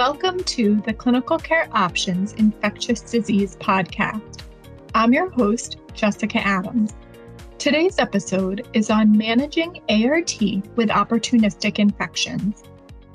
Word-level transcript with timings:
Welcome 0.00 0.42
to 0.44 0.76
the 0.86 0.94
Clinical 0.94 1.36
Care 1.36 1.68
Options 1.72 2.32
Infectious 2.32 3.02
Disease 3.02 3.56
Podcast. 3.56 4.44
I'm 4.94 5.12
your 5.12 5.28
host, 5.28 5.76
Jessica 5.92 6.38
Adams. 6.38 6.94
Today's 7.58 7.98
episode 7.98 8.66
is 8.72 8.88
on 8.88 9.14
managing 9.14 9.82
ART 9.90 10.40
with 10.74 10.88
opportunistic 10.88 11.78
infections, 11.78 12.62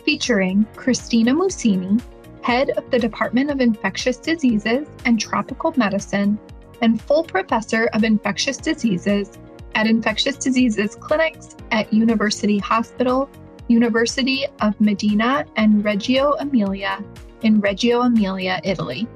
featuring 0.04 0.68
Christina 0.75 1.34
Mussini, 1.34 2.00
head 2.43 2.70
of 2.77 2.88
the 2.91 2.99
Department 2.99 3.49
of 3.49 3.61
Infectious 3.61 4.17
Diseases 4.17 4.88
and 5.05 5.20
Tropical 5.20 5.73
Medicine 5.77 6.38
and 6.83 7.02
full 7.02 7.23
professor 7.23 7.88
of 7.93 8.04
infectious 8.04 8.57
diseases 8.57 9.39
at 9.73 9.88
infectious 9.88 10.38
diseases 10.38 10.95
clinics 10.95 11.55
at 11.71 11.91
University 11.91 12.59
Hospital 12.59 13.27
University 13.68 14.45
of 14.61 14.79
Modena 14.79 15.45
and 15.55 15.84
Reggio 15.84 16.34
Emilia 16.34 17.03
in 17.41 17.59
Reggio 17.59 18.02
Emilia, 18.02 18.59
Italy. 18.63 19.07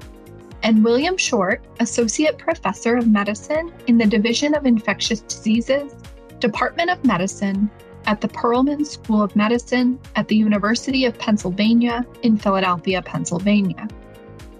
And 0.62 0.84
William 0.84 1.16
Short, 1.16 1.64
Associate 1.80 2.36
Professor 2.36 2.96
of 2.96 3.08
Medicine 3.08 3.72
in 3.86 3.96
the 3.96 4.06
Division 4.06 4.54
of 4.54 4.66
Infectious 4.66 5.20
Diseases, 5.20 5.94
Department 6.38 6.90
of 6.90 7.04
Medicine 7.04 7.70
at 8.06 8.20
the 8.20 8.28
Perelman 8.28 8.86
School 8.86 9.22
of 9.22 9.34
Medicine 9.36 9.98
at 10.16 10.28
the 10.28 10.36
University 10.36 11.04
of 11.04 11.18
Pennsylvania 11.18 12.04
in 12.22 12.36
Philadelphia, 12.36 13.02
Pennsylvania. 13.02 13.88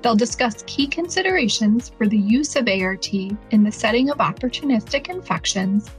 They'll 0.03 0.17
discuss 0.17 0.65
key 0.67 0.87
considerations 0.87 1.91
for 1.91 2.07
the 2.07 2.19
use 2.19 2.57
of 2.57 2.69
ART 2.69 3.13
in 3.13 3.63
the 3.65 3.73
setting 3.73 4.11
of 4.11 4.19
opportunistic 4.19 5.09
infections, 5.09 5.91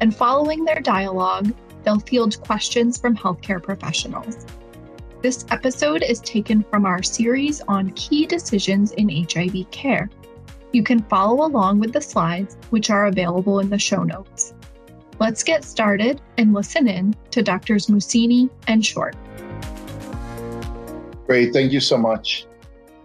and 0.00 0.14
following 0.14 0.64
their 0.64 0.80
dialogue, 0.80 1.52
they'll 1.88 2.00
field 2.00 2.38
questions 2.42 2.98
from 2.98 3.16
healthcare 3.16 3.62
professionals. 3.62 4.44
This 5.22 5.46
episode 5.50 6.02
is 6.02 6.20
taken 6.20 6.62
from 6.64 6.84
our 6.84 7.02
series 7.02 7.62
on 7.62 7.92
key 7.92 8.26
decisions 8.26 8.92
in 8.92 9.08
HIV 9.08 9.70
care. 9.70 10.10
You 10.72 10.82
can 10.82 11.02
follow 11.04 11.46
along 11.46 11.80
with 11.80 11.94
the 11.94 12.02
slides, 12.02 12.58
which 12.68 12.90
are 12.90 13.06
available 13.06 13.60
in 13.60 13.70
the 13.70 13.78
show 13.78 14.02
notes. 14.02 14.52
Let's 15.18 15.42
get 15.42 15.64
started 15.64 16.20
and 16.36 16.52
listen 16.52 16.88
in 16.88 17.16
to 17.30 17.42
Drs. 17.42 17.86
Mussini 17.86 18.50
and 18.66 18.84
Short. 18.84 19.16
Great. 21.26 21.54
Thank 21.54 21.72
you 21.72 21.80
so 21.80 21.96
much. 21.96 22.44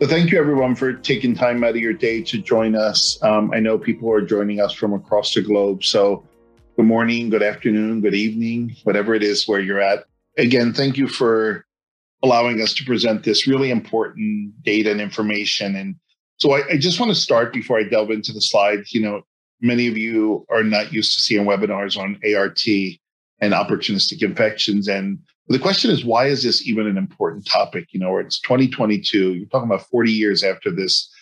So, 0.01 0.07
thank 0.09 0.29
you 0.29 0.37
everyone 0.37 0.75
for 0.75 0.91
taking 0.91 1.33
time 1.33 1.63
out 1.63 1.69
of 1.69 1.77
your 1.77 1.93
day 1.93 2.21
to 2.23 2.37
join 2.37 2.75
us. 2.75 3.17
Um, 3.23 3.53
I 3.53 3.61
know 3.61 3.77
people 3.77 4.11
are 4.11 4.19
joining 4.19 4.59
us 4.59 4.73
from 4.73 4.91
across 4.91 5.33
the 5.35 5.41
globe. 5.41 5.85
So, 5.85 6.25
good 6.75 6.85
morning, 6.85 7.29
good 7.29 7.43
afternoon, 7.43 8.01
good 8.01 8.15
evening, 8.15 8.75
whatever 8.83 9.13
it 9.13 9.21
is 9.21 9.47
where 9.47 9.59
you're 9.59 9.81
at. 9.81 10.05
Again, 10.37 10.73
thank 10.73 10.97
you 10.97 11.07
for 11.07 11.65
allowing 12.23 12.61
us 12.61 12.73
to 12.73 12.85
present 12.85 13.23
this 13.23 13.47
really 13.47 13.69
important 13.69 14.53
data 14.63 14.89
and 14.89 14.99
information. 14.99 15.75
And 15.75 15.95
so 16.37 16.53
I, 16.53 16.61
I, 16.71 16.77
just 16.77 16.99
want 16.99 17.11
to 17.11 17.15
start 17.15 17.53
before 17.53 17.79
I 17.79 17.83
delve 17.83 18.09
into 18.09 18.31
the 18.31 18.41
slides. 18.41 18.91
You 18.93 19.01
know, 19.01 19.21
many 19.61 19.87
of 19.87 19.97
you 19.97 20.45
are 20.49 20.63
not 20.63 20.91
used 20.91 21.13
to 21.15 21.21
seeing 21.21 21.45
webinars 21.45 21.97
on 21.97 22.19
ART 22.35 22.61
and 23.39 23.53
opportunistic 23.53 24.23
infections. 24.23 24.87
And 24.87 25.19
the 25.49 25.59
question 25.59 25.91
is, 25.91 26.03
why 26.03 26.25
is 26.25 26.41
this 26.41 26.67
even 26.67 26.87
an 26.87 26.97
important 26.97 27.45
topic? 27.45 27.87
You 27.91 27.99
know, 27.99 28.17
it's 28.17 28.39
2022. 28.39 29.33
You're 29.33 29.45
talking 29.47 29.69
about 29.69 29.87
40 29.89 30.11
years 30.11 30.43
after 30.43 30.71
this 30.71 31.12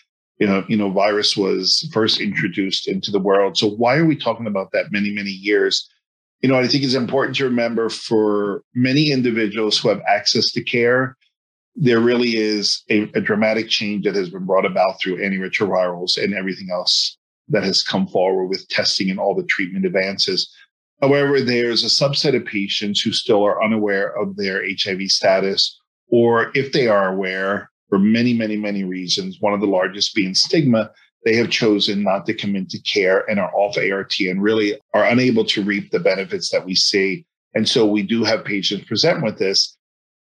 you 0.42 0.48
know, 0.48 0.64
you 0.66 0.76
know, 0.76 0.90
virus 0.90 1.36
was 1.36 1.88
first 1.92 2.20
introduced 2.20 2.88
into 2.88 3.12
the 3.12 3.20
world. 3.20 3.56
So 3.56 3.68
why 3.68 3.94
are 3.94 4.04
we 4.04 4.16
talking 4.16 4.48
about 4.48 4.72
that 4.72 4.90
many, 4.90 5.12
many 5.12 5.30
years? 5.30 5.88
You 6.40 6.48
know, 6.48 6.58
I 6.58 6.66
think 6.66 6.82
it's 6.82 6.94
important 6.94 7.36
to 7.36 7.44
remember 7.44 7.88
for 7.88 8.64
many 8.74 9.12
individuals 9.12 9.78
who 9.78 9.88
have 9.88 10.02
access 10.08 10.50
to 10.50 10.64
care, 10.64 11.16
there 11.76 12.00
really 12.00 12.34
is 12.34 12.82
a, 12.90 13.02
a 13.14 13.20
dramatic 13.20 13.68
change 13.68 14.04
that 14.04 14.16
has 14.16 14.30
been 14.30 14.44
brought 14.44 14.66
about 14.66 15.00
through 15.00 15.18
antiretrovirals 15.18 16.20
and 16.20 16.34
everything 16.34 16.70
else 16.72 17.16
that 17.46 17.62
has 17.62 17.84
come 17.84 18.08
forward 18.08 18.46
with 18.46 18.66
testing 18.66 19.10
and 19.10 19.20
all 19.20 19.36
the 19.36 19.44
treatment 19.44 19.86
advances. 19.86 20.52
However, 21.00 21.40
there's 21.40 21.84
a 21.84 22.04
subset 22.04 22.34
of 22.34 22.44
patients 22.44 23.00
who 23.00 23.12
still 23.12 23.44
are 23.46 23.62
unaware 23.62 24.12
of 24.20 24.34
their 24.34 24.64
HIV 24.64 25.02
status, 25.02 25.80
or 26.08 26.50
if 26.56 26.72
they 26.72 26.88
are 26.88 27.14
aware, 27.14 27.70
for 27.92 27.98
many, 27.98 28.32
many, 28.32 28.56
many 28.56 28.84
reasons, 28.84 29.36
one 29.40 29.52
of 29.52 29.60
the 29.60 29.66
largest 29.66 30.14
being 30.14 30.34
stigma, 30.34 30.90
they 31.26 31.36
have 31.36 31.50
chosen 31.50 32.02
not 32.02 32.24
to 32.24 32.32
come 32.32 32.56
into 32.56 32.80
care 32.80 33.28
and 33.28 33.38
are 33.38 33.54
off 33.54 33.76
ART 33.76 34.18
and 34.18 34.42
really 34.42 34.80
are 34.94 35.04
unable 35.04 35.44
to 35.44 35.62
reap 35.62 35.90
the 35.90 36.00
benefits 36.00 36.48
that 36.52 36.64
we 36.64 36.74
see. 36.74 37.26
And 37.52 37.68
so 37.68 37.84
we 37.84 38.00
do 38.00 38.24
have 38.24 38.46
patients 38.46 38.86
present 38.86 39.22
with 39.22 39.38
this. 39.38 39.76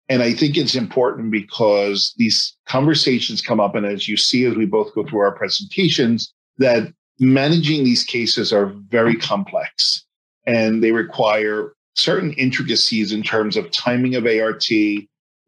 And 0.09 0.23
I 0.23 0.33
think 0.33 0.57
it's 0.57 0.75
important 0.75 1.31
because 1.31 2.15
these 2.17 2.57
conversations 2.65 3.43
come 3.43 3.61
up. 3.61 3.75
And 3.75 3.85
as 3.85 4.09
you 4.09 4.17
see, 4.17 4.47
as 4.47 4.57
we 4.57 4.65
both 4.65 4.95
go 4.95 5.05
through 5.05 5.21
our 5.21 5.37
presentations, 5.37 6.33
that 6.57 6.91
managing 7.21 7.85
these 7.85 8.03
cases 8.03 8.51
are 8.51 8.73
very 8.89 9.15
complex 9.15 10.07
and 10.47 10.83
they 10.83 10.93
require 10.93 11.75
certain 11.97 12.33
intricacies 12.33 13.13
in 13.13 13.23
terms 13.23 13.59
of 13.59 13.71
timing 13.73 14.15
of 14.15 14.25
ART, 14.25 14.65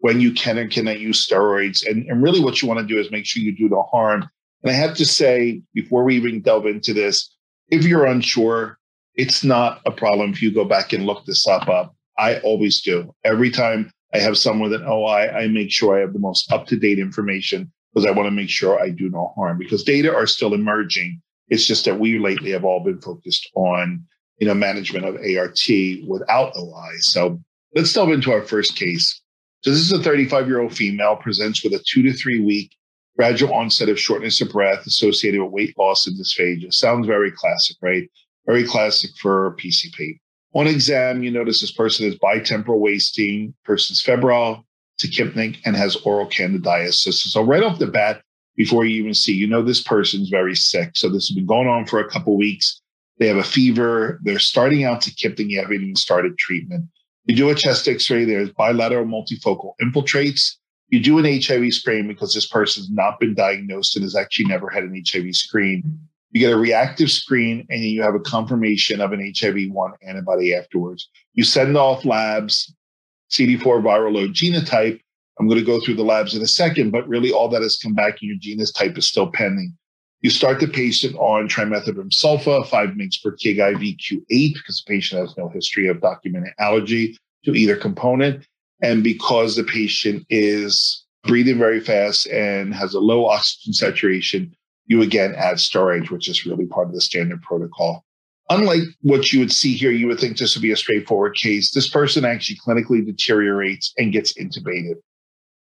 when 0.00 0.20
you 0.20 0.32
can 0.32 0.58
and 0.58 0.70
cannot 0.70 0.98
use 0.98 1.26
steroids. 1.26 1.86
And, 1.86 2.04
and 2.06 2.22
really 2.22 2.40
what 2.40 2.60
you 2.60 2.68
want 2.68 2.80
to 2.80 2.86
do 2.86 2.98
is 2.98 3.10
make 3.10 3.26
sure 3.26 3.42
you 3.42 3.56
do 3.56 3.68
no 3.68 3.82
harm. 3.90 4.28
And 4.62 4.70
I 4.70 4.74
have 4.74 4.94
to 4.96 5.06
say, 5.06 5.62
before 5.74 6.04
we 6.04 6.16
even 6.16 6.40
delve 6.40 6.66
into 6.66 6.92
this, 6.92 7.34
if 7.68 7.84
you're 7.84 8.06
unsure, 8.06 8.78
it's 9.14 9.44
not 9.44 9.80
a 9.86 9.90
problem 9.90 10.32
if 10.32 10.42
you 10.42 10.52
go 10.52 10.64
back 10.64 10.92
and 10.92 11.06
look 11.06 11.24
this 11.26 11.46
up 11.46 11.68
up. 11.68 11.94
I 12.18 12.38
always 12.40 12.80
do. 12.82 13.14
Every 13.24 13.50
time 13.50 13.90
I 14.12 14.18
have 14.18 14.36
someone 14.36 14.70
that 14.70 14.82
oh, 14.82 15.04
OI, 15.04 15.30
I 15.30 15.48
make 15.48 15.70
sure 15.70 15.96
I 15.96 16.00
have 16.00 16.12
the 16.12 16.18
most 16.18 16.50
up-to-date 16.52 16.98
information 16.98 17.70
because 17.92 18.06
I 18.06 18.10
want 18.10 18.26
to 18.26 18.30
make 18.30 18.50
sure 18.50 18.80
I 18.80 18.90
do 18.90 19.08
no 19.08 19.32
harm 19.36 19.58
because 19.58 19.84
data 19.84 20.14
are 20.14 20.26
still 20.26 20.54
emerging. 20.54 21.20
It's 21.48 21.66
just 21.66 21.84
that 21.84 21.98
we 21.98 22.18
lately 22.18 22.50
have 22.52 22.64
all 22.64 22.84
been 22.84 23.00
focused 23.00 23.50
on, 23.54 24.04
you 24.38 24.46
know, 24.46 24.54
management 24.54 25.04
of 25.04 25.16
ART 25.16 25.60
without 26.06 26.56
OI. 26.56 26.92
So 27.00 27.40
let's 27.74 27.92
delve 27.92 28.10
into 28.10 28.32
our 28.32 28.42
first 28.42 28.76
case. 28.76 29.20
So 29.62 29.70
this 29.70 29.80
is 29.80 29.92
a 29.92 30.02
35 30.02 30.46
year 30.46 30.60
old 30.60 30.74
female 30.74 31.16
presents 31.16 31.62
with 31.62 31.74
a 31.74 31.84
two 31.86 32.02
to 32.02 32.12
three 32.12 32.40
week 32.40 32.74
gradual 33.16 33.52
onset 33.52 33.88
of 33.88 34.00
shortness 34.00 34.40
of 34.40 34.50
breath 34.50 34.86
associated 34.86 35.42
with 35.42 35.52
weight 35.52 35.78
loss 35.78 36.06
and 36.06 36.18
dysphagia. 36.18 36.72
Sounds 36.72 37.06
very 37.06 37.30
classic, 37.30 37.76
right? 37.82 38.08
Very 38.46 38.64
classic 38.64 39.10
for 39.20 39.54
PCP. 39.56 40.18
On 40.54 40.66
exam, 40.66 41.22
you 41.22 41.30
notice 41.30 41.60
this 41.60 41.70
person 41.70 42.06
is 42.06 42.16
bitemporal 42.18 42.78
wasting, 42.78 43.54
person's 43.64 44.00
febrile, 44.00 44.64
tachypneic, 45.00 45.58
and 45.64 45.76
has 45.76 45.96
oral 45.96 46.26
candidiasis. 46.26 47.14
So 47.14 47.42
right 47.42 47.62
off 47.62 47.78
the 47.78 47.86
bat, 47.86 48.22
before 48.56 48.84
you 48.84 49.00
even 49.00 49.14
see, 49.14 49.32
you 49.32 49.46
know 49.46 49.62
this 49.62 49.82
person's 49.82 50.28
very 50.28 50.56
sick. 50.56 50.92
So 50.94 51.08
this 51.08 51.28
has 51.28 51.34
been 51.34 51.46
going 51.46 51.68
on 51.68 51.86
for 51.86 52.00
a 52.00 52.08
couple 52.08 52.36
weeks. 52.36 52.80
They 53.18 53.28
have 53.28 53.36
a 53.36 53.44
fever. 53.44 54.18
They're 54.22 54.38
starting 54.38 54.84
out 54.84 55.02
tachypneic. 55.02 55.50
You 55.50 55.60
haven't 55.60 55.76
even 55.76 55.96
started 55.96 56.38
treatment. 56.38 56.86
You 57.26 57.36
do 57.36 57.50
a 57.50 57.54
chest 57.54 57.86
x-ray, 57.86 58.24
there's 58.24 58.50
bilateral 58.50 59.04
multifocal 59.04 59.74
infiltrates. 59.82 60.56
You 60.88 61.00
do 61.00 61.18
an 61.18 61.40
HIV 61.40 61.72
screen 61.72 62.08
because 62.08 62.34
this 62.34 62.46
person's 62.46 62.90
not 62.90 63.20
been 63.20 63.34
diagnosed 63.34 63.94
and 63.94 64.02
has 64.02 64.16
actually 64.16 64.46
never 64.46 64.68
had 64.68 64.82
an 64.82 65.02
HIV 65.06 65.36
screen. 65.36 66.00
You 66.32 66.40
get 66.40 66.52
a 66.52 66.56
reactive 66.56 67.10
screen 67.10 67.66
and 67.70 67.82
you 67.82 68.02
have 68.02 68.14
a 68.14 68.20
confirmation 68.20 69.00
of 69.00 69.12
an 69.12 69.20
HIV-1 69.20 69.92
antibody 70.06 70.54
afterwards. 70.54 71.08
You 71.34 71.44
send 71.44 71.76
off 71.76 72.04
labs, 72.04 72.74
CD4 73.30 73.82
viral 73.82 74.14
load 74.14 74.32
genotype. 74.32 75.00
I'm 75.38 75.48
going 75.48 75.60
to 75.60 75.64
go 75.64 75.80
through 75.80 75.94
the 75.94 76.04
labs 76.04 76.34
in 76.34 76.42
a 76.42 76.46
second, 76.46 76.90
but 76.90 77.08
really 77.08 77.32
all 77.32 77.48
that 77.48 77.62
has 77.62 77.76
come 77.76 77.94
back 77.94 78.18
and 78.20 78.30
your 78.30 78.38
genotype 78.38 78.98
is 78.98 79.06
still 79.06 79.30
pending. 79.30 79.76
You 80.22 80.28
start 80.28 80.60
the 80.60 80.68
patient 80.68 81.16
on 81.16 81.48
trimethoprim 81.48 82.10
sulfa, 82.10 82.66
5 82.66 82.88
mg 82.90 83.22
per 83.22 83.36
kg 83.36 83.74
IV 83.74 83.96
Q8, 83.96 84.54
because 84.54 84.84
the 84.84 84.92
patient 84.92 85.20
has 85.22 85.36
no 85.38 85.48
history 85.48 85.88
of 85.88 86.02
documented 86.02 86.52
allergy 86.58 87.16
to 87.44 87.54
either 87.54 87.76
component. 87.76 88.44
And 88.82 89.02
because 89.02 89.56
the 89.56 89.64
patient 89.64 90.26
is 90.28 91.04
breathing 91.24 91.58
very 91.58 91.80
fast 91.80 92.26
and 92.26 92.74
has 92.74 92.92
a 92.94 93.00
low 93.00 93.26
oxygen 93.26 93.72
saturation, 93.72 94.54
you 94.86 95.00
again 95.00 95.34
add 95.36 95.56
steroids, 95.56 96.10
which 96.10 96.28
is 96.28 96.44
really 96.44 96.66
part 96.66 96.88
of 96.88 96.94
the 96.94 97.00
standard 97.00 97.40
protocol. 97.42 98.04
Unlike 98.50 98.82
what 99.02 99.32
you 99.32 99.40
would 99.40 99.52
see 99.52 99.74
here, 99.74 99.92
you 99.92 100.06
would 100.08 100.18
think 100.18 100.36
this 100.36 100.54
would 100.54 100.62
be 100.62 100.72
a 100.72 100.76
straightforward 100.76 101.36
case. 101.36 101.70
This 101.70 101.88
person 101.88 102.24
actually 102.24 102.58
clinically 102.66 103.06
deteriorates 103.06 103.94
and 103.96 104.12
gets 104.12 104.34
intubated. 104.34 104.96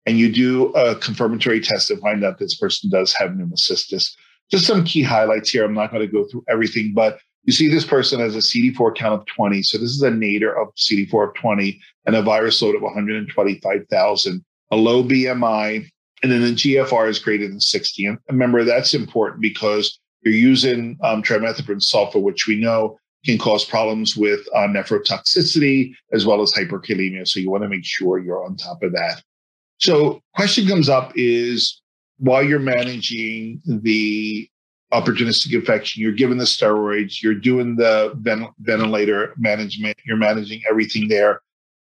And 0.05 0.17
you 0.17 0.31
do 0.31 0.67
a 0.69 0.95
confirmatory 0.95 1.59
test 1.59 1.89
to 1.89 1.97
find 1.97 2.23
out 2.23 2.39
this 2.39 2.55
person 2.55 2.89
does 2.89 3.13
have 3.13 3.31
pneumocystis 3.31 4.15
just 4.49 4.65
some 4.65 4.83
key 4.83 5.01
highlights 5.01 5.49
here. 5.49 5.65
I'm 5.65 5.73
not 5.73 5.91
going 5.91 6.05
to 6.05 6.11
go 6.11 6.25
through 6.25 6.43
everything, 6.49 6.93
but 6.93 7.19
you 7.43 7.53
see 7.53 7.67
this 7.67 7.85
person 7.85 8.19
has 8.19 8.35
a 8.35 8.39
CD4 8.39 8.95
count 8.95 9.21
of 9.21 9.25
20. 9.27 9.63
So 9.63 9.77
this 9.77 9.91
is 9.91 10.01
a 10.01 10.11
nadir 10.11 10.53
of 10.53 10.69
CD4 10.75 11.29
of 11.29 11.33
20 11.35 11.79
and 12.05 12.15
a 12.15 12.21
virus 12.21 12.61
load 12.61 12.75
of 12.75 12.81
125,000, 12.81 14.45
a 14.71 14.75
low 14.75 15.03
BMI, 15.03 15.89
and 16.23 16.31
then 16.31 16.41
the 16.41 16.51
GFR 16.51 17.07
is 17.07 17.19
greater 17.19 17.47
than 17.47 17.61
60. 17.61 18.05
And 18.05 18.17
remember, 18.29 18.63
that's 18.63 18.93
important 18.93 19.41
because 19.41 19.99
you're 20.21 20.33
using 20.33 20.97
um, 21.03 21.21
trimethoprim 21.21 21.81
sulfa, 21.81 22.21
which 22.21 22.47
we 22.47 22.59
know 22.59 22.97
can 23.25 23.37
cause 23.37 23.63
problems 23.63 24.15
with 24.15 24.47
uh, 24.53 24.67
nephrotoxicity 24.67 25.93
as 26.13 26.25
well 26.25 26.41
as 26.41 26.51
hyperkalemia. 26.53 27.27
So 27.27 27.39
you 27.39 27.49
want 27.49 27.63
to 27.63 27.69
make 27.69 27.85
sure 27.85 28.19
you're 28.19 28.43
on 28.43 28.55
top 28.55 28.81
of 28.83 28.93
that. 28.93 29.21
So, 29.79 30.21
question 30.33 30.67
comes 30.67 30.89
up 30.89 31.11
is 31.15 31.81
while 32.17 32.43
you're 32.43 32.59
managing 32.59 33.61
the 33.65 34.49
opportunistic 34.93 35.53
infection, 35.53 36.01
you're 36.01 36.11
given 36.11 36.37
the 36.37 36.45
steroids, 36.45 37.21
you're 37.21 37.35
doing 37.35 37.75
the 37.75 38.13
ven- 38.17 38.49
ventilator 38.59 39.33
management, 39.37 39.97
you're 40.05 40.17
managing 40.17 40.61
everything 40.69 41.07
there. 41.07 41.41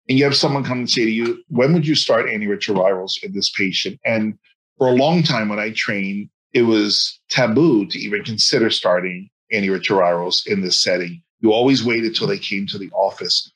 And 0.08 0.18
you 0.18 0.24
have 0.24 0.36
someone 0.36 0.64
come 0.64 0.78
and 0.78 0.90
say 0.90 1.04
to 1.04 1.10
you, 1.10 1.42
when 1.48 1.72
would 1.74 1.86
you 1.86 1.94
start 1.94 2.26
antiretrovirals 2.26 3.22
in 3.22 3.32
this 3.34 3.50
patient? 3.50 4.00
And 4.04 4.38
for 4.78 4.88
a 4.88 4.92
long 4.92 5.22
time 5.22 5.48
when 5.48 5.58
I 5.58 5.70
trained, 5.70 6.30
it 6.52 6.62
was 6.62 7.20
taboo 7.28 7.86
to 7.86 7.98
even 7.98 8.24
consider 8.24 8.70
starting 8.70 9.28
antiretrovirals 9.52 10.46
in 10.46 10.62
this 10.62 10.82
setting. 10.82 11.22
You 11.40 11.52
always 11.52 11.84
waited 11.84 12.16
till 12.16 12.26
they 12.26 12.38
came 12.38 12.66
to 12.68 12.78
the 12.78 12.90
office. 12.92 13.52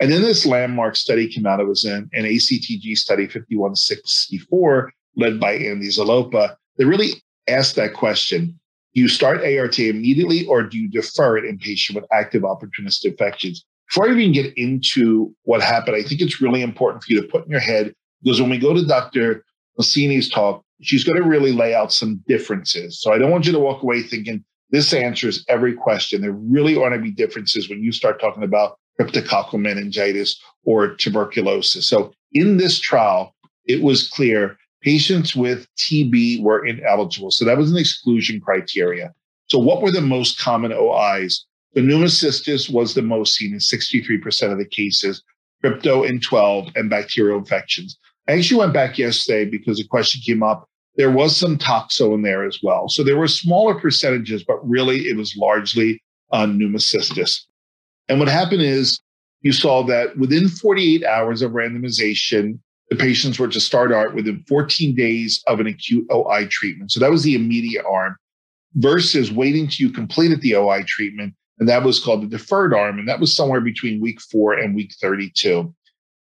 And 0.00 0.10
then 0.10 0.22
this 0.22 0.46
landmark 0.46 0.96
study 0.96 1.28
came 1.28 1.46
out. 1.46 1.60
It 1.60 1.68
was 1.68 1.84
an, 1.84 2.10
an 2.12 2.24
ACTG 2.24 2.96
study 2.96 3.26
5164, 3.26 4.92
led 5.16 5.40
by 5.40 5.52
Andy 5.52 5.88
Zolopa, 5.88 6.56
that 6.76 6.86
really 6.86 7.10
asked 7.48 7.76
that 7.76 7.94
question. 7.94 8.58
Do 8.94 9.00
you 9.00 9.08
start 9.08 9.42
ART 9.42 9.78
immediately 9.78 10.46
or 10.46 10.62
do 10.62 10.78
you 10.78 10.88
defer 10.88 11.38
it 11.38 11.44
in 11.44 11.58
patient 11.58 11.96
with 11.96 12.10
active 12.12 12.42
opportunistic 12.42 13.06
infections? 13.06 13.64
Before 13.88 14.08
I 14.08 14.12
even 14.12 14.32
get 14.32 14.56
into 14.56 15.34
what 15.42 15.62
happened, 15.62 15.96
I 15.96 16.02
think 16.02 16.20
it's 16.20 16.40
really 16.40 16.62
important 16.62 17.02
for 17.04 17.12
you 17.12 17.20
to 17.20 17.28
put 17.28 17.44
in 17.44 17.50
your 17.50 17.60
head 17.60 17.94
because 18.22 18.40
when 18.40 18.50
we 18.50 18.58
go 18.58 18.74
to 18.74 18.86
Dr. 18.86 19.44
Mussini's 19.78 20.28
talk, 20.28 20.62
she's 20.80 21.04
going 21.04 21.20
to 21.20 21.28
really 21.28 21.52
lay 21.52 21.74
out 21.74 21.92
some 21.92 22.22
differences. 22.26 23.00
So 23.00 23.12
I 23.12 23.18
don't 23.18 23.30
want 23.30 23.46
you 23.46 23.52
to 23.52 23.58
walk 23.58 23.82
away 23.82 24.02
thinking 24.02 24.44
this 24.70 24.92
answers 24.92 25.44
every 25.48 25.74
question. 25.74 26.22
There 26.22 26.32
really 26.32 26.74
are 26.74 26.88
going 26.88 26.92
to 26.92 26.98
be 26.98 27.10
differences 27.10 27.68
when 27.68 27.82
you 27.82 27.92
start 27.92 28.20
talking 28.20 28.42
about 28.42 28.78
cryptococcal 28.98 29.60
meningitis 29.60 30.40
or 30.64 30.94
tuberculosis. 30.94 31.88
So 31.88 32.12
in 32.32 32.56
this 32.56 32.78
trial, 32.78 33.34
it 33.66 33.82
was 33.82 34.08
clear 34.08 34.56
patients 34.82 35.34
with 35.34 35.66
TB 35.76 36.42
were 36.42 36.64
ineligible. 36.66 37.30
So 37.30 37.44
that 37.44 37.56
was 37.56 37.70
an 37.70 37.78
exclusion 37.78 38.40
criteria. 38.40 39.12
So 39.46 39.58
what 39.58 39.82
were 39.82 39.90
the 39.90 40.00
most 40.00 40.38
common 40.38 40.72
OIs? 40.72 41.44
The 41.74 41.80
pneumocystis 41.80 42.70
was 42.70 42.94
the 42.94 43.02
most 43.02 43.34
seen 43.34 43.52
in 43.52 43.58
63% 43.58 44.52
of 44.52 44.58
the 44.58 44.66
cases, 44.66 45.22
crypto 45.60 46.02
in 46.02 46.20
12, 46.20 46.68
and 46.74 46.90
bacterial 46.90 47.38
infections. 47.38 47.98
I 48.28 48.32
actually 48.32 48.60
went 48.60 48.74
back 48.74 48.98
yesterday 48.98 49.48
because 49.50 49.80
a 49.80 49.88
question 49.88 50.20
came 50.24 50.42
up. 50.42 50.68
There 50.96 51.10
was 51.10 51.36
some 51.36 51.56
toxo 51.56 52.14
in 52.14 52.22
there 52.22 52.44
as 52.44 52.58
well. 52.62 52.88
So 52.88 53.02
there 53.02 53.16
were 53.16 53.28
smaller 53.28 53.74
percentages, 53.74 54.44
but 54.44 54.58
really 54.68 55.08
it 55.08 55.16
was 55.16 55.34
largely 55.36 56.02
on 56.30 56.58
pneumocystis. 56.58 57.40
And 58.08 58.18
what 58.18 58.28
happened 58.28 58.62
is 58.62 59.00
you 59.40 59.52
saw 59.52 59.82
that 59.84 60.16
within 60.18 60.48
48 60.48 61.04
hours 61.04 61.42
of 61.42 61.52
randomization, 61.52 62.58
the 62.92 62.98
patients 62.98 63.38
were 63.38 63.48
to 63.48 63.60
start 63.60 63.90
ART 63.90 64.14
within 64.14 64.44
14 64.46 64.94
days 64.94 65.42
of 65.46 65.60
an 65.60 65.66
acute 65.66 66.06
OI 66.12 66.46
treatment. 66.50 66.92
So 66.92 67.00
that 67.00 67.10
was 67.10 67.22
the 67.22 67.34
immediate 67.34 67.86
arm 67.90 68.16
versus 68.74 69.32
waiting 69.32 69.66
till 69.66 69.86
you 69.86 69.92
completed 69.94 70.42
the 70.42 70.56
OI 70.56 70.82
treatment. 70.86 71.34
And 71.58 71.66
that 71.70 71.84
was 71.84 72.04
called 72.04 72.22
the 72.22 72.26
deferred 72.26 72.74
arm. 72.74 72.98
And 72.98 73.08
that 73.08 73.18
was 73.18 73.34
somewhere 73.34 73.62
between 73.62 74.02
week 74.02 74.20
four 74.20 74.52
and 74.52 74.74
week 74.74 74.92
32. 75.00 75.74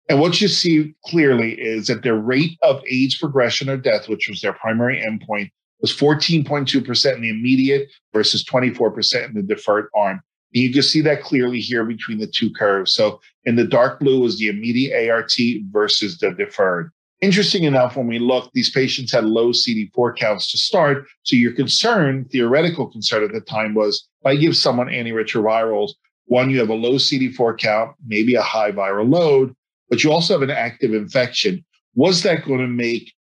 And 0.10 0.20
what 0.20 0.42
you 0.42 0.48
see 0.48 0.96
clearly 1.06 1.54
is 1.54 1.86
that 1.86 2.02
their 2.02 2.16
rate 2.16 2.58
of 2.64 2.82
AIDS 2.90 3.16
progression 3.16 3.70
or 3.70 3.78
death, 3.78 4.10
which 4.10 4.28
was 4.28 4.42
their 4.42 4.54
primary 4.54 5.00
endpoint, 5.00 5.52
was 5.82 5.96
14.2% 5.96 7.16
in 7.16 7.22
the 7.22 7.30
immediate 7.30 7.92
versus 8.12 8.44
24% 8.44 9.26
in 9.26 9.34
the 9.36 9.44
deferred 9.44 9.88
arm. 9.96 10.20
And 10.56 10.64
you 10.64 10.72
can 10.72 10.84
see 10.84 11.02
that 11.02 11.22
clearly 11.22 11.60
here 11.60 11.84
between 11.84 12.18
the 12.18 12.28
two 12.28 12.50
curves. 12.50 12.94
So 12.94 13.20
in 13.44 13.58
the 13.58 13.68
dark 13.68 14.00
blue 14.00 14.22
was 14.22 14.40
the 14.40 14.48
immediate 14.48 15.10
ART 15.12 15.34
versus 15.70 16.18
the 16.18 16.32
deferred. 16.32 16.92
Interesting 17.22 17.66
enough, 17.66 17.98
when 17.98 18.08
we 18.08 18.20
look, 18.20 18.52
these 18.54 18.70
patients 18.70 19.12
had 19.12 19.26
low 19.26 19.50
CD4 19.52 20.16
counts 20.16 20.50
to 20.52 20.58
start. 20.58 21.06
So 21.24 21.36
your 21.36 21.54
concern, 21.54 22.26
theoretical 22.26 22.88
concern 22.88 23.24
at 23.24 23.34
the 23.34 23.42
time 23.42 23.74
was 23.74 24.08
if 24.22 24.28
I 24.28 24.36
give 24.36 24.56
someone 24.56 24.88
antiretrovirals, 24.88 25.92
one, 26.26 26.50
you 26.50 26.60
have 26.60 26.70
a 26.70 26.74
low 26.74 26.96
CD4 26.96 27.58
count, 27.58 27.96
maybe 28.06 28.36
a 28.36 28.42
high 28.42 28.72
viral 28.72 29.12
load, 29.12 29.54
but 29.90 30.04
you 30.04 30.12
also 30.12 30.34
have 30.34 30.42
an 30.42 30.56
active 30.56 30.94
infection. 30.94 31.64
Was 31.96 32.24
that 32.24 32.46
going 32.46 32.60
to 32.60 32.68
make 32.68 33.14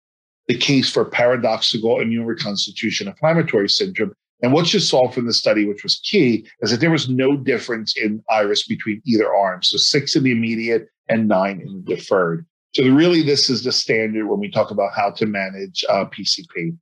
the 0.47 0.57
case 0.57 0.89
for 0.89 1.05
paradoxical 1.05 1.99
immune 1.99 2.25
reconstitution 2.25 3.07
inflammatory 3.07 3.69
syndrome? 3.69 4.13
And 4.43 4.51
what 4.51 4.73
you 4.73 4.81
saw 4.81 5.09
from 5.09 5.25
the 5.25 5.33
study, 5.33 5.65
which 5.65 5.83
was 5.83 6.01
key, 6.03 6.45
is 6.59 6.69
that 6.69 6.81
there 6.81 6.91
was 6.91 7.07
no 7.07 7.37
difference 7.37 7.95
in 7.95 8.21
iris 8.29 8.67
between 8.67 9.01
either 9.05 9.33
arm. 9.33 9.63
So 9.63 9.77
six 9.77 10.17
in 10.17 10.23
the 10.23 10.33
immediate 10.33 10.89
and 11.07 11.29
nine 11.29 11.61
in 11.61 11.83
the 11.85 11.95
deferred. 11.95 12.45
So 12.75 12.83
really, 12.89 13.23
this 13.23 13.49
is 13.49 13.63
the 13.63 13.71
standard 13.71 14.27
when 14.27 14.41
we 14.41 14.51
talk 14.51 14.69
about 14.69 14.91
how 14.93 15.11
to 15.11 15.25
manage 15.25 15.85
uh, 15.87 16.05
PCP. 16.05 16.77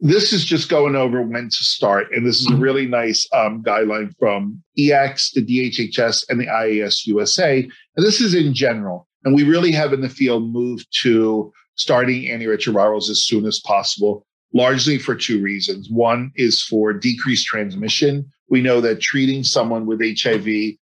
This 0.00 0.34
is 0.34 0.44
just 0.44 0.68
going 0.68 0.96
over 0.96 1.22
when 1.22 1.48
to 1.48 1.64
start. 1.64 2.08
And 2.12 2.26
this 2.26 2.40
is 2.40 2.50
a 2.50 2.56
really 2.56 2.86
nice 2.86 3.26
um, 3.32 3.62
guideline 3.62 4.12
from 4.18 4.62
EX, 4.78 5.32
the 5.32 5.44
DHHS, 5.44 6.26
and 6.28 6.38
the 6.38 6.46
IAS 6.46 7.06
USA. 7.06 7.60
And 7.96 8.06
this 8.06 8.20
is 8.20 8.34
in 8.34 8.52
general. 8.52 9.08
And 9.24 9.34
we 9.34 9.44
really 9.44 9.72
have 9.72 9.92
in 9.92 10.02
the 10.02 10.08
field 10.08 10.52
moved 10.52 10.86
to 11.02 11.52
starting 11.74 12.24
antiretrovirals 12.24 13.08
as 13.08 13.24
soon 13.24 13.46
as 13.46 13.60
possible 13.60 14.26
largely 14.52 14.98
for 14.98 15.14
two 15.14 15.40
reasons. 15.42 15.88
One 15.90 16.32
is 16.36 16.62
for 16.62 16.92
decreased 16.92 17.46
transmission. 17.46 18.30
We 18.48 18.60
know 18.60 18.80
that 18.80 19.00
treating 19.00 19.44
someone 19.44 19.86
with 19.86 20.00
HIV 20.00 20.44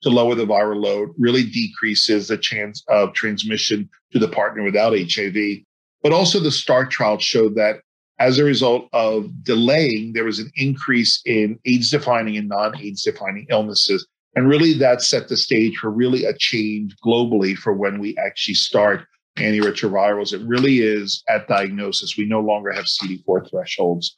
to 0.01 0.09
lower 0.09 0.35
the 0.35 0.45
viral 0.45 0.81
load 0.81 1.09
really 1.17 1.43
decreases 1.43 2.27
the 2.27 2.37
chance 2.37 2.83
of 2.87 3.13
transmission 3.13 3.89
to 4.13 4.19
the 4.19 4.27
partner 4.27 4.63
without 4.63 4.97
HIV. 4.97 5.63
But 6.01 6.13
also 6.13 6.39
the 6.39 6.51
START 6.51 6.91
trial 6.91 7.17
showed 7.19 7.55
that 7.55 7.81
as 8.19 8.37
a 8.37 8.43
result 8.43 8.89
of 8.93 9.43
delaying, 9.43 10.13
there 10.13 10.25
was 10.25 10.39
an 10.39 10.51
increase 10.55 11.21
in 11.25 11.57
AIDS 11.65 11.89
defining 11.89 12.37
and 12.37 12.49
non 12.49 12.79
AIDS 12.79 13.03
defining 13.03 13.47
illnesses. 13.49 14.05
And 14.35 14.47
really 14.47 14.73
that 14.73 15.01
set 15.01 15.27
the 15.27 15.37
stage 15.37 15.77
for 15.77 15.89
really 15.89 16.25
a 16.25 16.33
change 16.37 16.95
globally 17.03 17.57
for 17.57 17.73
when 17.73 17.99
we 17.99 18.15
actually 18.17 18.53
start 18.53 19.05
antiretrovirals, 19.39 20.33
it 20.33 20.45
really 20.47 20.79
is 20.79 21.23
at 21.27 21.47
diagnosis. 21.47 22.17
We 22.17 22.25
no 22.25 22.39
longer 22.39 22.71
have 22.71 22.85
CD4 22.85 23.49
thresholds. 23.49 24.17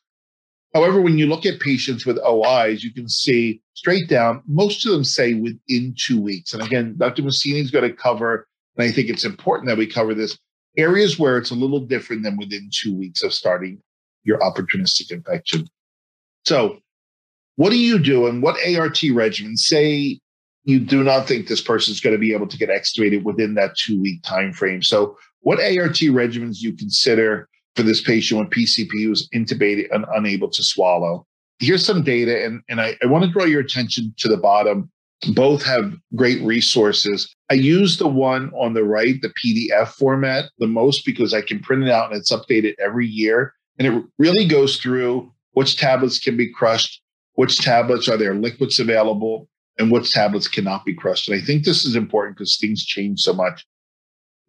However, 0.74 1.02
when 1.02 1.18
you 1.18 1.28
look 1.28 1.46
at 1.46 1.60
patients 1.60 2.06
with 2.06 2.18
OIs, 2.20 2.84
you 2.84 2.94
can 2.94 3.10
see 3.10 3.62
straight 3.74 4.08
down, 4.08 4.42
most 4.48 4.86
of 4.86 4.94
them 4.94 5.04
say 5.04 5.34
within 5.34 5.94
two 5.98 6.22
weeks. 6.22 6.54
And 6.54 6.64
again, 6.64 6.96
Dr. 6.98 7.24
Mussini 7.24 7.62
is 7.62 7.72
going 7.72 7.90
to 7.90 7.96
cover, 7.96 8.48
and 8.78 8.88
I 8.88 8.92
think 8.92 9.10
it's 9.10 9.26
important 9.26 9.68
that 9.68 9.78
we 9.78 9.88
cover 9.88 10.14
this, 10.14 10.38
areas 10.78 11.20
where 11.20 11.38
it's 11.38 11.52
a 11.52 11.56
little 11.56 11.82
different 11.82 12.24
than 12.24 12.38
within 12.38 12.70
two 12.74 12.96
weeks 12.96 13.22
of 13.22 13.34
starting 13.34 13.82
your 14.24 14.40
opportunistic 14.40 15.12
infection. 15.12 15.68
So, 16.46 16.78
what 17.58 17.72
do 17.72 17.78
you 17.78 18.00
do 18.00 18.28
and 18.28 18.42
what 18.42 18.58
ART 18.66 19.02
regimen? 19.12 19.58
Say 19.58 20.20
you 20.64 20.80
do 20.80 21.04
not 21.04 21.28
think 21.28 21.48
this 21.48 21.62
person 21.62 21.92
is 21.92 22.00
going 22.00 22.16
to 22.16 22.20
be 22.20 22.34
able 22.34 22.48
to 22.48 22.58
get 22.58 22.70
extubated 22.70 23.24
within 23.24 23.56
that 23.56 23.76
two 23.76 24.00
week 24.02 24.22
time 24.24 24.54
frame. 24.54 24.82
So, 24.82 25.18
what 25.42 25.60
ART 25.60 25.96
regimens 25.96 26.62
you 26.62 26.74
consider 26.74 27.50
for 27.76 27.84
this 27.84 28.02
patient 28.02 28.40
when 28.40 28.50
PCP 28.50 29.10
was 29.10 29.28
intubated 29.34 29.88
and 29.92 30.06
unable 30.14 30.50
to 30.50 30.64
swallow? 30.64 31.26
Here's 31.60 31.86
some 31.86 32.04
data, 32.04 32.44
and, 32.46 32.62
and 32.70 32.82
I, 32.82 32.96
I 33.04 33.08
want 33.08 33.24
to 33.24 33.32
draw 33.32 33.46
your 33.46 33.62
attention 33.62 34.14
to 34.18 34.28
the 34.28 34.38
bottom. 34.38 34.92
Both 35.34 35.64
have 35.64 35.96
great 36.16 36.42
resources. 36.42 37.34
I 37.52 37.56
use 37.56 37.98
the 37.98 38.08
one 38.08 38.52
on 38.56 38.74
the 38.74 38.84
right, 38.84 39.22
the 39.22 39.34
PDF 39.44 39.90
format, 39.90 40.46
the 40.58 40.68
most 40.68 41.06
because 41.06 41.34
I 41.34 41.42
can 41.42 41.60
print 41.60 41.84
it 41.84 41.90
out 41.90 42.12
and 42.12 42.20
it's 42.20 42.32
updated 42.32 42.74
every 42.84 43.06
year. 43.08 43.54
And 43.78 43.88
it 43.88 44.04
really 44.18 44.46
goes 44.46 44.78
through 44.78 45.32
which 45.54 45.78
tablets 45.78 46.18
can 46.18 46.38
be 46.38 46.52
crushed, 46.52 47.02
which 47.34 47.60
tablets 47.60 48.10
are 48.10 48.18
there 48.18 48.34
liquids 48.34 48.80
available, 48.80 49.48
and 49.78 49.92
what 49.92 50.06
tablets 50.06 50.48
cannot 50.48 50.86
be 50.86 50.94
crushed. 50.94 51.30
And 51.30 51.42
I 51.42 51.44
think 51.44 51.64
this 51.64 51.86
is 51.86 51.96
important 51.96 52.38
because 52.38 52.58
things 52.58 52.86
change 52.86 53.22
so 53.22 53.34
much. 53.34 53.66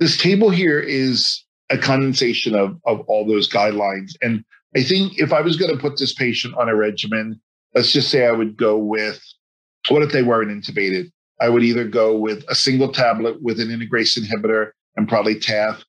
This 0.00 0.17
table 0.17 0.50
here 0.50 0.81
is 0.81 1.45
a 1.71 1.79
condensation 1.79 2.55
of, 2.55 2.76
of 2.87 3.00
all 3.02 3.26
those 3.26 3.49
guidelines. 3.49 4.12
And 4.21 4.45
I 4.76 4.83
think 4.83 5.19
if 5.19 5.33
I 5.33 5.41
was 5.41 5.57
going 5.57 5.73
to 5.73 5.81
put 5.81 5.99
this 5.99 6.14
patient 6.14 6.55
on 6.57 6.69
a 6.69 6.76
regimen, 6.76 7.41
let's 7.75 7.93
just 7.93 8.11
say 8.11 8.26
I 8.26 8.33
would 8.33 8.57
go 8.57 8.76
with 8.76 9.23
what 9.88 10.02
if 10.02 10.12
they 10.12 10.23
weren't 10.23 10.50
intubated? 10.50 11.11
I 11.41 11.49
would 11.49 11.64
either 11.64 11.85
go 11.85 12.17
with 12.17 12.45
a 12.49 12.55
single 12.55 12.93
tablet 12.93 13.43
with 13.43 13.59
an 13.59 13.69
integrase 13.69 14.19
inhibitor 14.19 14.71
and 14.97 15.09
probably 15.09 15.35
TAF. 15.35 15.83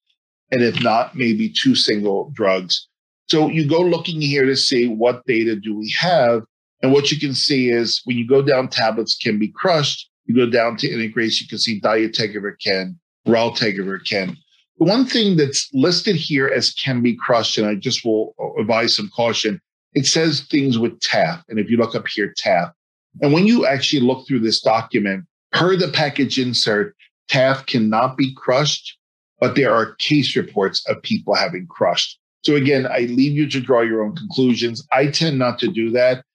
And 0.51 0.61
if 0.63 0.81
not, 0.81 1.15
maybe 1.15 1.49
two 1.49 1.75
single 1.75 2.31
drugs. 2.33 2.87
So 3.27 3.49
you 3.49 3.67
go 3.67 3.81
looking 3.81 4.21
here 4.21 4.45
to 4.45 4.55
see 4.55 4.87
what 4.87 5.25
data 5.25 5.55
do 5.55 5.77
we 5.77 5.93
have 5.99 6.43
and 6.83 6.91
what 6.91 7.11
you 7.11 7.19
can 7.19 7.33
see 7.33 7.69
is 7.69 8.01
when 8.03 8.17
you 8.17 8.27
go 8.27 8.41
down 8.41 8.67
tablets 8.67 9.15
can 9.15 9.39
be 9.39 9.47
crushed, 9.47 10.09
you 10.25 10.35
go 10.35 10.49
down 10.49 10.75
to 10.77 10.89
integrase, 10.89 11.41
you 11.41 11.47
can 11.47 11.57
see 11.57 11.79
dolutegravir 11.79 12.55
can, 12.61 12.99
raltegravir 13.25 14.05
can. 14.05 14.37
The 14.79 14.85
one 14.85 15.05
thing 15.05 15.37
that's 15.37 15.69
listed 15.73 16.17
here 16.17 16.47
as 16.47 16.73
can 16.73 17.01
be 17.01 17.15
crushed, 17.15 17.57
and 17.57 17.65
I 17.65 17.75
just 17.75 18.03
will 18.03 18.35
advise 18.59 18.95
some 18.95 19.09
caution, 19.15 19.61
it 19.93 20.05
says 20.05 20.41
things 20.41 20.77
with 20.77 20.99
TAF. 20.99 21.41
And 21.47 21.57
if 21.57 21.69
you 21.69 21.77
look 21.77 21.95
up 21.95 22.07
here, 22.07 22.33
TAF. 22.43 22.73
And 23.21 23.31
when 23.31 23.47
you 23.47 23.65
actually 23.65 24.01
look 24.01 24.27
through 24.27 24.39
this 24.39 24.59
document, 24.59 25.25
per 25.53 25.77
the 25.77 25.87
package 25.87 26.37
insert, 26.37 26.95
TAF 27.29 27.65
cannot 27.65 28.17
be 28.17 28.33
crushed, 28.35 28.97
but 29.39 29.55
there 29.55 29.73
are 29.73 29.95
case 29.95 30.35
reports 30.35 30.83
of 30.89 31.01
people 31.01 31.33
having 31.33 31.65
crushed. 31.67 32.19
So 32.43 32.55
again, 32.55 32.87
I 32.87 33.01
leave 33.01 33.33
you 33.33 33.47
to 33.51 33.61
draw 33.61 33.81
your 33.81 34.03
own 34.03 34.17
conclusions. 34.17 34.85
I 34.91 35.07
tend 35.07 35.39
not 35.39 35.59
to 35.59 35.69
do 35.69 35.91
that. 35.91 36.25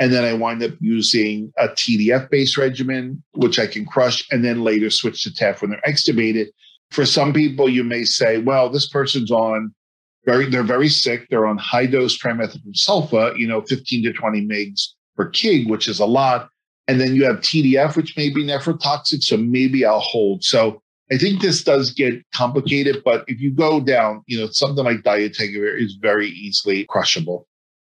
And 0.00 0.12
then 0.12 0.24
I 0.24 0.32
wind 0.32 0.62
up 0.62 0.72
using 0.80 1.52
a 1.58 1.68
TDF 1.68 2.30
based 2.30 2.56
regimen, 2.56 3.22
which 3.32 3.58
I 3.58 3.66
can 3.66 3.84
crush 3.84 4.26
and 4.30 4.44
then 4.44 4.62
later 4.62 4.90
switch 4.90 5.24
to 5.24 5.30
TAF 5.30 5.60
when 5.60 5.70
they're 5.70 5.80
extubated. 5.86 6.46
For 6.90 7.04
some 7.04 7.32
people, 7.32 7.68
you 7.68 7.84
may 7.84 8.04
say, 8.04 8.38
well, 8.38 8.70
this 8.70 8.88
person's 8.88 9.30
on 9.30 9.74
very, 10.24 10.48
they're 10.48 10.62
very 10.62 10.88
sick. 10.88 11.26
They're 11.28 11.46
on 11.46 11.58
high 11.58 11.86
dose 11.86 12.16
trimethoprim 12.18 12.74
sulfa, 12.74 13.36
you 13.38 13.46
know, 13.46 13.62
15 13.62 14.04
to 14.04 14.12
20 14.12 14.46
mgs 14.46 14.88
per 15.16 15.30
kg, 15.30 15.68
which 15.68 15.88
is 15.88 16.00
a 16.00 16.06
lot. 16.06 16.48
And 16.86 17.00
then 17.00 17.14
you 17.14 17.24
have 17.24 17.40
TDF, 17.40 17.96
which 17.96 18.16
may 18.16 18.30
be 18.30 18.44
nephrotoxic. 18.44 19.22
So 19.22 19.36
maybe 19.36 19.84
I'll 19.84 20.00
hold. 20.00 20.44
So 20.44 20.80
I 21.10 21.16
think 21.16 21.40
this 21.40 21.62
does 21.62 21.90
get 21.90 22.22
complicated, 22.34 23.02
but 23.04 23.24
if 23.26 23.40
you 23.40 23.50
go 23.50 23.80
down, 23.80 24.22
you 24.26 24.38
know, 24.38 24.48
something 24.48 24.84
like 24.84 24.98
dolutegravir 24.98 25.82
is 25.82 25.96
very 26.00 26.28
easily 26.28 26.84
crushable. 26.84 27.46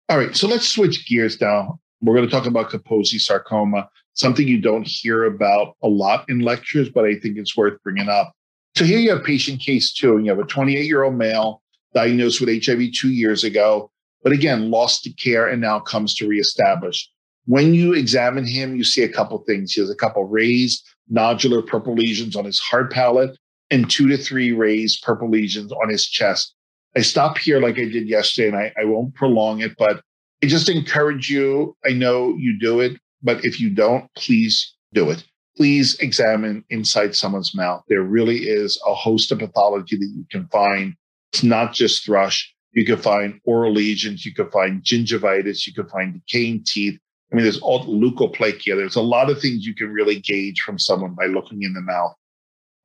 All 0.10 0.18
right, 0.18 0.36
so 0.36 0.48
let's 0.48 0.68
switch 0.68 1.08
gears 1.08 1.39
now. 1.41 1.79
We're 2.01 2.15
going 2.15 2.27
to 2.27 2.32
talk 2.32 2.46
about 2.46 2.70
Kaposi 2.70 3.20
sarcoma, 3.20 3.89
something 4.13 4.48
you 4.48 4.62
don't 4.62 4.88
hear 4.88 5.25
about 5.25 5.75
a 5.84 5.88
lot 5.88 6.25
in 6.29 6.39
lectures, 6.39 6.89
but 6.89 7.06
I 7.06 7.15
think 7.15 7.38
it's 7.38 7.58
worth 7.58 7.82
bringing 7.84 8.10
up. 8.10 8.32
So 8.75 8.86
here 8.86 9.00
you 9.00 9.12
have 9.12 9.24
patient 9.24 9.60
case 9.60 9.94
two, 9.94 10.15
and 10.15 10.25
you 10.25 10.32
have 10.32 10.39
a 10.39 10.48
28 10.48 10.86
year 10.86 11.03
old 11.03 11.15
male 11.15 11.62
diagnosed 11.94 12.39
with 12.39 12.65
HIV 12.65 12.94
two 12.94 13.12
years 13.12 13.44
ago, 13.44 13.91
but 14.24 14.32
again, 14.32 14.70
lost 14.70 15.03
to 15.03 15.13
care 15.13 15.48
and 15.48 15.62
now 15.62 15.79
comes 15.79 16.13
to 16.15 16.27
reestablish. 16.27 17.10
When 17.46 17.74
you 17.74 17.94
examine 17.94 18.46
him, 18.46 18.75
you 18.75 18.84
see 18.84 19.03
a 19.03 19.12
couple 19.12 19.38
things. 19.39 19.74
He 19.74 19.82
has 19.82 19.89
a 19.89 19.96
couple 19.96 20.24
raised 20.25 20.88
nodular 21.12 21.65
purple 21.65 21.96
lesions 21.96 22.36
on 22.36 22.46
his 22.46 22.60
hard 22.60 22.91
palate 22.91 23.38
and 23.72 23.89
two 23.89 24.08
to 24.08 24.18
three 24.18 24.51
raised 24.51 25.01
purple 25.01 25.29
lesions 25.29 25.72
on 25.72 25.89
his 25.89 26.08
chest. 26.08 26.53
I 26.96 27.01
stop 27.01 27.38
here 27.38 27.60
like 27.60 27.77
I 27.77 27.86
did 27.86 28.08
yesterday, 28.08 28.48
and 28.48 28.58
I, 28.58 28.74
I 28.82 28.86
won't 28.86 29.15
prolong 29.15 29.62
it, 29.62 29.75
but 29.77 30.01
I 30.43 30.48
just 30.48 30.69
encourage 30.69 31.29
you. 31.29 31.75
I 31.86 31.91
know 31.91 32.36
you 32.38 32.58
do 32.60 32.79
it, 32.79 33.00
but 33.22 33.43
if 33.43 33.60
you 33.60 33.69
don't, 33.69 34.10
please 34.15 34.74
do 34.93 35.10
it. 35.10 35.24
Please 35.58 35.96
examine 36.00 36.63
inside 36.69 37.15
someone's 37.15 37.53
mouth. 37.53 37.84
There 37.89 38.01
really 38.01 38.43
is 38.48 38.81
a 38.88 38.93
host 38.93 39.31
of 39.31 39.39
pathology 39.39 39.98
that 39.98 40.13
you 40.15 40.25
can 40.31 40.48
find. 40.48 40.96
It's 41.34 41.43
not 41.43 41.74
just 41.74 42.05
thrush. 42.05 42.53
You 42.72 42.86
can 42.86 42.98
find 42.98 43.41
oral 43.43 43.74
lesions. 43.74 44.25
You 44.25 44.34
can 44.34 44.50
find 44.51 44.81
gingivitis. 44.81 45.67
You 45.67 45.74
can 45.74 45.89
find 45.89 46.13
decaying 46.13 46.63
teeth. 46.65 46.98
I 47.31 47.36
mean, 47.36 47.43
there's 47.43 47.60
all 47.60 47.86
leukoplakia. 47.86 48.75
There's 48.75 48.96
a 48.96 49.01
lot 49.01 49.29
of 49.29 49.41
things 49.41 49.65
you 49.65 49.75
can 49.75 49.89
really 49.89 50.19
gauge 50.19 50.62
from 50.62 50.79
someone 50.79 51.13
by 51.13 51.25
looking 51.25 51.63
in 51.63 51.74
the 51.74 51.81
mouth. 51.81 52.15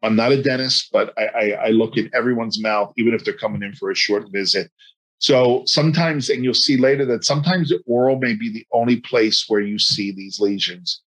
I'm 0.03 0.17
not 0.17 0.33
a 0.33 0.43
dentist, 0.43 0.89
but 0.93 1.15
I, 1.17 1.27
I, 1.27 1.51
I 1.51 1.69
look 1.69 1.97
in 1.97 2.11
everyone's 2.15 2.61
mouth, 2.61 2.93
even 2.99 3.15
if 3.15 3.25
they're 3.25 3.33
coming 3.33 3.63
in 3.63 3.75
for 3.75 3.91
a 3.91 3.95
short 3.95 4.31
visit. 4.31 4.71
So 5.19 5.63
sometimes, 5.67 6.29
and 6.29 6.45
you'll 6.45 6.55
see 6.55 6.77
later 6.77 7.05
that 7.07 7.25
sometimes 7.25 7.71
the 7.71 7.81
oral 7.87 8.19
may 8.19 8.35
be 8.35 8.53
the 8.53 8.67
only 8.73 8.97
place 8.97 9.45
where 9.49 9.61
you 9.61 9.79
see 9.79 10.13
these 10.13 10.41
lesions. 10.41 11.01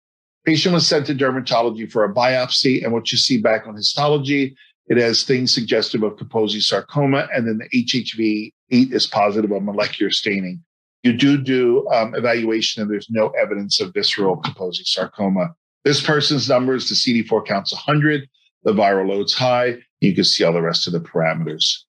Patient 0.45 0.75
was 0.75 0.87
sent 0.87 1.07
to 1.07 1.15
dermatology 1.15 1.91
for 1.91 2.05
a 2.05 2.15
biopsy, 2.15 2.83
and 2.83 2.93
what 2.93 3.11
you 3.11 3.19
see 3.19 3.37
back 3.37 3.67
on 3.67 3.75
histology, 3.75 4.57
it 4.87 4.97
has 4.97 5.25
things 5.25 5.53
suggestive 5.53 6.03
of 6.03 6.17
Kaposi 6.17 6.63
sarcoma, 6.63 7.29
and 7.35 7.47
then 7.47 7.59
the 7.59 7.85
HHV 7.85 8.53
8 8.71 8.93
is 8.93 9.07
positive 9.07 9.51
of 9.51 9.63
molecular 9.65 10.13
staining 10.13 10.63
you 11.07 11.13
do 11.13 11.41
do 11.41 11.89
um, 11.91 12.15
evaluation 12.17 12.83
and 12.83 12.91
there's 12.91 13.09
no 13.09 13.29
evidence 13.41 13.81
of 13.81 13.95
visceral 13.95 14.43
Kaposi 14.43 14.85
sarcoma. 14.85 15.55
This 15.85 16.05
person's 16.05 16.49
number 16.49 16.75
is 16.75 16.89
the 16.89 16.97
CD4 16.97 17.47
counts 17.47 17.73
100, 17.73 18.29
the 18.65 18.73
viral 18.73 19.09
load's 19.09 19.33
high. 19.33 19.77
You 20.01 20.15
can 20.15 20.25
see 20.25 20.43
all 20.43 20.53
the 20.53 20.61
rest 20.61 20.89
of 20.89 20.93
the 20.93 21.01
parameters. 21.01 21.85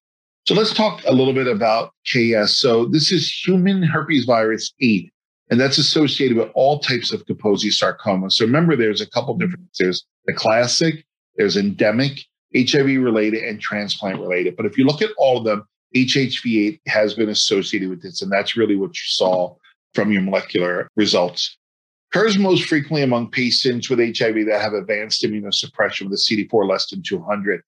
So 0.48 0.54
let's 0.54 0.72
talk 0.72 1.02
a 1.04 1.12
little 1.12 1.34
bit 1.34 1.46
about 1.46 1.92
KS. 2.06 2.56
So 2.56 2.86
this 2.86 3.12
is 3.12 3.30
human 3.30 3.82
herpes 3.82 4.24
virus 4.24 4.72
8, 4.80 5.12
and 5.50 5.60
that's 5.60 5.76
associated 5.76 6.38
with 6.38 6.48
all 6.54 6.78
types 6.78 7.12
of 7.12 7.26
Kaposi 7.26 7.70
sarcoma. 7.70 8.30
So 8.30 8.46
remember, 8.46 8.74
there's 8.74 9.02
a 9.02 9.10
couple 9.10 9.34
mm-hmm. 9.34 9.44
different, 9.44 9.68
there's 9.78 10.06
the 10.24 10.32
classic, 10.32 11.04
there's 11.36 11.58
endemic, 11.58 12.20
HIV 12.56 12.86
related, 12.86 13.44
and 13.44 13.60
transplant 13.60 14.20
related. 14.20 14.56
But 14.56 14.64
if 14.64 14.78
you 14.78 14.86
look 14.86 15.02
at 15.02 15.10
all 15.18 15.36
of 15.36 15.44
them, 15.44 15.68
HHV8 15.94 16.80
has 16.86 17.12
been 17.12 17.28
associated 17.28 17.90
with 17.90 18.00
this, 18.00 18.22
and 18.22 18.32
that's 18.32 18.56
really 18.56 18.76
what 18.76 18.96
you 18.96 19.04
saw 19.04 19.54
from 19.92 20.12
your 20.12 20.22
molecular 20.22 20.88
results. 20.96 21.58
Occurs 22.10 22.38
most 22.38 22.64
frequently 22.64 23.02
among 23.02 23.32
patients 23.32 23.90
with 23.90 23.98
HIV 23.98 24.46
that 24.46 24.62
have 24.62 24.72
advanced 24.72 25.22
immunosuppression 25.22 26.08
with 26.08 26.14
a 26.14 26.16
CD4 26.16 26.66
less 26.66 26.88
than 26.88 27.02
200. 27.06 27.60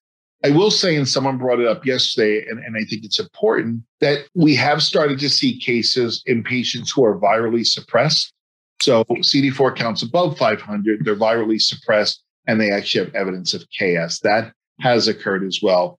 I 0.42 0.50
will 0.50 0.70
say, 0.70 0.96
and 0.96 1.06
someone 1.06 1.36
brought 1.36 1.60
it 1.60 1.66
up 1.66 1.84
yesterday, 1.84 2.46
and, 2.48 2.58
and 2.64 2.76
I 2.76 2.84
think 2.84 3.04
it's 3.04 3.20
important 3.20 3.82
that 4.00 4.26
we 4.34 4.54
have 4.56 4.82
started 4.82 5.18
to 5.18 5.28
see 5.28 5.58
cases 5.58 6.22
in 6.24 6.42
patients 6.42 6.90
who 6.90 7.04
are 7.04 7.18
virally 7.18 7.66
suppressed. 7.66 8.32
So 8.80 9.04
CD4 9.04 9.76
counts 9.76 10.02
above 10.02 10.38
500, 10.38 11.04
they're 11.04 11.14
virally 11.14 11.60
suppressed, 11.60 12.22
and 12.46 12.58
they 12.58 12.70
actually 12.70 13.04
have 13.04 13.14
evidence 13.14 13.52
of 13.52 13.66
KS. 13.78 14.20
That 14.20 14.52
has 14.80 15.08
occurred 15.08 15.44
as 15.44 15.60
well. 15.62 15.98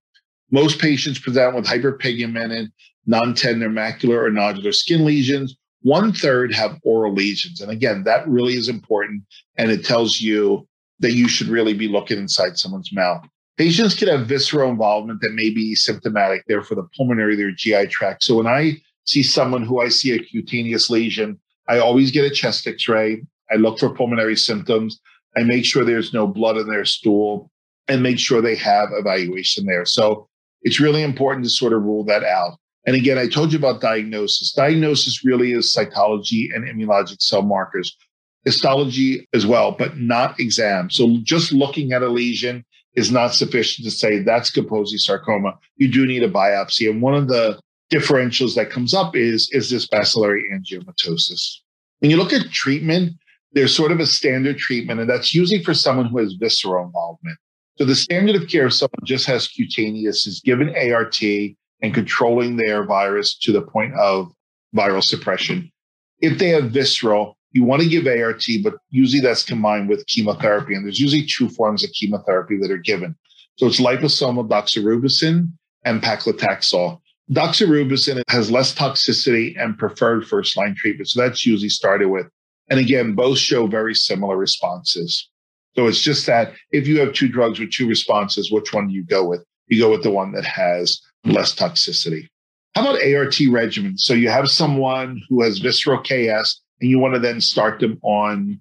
Most 0.50 0.80
patients 0.80 1.20
present 1.20 1.56
with 1.56 1.66
hyperpigmented, 1.66 2.72
non-tender 3.06 3.70
macular 3.70 4.26
or 4.26 4.32
nodular 4.32 4.74
skin 4.74 5.06
lesions. 5.06 5.56
One 5.84 6.14
third 6.14 6.54
have 6.54 6.80
oral 6.84 7.14
lesions. 7.14 7.62
And 7.62 7.72
again, 7.72 8.04
that 8.04 8.28
really 8.28 8.54
is 8.54 8.70
important. 8.70 9.24
And 9.58 9.72
it 9.72 9.86
tells 9.86 10.20
you 10.20 10.68
that 11.00 11.14
you 11.14 11.28
should 11.28 11.48
really 11.48 11.74
be 11.74 11.88
looking 11.88 12.18
inside 12.18 12.58
someone's 12.58 12.92
mouth. 12.94 13.26
Patients 13.62 13.94
can 13.94 14.08
have 14.08 14.26
visceral 14.26 14.72
involvement 14.72 15.22
that 15.22 15.36
may 15.36 15.52
be 15.52 15.76
symptomatic 15.76 16.44
there 16.48 16.64
for 16.64 16.74
the 16.74 16.88
pulmonary, 16.98 17.36
their 17.36 17.52
GI 17.52 17.90
tract. 17.90 18.24
So 18.24 18.38
when 18.38 18.48
I 18.48 18.82
see 19.06 19.22
someone 19.22 19.62
who 19.62 19.80
I 19.80 19.90
see 19.90 20.16
a 20.16 20.18
cutaneous 20.18 20.90
lesion, 20.90 21.40
I 21.70 21.78
always 21.78 22.10
get 22.10 22.26
a 22.26 22.32
chest 22.32 22.66
x 22.66 22.88
ray. 22.88 23.22
I 23.52 23.58
look 23.58 23.78
for 23.78 23.94
pulmonary 23.94 24.36
symptoms. 24.36 25.00
I 25.38 25.44
make 25.44 25.64
sure 25.64 25.86
there's 25.86 26.12
no 26.12 26.26
blood 26.26 26.58
in 26.58 26.68
their 26.70 26.86
stool 26.86 27.52
and 27.88 28.02
make 28.02 28.18
sure 28.18 28.42
they 28.42 28.56
have 28.56 28.90
evaluation 28.94 29.68
there. 29.68 29.86
So 29.86 30.28
it's 30.64 30.80
really 30.80 31.04
important 31.04 31.46
to 31.46 31.52
sort 31.52 31.74
of 31.74 31.84
rule 31.84 32.04
that 32.06 32.24
out. 32.24 32.58
And 32.88 32.96
again, 32.96 33.20
I 33.20 33.28
told 33.28 33.54
you 33.54 33.60
about 33.60 33.80
diagnosis. 33.80 34.54
Diagnosis 34.54 35.24
really 35.24 35.52
is 35.52 35.72
cytology 35.72 36.48
and 36.52 36.68
immunologic 36.68 37.22
cell 37.22 37.44
markers, 37.44 37.96
histology 38.44 39.28
as 39.36 39.46
well, 39.46 39.72
but 39.72 40.00
not 40.00 40.40
exam. 40.40 40.90
So 40.90 41.20
just 41.22 41.52
looking 41.52 41.94
at 41.94 42.02
a 42.02 42.10
lesion 42.10 42.66
is 42.96 43.12
not 43.12 43.34
sufficient 43.34 43.86
to 43.86 43.92
say 43.92 44.20
that's 44.20 44.52
Kaposi 44.52 45.00
sarcoma. 45.00 45.58
You 45.78 45.88
do 45.88 46.06
need 46.06 46.24
a 46.24 46.30
biopsy. 46.30 46.90
And 46.90 47.02
one 47.02 47.16
of 47.16 47.28
the 47.28 47.60
differentials 47.92 48.56
that 48.56 48.70
comes 48.70 48.94
up 48.94 49.16
is, 49.16 49.50
is 49.52 49.70
this 49.70 49.88
bacillary 49.88 50.50
angiomatosis. 50.54 51.58
When 52.00 52.12
you 52.12 52.18
look 52.18 52.34
at 52.34 52.52
treatment, 52.52 53.14
there's 53.54 53.76
sort 53.76 53.92
of 53.92 54.00
a 54.00 54.06
standard 54.06 54.58
treatment, 54.58 55.00
and 55.02 55.10
that's 55.10 55.36
usually 55.36 55.64
for 55.64 55.74
someone 55.74 56.06
who 56.06 56.20
has 56.20 56.34
visceral 56.34 56.86
involvement. 56.86 57.38
So 57.78 57.86
the 57.86 57.96
standard 57.96 58.36
of 58.36 58.48
care 58.48 58.68
if 58.68 58.74
someone 58.74 59.06
just 59.06 59.26
has 59.26 59.48
cutaneous 59.48 60.26
is 60.26 60.42
given 60.42 60.70
ART 60.76 61.22
and 61.22 61.94
controlling 61.94 62.56
their 62.56 62.86
virus 62.86 63.38
to 63.40 63.52
the 63.52 63.62
point 63.62 63.94
of 63.96 64.32
viral 64.76 65.04
suppression. 65.04 65.72
If 66.20 66.38
they 66.38 66.50
have 66.50 66.72
visceral, 66.72 67.38
you 67.52 67.64
want 67.64 67.82
to 67.82 67.90
give 67.90 68.08
ART, 68.08 68.44
but 68.64 68.76
usually 68.90 69.22
that's 69.22 69.44
combined 69.44 69.90
with 69.90 70.06
chemotherapy. 70.08 70.74
And 70.74 70.86
there's 70.86 71.00
usually 71.00 71.26
two 71.26 71.50
forms 71.50 71.84
of 71.84 71.92
chemotherapy 71.92 72.58
that 72.62 72.72
are 72.72 72.78
given. 72.78 73.16
So 73.58 73.68
it's 73.68 73.80
liposomal 73.80 74.48
doxorubicin 74.48 75.52
and 75.84 76.02
paclitaxel. 76.02 77.00
Doxorubicin 77.32 78.24
has 78.30 78.52
less 78.52 78.74
toxicity 78.74 79.54
and 79.62 79.78
preferred 79.78 80.28
first 80.28 80.56
line 80.58 80.76
treatment. 80.76 81.10
So 81.10 81.22
that's 81.22 81.46
usually 81.46 81.70
started 81.70 82.08
with. 82.08 82.28
And 82.70 82.80
again, 82.80 83.16
both 83.16 83.38
show 83.38 83.68
very 83.68 83.94
similar 83.94 84.38
responses. 84.38 85.30
So 85.76 85.88
it's 85.88 86.02
just 86.02 86.26
that 86.26 86.54
if 86.72 86.88
you 86.88 87.00
have 87.00 87.14
two 87.14 87.30
drugs 87.30 87.60
with 87.60 87.72
two 87.72 87.88
responses, 87.88 88.52
which 88.52 88.74
one 88.74 88.88
do 88.88 88.94
you 88.94 89.06
go 89.06 89.28
with? 89.28 89.44
You 89.68 89.82
go 89.82 89.92
with 89.92 90.04
the 90.04 90.12
one 90.12 90.32
that 90.34 90.46
has 90.46 91.02
less 91.24 91.54
toxicity. 91.54 92.28
How 92.76 92.82
about 92.82 93.04
ART 93.04 93.40
regimen? 93.50 93.98
So 93.98 94.14
you 94.14 94.30
have 94.30 94.50
someone 94.50 95.22
who 95.30 95.44
has 95.44 95.60
visceral 95.60 96.02
KS 96.02 96.62
and 96.82 96.90
you 96.90 97.00
want 97.00 97.14
to 97.14 97.20
then 97.20 97.40
start 97.40 97.80
them 97.80 98.00
on 98.02 98.60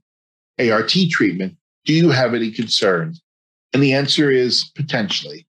ART 0.58 0.94
treatment. 1.10 1.56
Do 1.84 1.94
you 1.94 2.10
have 2.10 2.34
any 2.34 2.50
concerns? 2.50 3.22
And 3.72 3.82
the 3.82 3.94
answer 3.94 4.30
is 4.30 4.70
potentially. 4.76 5.46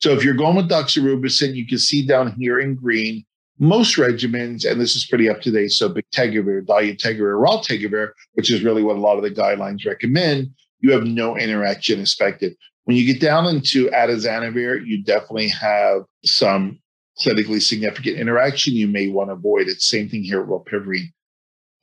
So 0.00 0.12
if 0.12 0.24
you're 0.24 0.34
going 0.34 0.56
with 0.56 0.70
doxorubicin, 0.70 1.54
you 1.54 1.66
can 1.66 1.78
see 1.78 2.06
down 2.06 2.32
here 2.32 2.58
in 2.58 2.74
green, 2.74 3.24
most 3.58 3.96
regimens, 3.96 4.68
and 4.68 4.80
this 4.80 4.94
is 4.94 5.06
pretty 5.06 5.28
up 5.28 5.40
to 5.42 5.50
date. 5.50 5.72
So 5.72 5.88
bictegravir, 5.88 6.64
dolutegravir, 6.64 7.44
raltegravir, 7.44 8.10
which 8.34 8.50
is 8.50 8.62
really 8.62 8.82
what 8.82 8.96
a 8.96 9.00
lot 9.00 9.16
of 9.16 9.22
the 9.22 9.30
guidelines 9.30 9.86
recommend, 9.86 10.50
you 10.80 10.92
have 10.92 11.04
no 11.04 11.36
interaction 11.36 12.00
expected. 12.00 12.54
When 12.84 12.96
you 12.96 13.04
get 13.04 13.20
down 13.20 13.46
into 13.46 13.88
atazanavir, 13.90 14.86
you 14.86 15.02
definitely 15.02 15.48
have 15.48 16.02
some 16.24 16.78
clinically 17.20 17.60
significant 17.60 18.16
interaction. 18.16 18.74
You 18.74 18.86
may 18.86 19.08
want 19.08 19.30
to 19.30 19.34
avoid 19.34 19.68
it. 19.68 19.82
Same 19.82 20.08
thing 20.08 20.22
here 20.22 20.42
with 20.42 20.64
rilpivirine. 20.64 21.12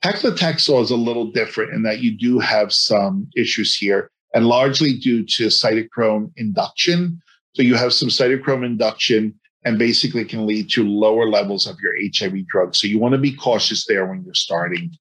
Paclitaxel 0.06 0.80
is 0.82 0.92
a 0.92 0.96
little 0.96 1.32
different 1.32 1.72
in 1.72 1.82
that 1.82 1.98
you 1.98 2.16
do 2.16 2.38
have 2.38 2.72
some 2.72 3.28
issues 3.34 3.74
here, 3.76 4.08
and 4.34 4.46
largely 4.46 4.92
due 4.96 5.24
to 5.24 5.46
cytochrome 5.46 6.30
induction. 6.36 7.20
So 7.54 7.62
you 7.62 7.74
have 7.74 7.92
some 7.92 8.08
cytochrome 8.08 8.64
induction 8.64 9.34
and 9.64 9.80
basically 9.80 10.24
can 10.24 10.46
lead 10.46 10.70
to 10.70 10.86
lower 10.86 11.28
levels 11.28 11.66
of 11.66 11.80
your 11.80 11.92
HIV 11.96 12.46
drug. 12.46 12.76
So 12.76 12.86
you 12.86 13.00
want 13.00 13.14
to 13.14 13.20
be 13.20 13.34
cautious 13.34 13.84
there 13.86 14.06
when 14.06 14.22
you're 14.22 14.34
starting. 14.34 14.92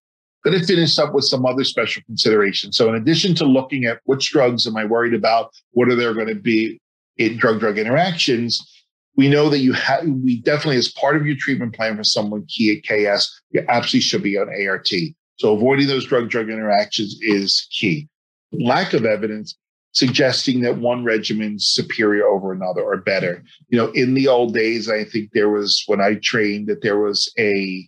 Going 0.43 0.59
to 0.59 0.65
finish 0.65 0.97
up 0.97 1.13
with 1.13 1.25
some 1.25 1.45
other 1.45 1.63
special 1.63 2.01
considerations. 2.07 2.75
So 2.75 2.89
in 2.89 2.95
addition 2.95 3.35
to 3.35 3.45
looking 3.45 3.85
at 3.85 3.99
which 4.05 4.31
drugs 4.31 4.65
am 4.65 4.75
I 4.75 4.85
worried 4.85 5.13
about, 5.13 5.51
what 5.73 5.87
are 5.87 5.95
there 5.95 6.15
going 6.15 6.29
to 6.29 6.35
be 6.35 6.81
in 7.17 7.37
drug-drug 7.37 7.77
interactions, 7.77 8.74
we 9.15 9.29
know 9.29 9.49
that 9.49 9.59
you 9.59 9.73
have, 9.73 10.05
we 10.05 10.41
definitely, 10.41 10.77
as 10.77 10.91
part 10.91 11.15
of 11.15 11.25
your 11.25 11.35
treatment 11.37 11.75
plan 11.75 11.95
for 11.95 12.03
someone 12.03 12.45
key 12.47 12.77
at 12.77 12.83
KS, 12.83 13.41
you 13.51 13.63
absolutely 13.69 14.01
should 14.01 14.23
be 14.23 14.37
on 14.37 14.49
ART. 14.49 14.89
So 15.37 15.53
avoiding 15.53 15.87
those 15.87 16.05
drug-drug 16.05 16.49
interactions 16.49 17.17
is 17.21 17.67
key. 17.71 18.07
Lack 18.51 18.93
of 18.93 19.05
evidence 19.05 19.55
suggesting 19.93 20.61
that 20.61 20.77
one 20.77 21.05
regimen's 21.05 21.69
superior 21.69 22.25
over 22.25 22.51
another 22.51 22.81
or 22.81 22.97
better. 22.97 23.43
You 23.69 23.77
know, 23.77 23.91
in 23.91 24.13
the 24.13 24.27
old 24.27 24.53
days, 24.53 24.89
I 24.89 25.05
think 25.05 25.31
there 25.31 25.49
was 25.49 25.83
when 25.87 26.01
I 26.01 26.15
trained 26.21 26.67
that 26.67 26.81
there 26.81 26.99
was 26.99 27.31
a 27.39 27.87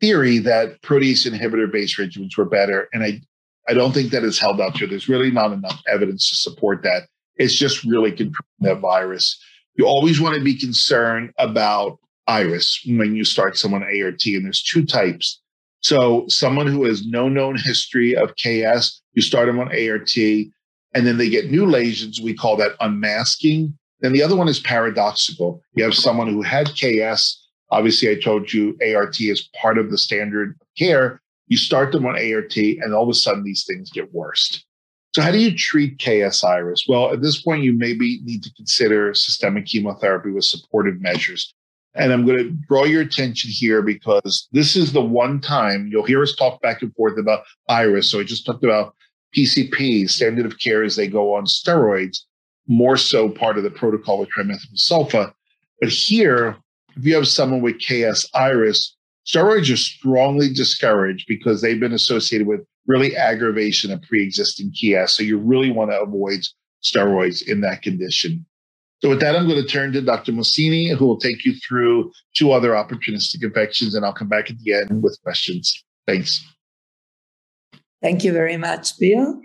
theory 0.00 0.38
that 0.38 0.82
protease 0.82 1.30
inhibitor 1.30 1.70
based 1.70 1.98
regimens 1.98 2.36
were 2.36 2.44
better. 2.44 2.88
And 2.92 3.02
I 3.02 3.20
I 3.68 3.74
don't 3.74 3.92
think 3.92 4.10
that 4.10 4.24
is 4.24 4.38
held 4.38 4.60
up 4.60 4.74
to. 4.74 4.86
There's 4.86 5.08
really 5.08 5.30
not 5.30 5.52
enough 5.52 5.80
evidence 5.86 6.28
to 6.30 6.36
support 6.36 6.82
that. 6.82 7.04
It's 7.36 7.54
just 7.54 7.84
really 7.84 8.10
controlling 8.10 8.34
that 8.60 8.80
virus. 8.80 9.38
You 9.76 9.86
always 9.86 10.20
want 10.20 10.36
to 10.36 10.44
be 10.44 10.58
concerned 10.58 11.32
about 11.38 11.98
iris 12.26 12.82
when 12.86 13.14
you 13.14 13.24
start 13.24 13.56
someone 13.56 13.82
ART, 13.82 14.24
and 14.26 14.44
there's 14.44 14.62
two 14.62 14.84
types. 14.84 15.40
So 15.80 16.26
someone 16.28 16.66
who 16.66 16.84
has 16.84 17.06
no 17.06 17.28
known 17.28 17.56
history 17.56 18.14
of 18.14 18.34
KS, 18.36 19.00
you 19.14 19.22
start 19.22 19.46
them 19.46 19.58
on 19.58 19.68
ART 19.68 20.16
and 20.94 21.06
then 21.06 21.18
they 21.18 21.28
get 21.28 21.50
new 21.50 21.66
lesions. 21.66 22.20
We 22.20 22.34
call 22.34 22.56
that 22.56 22.72
unmasking. 22.80 23.76
Then 24.00 24.12
the 24.12 24.22
other 24.22 24.36
one 24.36 24.48
is 24.48 24.60
paradoxical. 24.60 25.62
You 25.74 25.84
have 25.84 25.94
someone 25.94 26.28
who 26.28 26.42
had 26.42 26.70
KS. 26.74 27.48
Obviously, 27.70 28.10
I 28.10 28.16
told 28.16 28.52
you 28.52 28.76
ART 28.94 29.20
is 29.20 29.48
part 29.60 29.78
of 29.78 29.90
the 29.90 29.98
standard 29.98 30.56
of 30.60 30.66
care. 30.78 31.20
You 31.46 31.56
start 31.56 31.92
them 31.92 32.06
on 32.06 32.16
ART, 32.16 32.56
and 32.56 32.94
all 32.94 33.04
of 33.04 33.08
a 33.08 33.14
sudden, 33.14 33.44
these 33.44 33.64
things 33.64 33.90
get 33.90 34.12
worse. 34.12 34.64
So, 35.12 35.22
how 35.22 35.32
do 35.32 35.38
you 35.38 35.56
treat 35.56 35.98
KS 35.98 36.44
iris? 36.44 36.84
Well, 36.88 37.12
at 37.12 37.20
this 37.20 37.42
point, 37.42 37.64
you 37.64 37.72
maybe 37.72 38.20
need 38.22 38.44
to 38.44 38.54
consider 38.54 39.12
systemic 39.12 39.66
chemotherapy 39.66 40.30
with 40.30 40.44
supportive 40.44 41.00
measures. 41.00 41.52
And 41.94 42.12
I'm 42.12 42.24
going 42.24 42.38
to 42.38 42.50
draw 42.68 42.84
your 42.84 43.02
attention 43.02 43.50
here 43.52 43.82
because 43.82 44.48
this 44.52 44.76
is 44.76 44.92
the 44.92 45.00
one 45.00 45.40
time 45.40 45.88
you'll 45.90 46.06
hear 46.06 46.22
us 46.22 46.36
talk 46.36 46.62
back 46.62 46.82
and 46.82 46.94
forth 46.94 47.18
about 47.18 47.42
iris. 47.68 48.10
So, 48.10 48.20
I 48.20 48.24
just 48.24 48.46
talked 48.46 48.62
about 48.62 48.94
PCP, 49.36 50.08
standard 50.08 50.46
of 50.46 50.58
care 50.58 50.84
is 50.84 50.94
they 50.94 51.08
go 51.08 51.34
on 51.34 51.44
steroids, 51.44 52.18
more 52.68 52.96
so 52.96 53.28
part 53.28 53.58
of 53.58 53.64
the 53.64 53.70
protocol 53.70 54.20
with 54.20 54.28
trimethoprim 54.36 54.76
sulfa. 54.76 55.32
But 55.80 55.88
here, 55.88 56.56
if 56.96 57.04
you 57.04 57.14
have 57.16 57.26
someone 57.26 57.62
with 57.62 57.80
KS 57.80 58.28
iris, 58.34 58.96
steroids 59.26 59.72
are 59.72 59.76
strongly 59.76 60.52
discouraged 60.52 61.26
because 61.26 61.60
they've 61.62 61.80
been 61.80 61.92
associated 61.92 62.46
with 62.46 62.60
really 62.90 63.16
aggravation 63.16 63.92
of 63.92 64.02
pre-existing 64.02 64.72
KS. 64.72 65.16
So 65.16 65.22
you 65.22 65.38
really 65.38 65.70
want 65.70 65.92
to 65.92 66.00
avoid 66.00 66.40
steroids 66.82 67.46
in 67.46 67.60
that 67.60 67.82
condition. 67.82 68.44
So 69.00 69.08
with 69.08 69.20
that, 69.20 69.36
I'm 69.36 69.46
going 69.46 69.62
to 69.62 69.68
turn 69.68 69.92
to 69.92 70.02
Dr. 70.02 70.32
Mussini, 70.32 70.94
who 70.94 71.06
will 71.06 71.18
take 71.18 71.44
you 71.44 71.54
through 71.66 72.10
two 72.36 72.52
other 72.52 72.72
opportunistic 72.72 73.42
infections, 73.42 73.94
and 73.94 74.04
I'll 74.04 74.12
come 74.12 74.28
back 74.28 74.50
at 74.50 74.58
the 74.58 74.74
end 74.74 75.02
with 75.02 75.18
questions. 75.22 75.72
Thanks. 76.06 76.44
Thank 78.02 78.24
you 78.24 78.32
very 78.32 78.56
much, 78.56 78.98
Bill. 78.98 79.40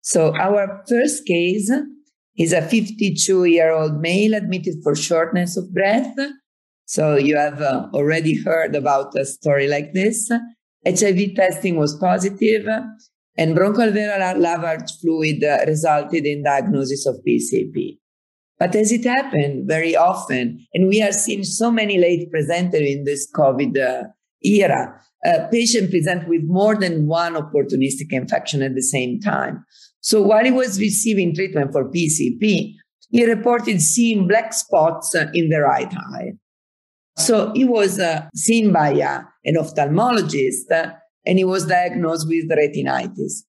So, 0.00 0.34
our 0.36 0.82
first 0.88 1.26
case 1.26 1.70
is 2.36 2.52
a 2.52 2.62
52 2.62 3.44
year 3.44 3.70
old 3.70 4.00
male 4.00 4.34
admitted 4.34 4.76
for 4.82 4.96
shortness 4.96 5.56
of 5.56 5.72
breath. 5.74 6.16
So, 6.86 7.16
you 7.16 7.36
have 7.36 7.60
uh, 7.60 7.88
already 7.92 8.42
heard 8.42 8.74
about 8.74 9.14
a 9.16 9.24
story 9.24 9.68
like 9.68 9.92
this. 9.92 10.30
HIV 10.86 11.34
testing 11.36 11.76
was 11.76 11.96
positive, 11.98 12.66
and 13.36 13.56
bronchoalveolar 13.56 14.36
lavage 14.36 14.90
fluid 15.00 15.44
uh, 15.44 15.64
resulted 15.66 16.26
in 16.26 16.44
diagnosis 16.44 17.06
of 17.06 17.16
PCP. 17.26 17.98
But 18.58 18.74
as 18.74 18.92
it 18.92 19.04
happened 19.04 19.66
very 19.66 19.96
often, 19.96 20.66
and 20.74 20.88
we 20.88 21.02
are 21.02 21.12
seeing 21.12 21.44
so 21.44 21.70
many 21.70 21.98
late 21.98 22.30
presenters 22.30 22.86
in 22.86 23.04
this 23.04 23.30
COVID 23.34 23.78
uh, 23.78 24.08
era, 24.42 25.00
a 25.24 25.48
patient 25.50 25.90
present 25.90 26.28
with 26.28 26.42
more 26.44 26.76
than 26.76 27.06
one 27.06 27.34
opportunistic 27.34 28.10
infection 28.10 28.62
at 28.62 28.74
the 28.74 28.82
same 28.82 29.20
time. 29.20 29.64
So 30.00 30.22
while 30.22 30.44
he 30.44 30.50
was 30.50 30.80
receiving 30.80 31.34
treatment 31.34 31.72
for 31.72 31.90
PCP, 31.90 32.74
he 33.10 33.26
reported 33.26 33.80
seeing 33.82 34.28
black 34.28 34.52
spots 34.52 35.14
in 35.14 35.48
the 35.48 35.60
right 35.60 35.92
eye. 36.14 36.32
So 37.16 37.52
he 37.54 37.64
was 37.64 37.98
uh, 37.98 38.28
seen 38.34 38.72
by 38.72 38.92
uh, 39.00 39.22
an 39.44 39.56
ophthalmologist 39.56 40.70
and 41.26 41.38
he 41.38 41.44
was 41.44 41.66
diagnosed 41.66 42.28
with 42.28 42.48
retinitis. 42.50 43.42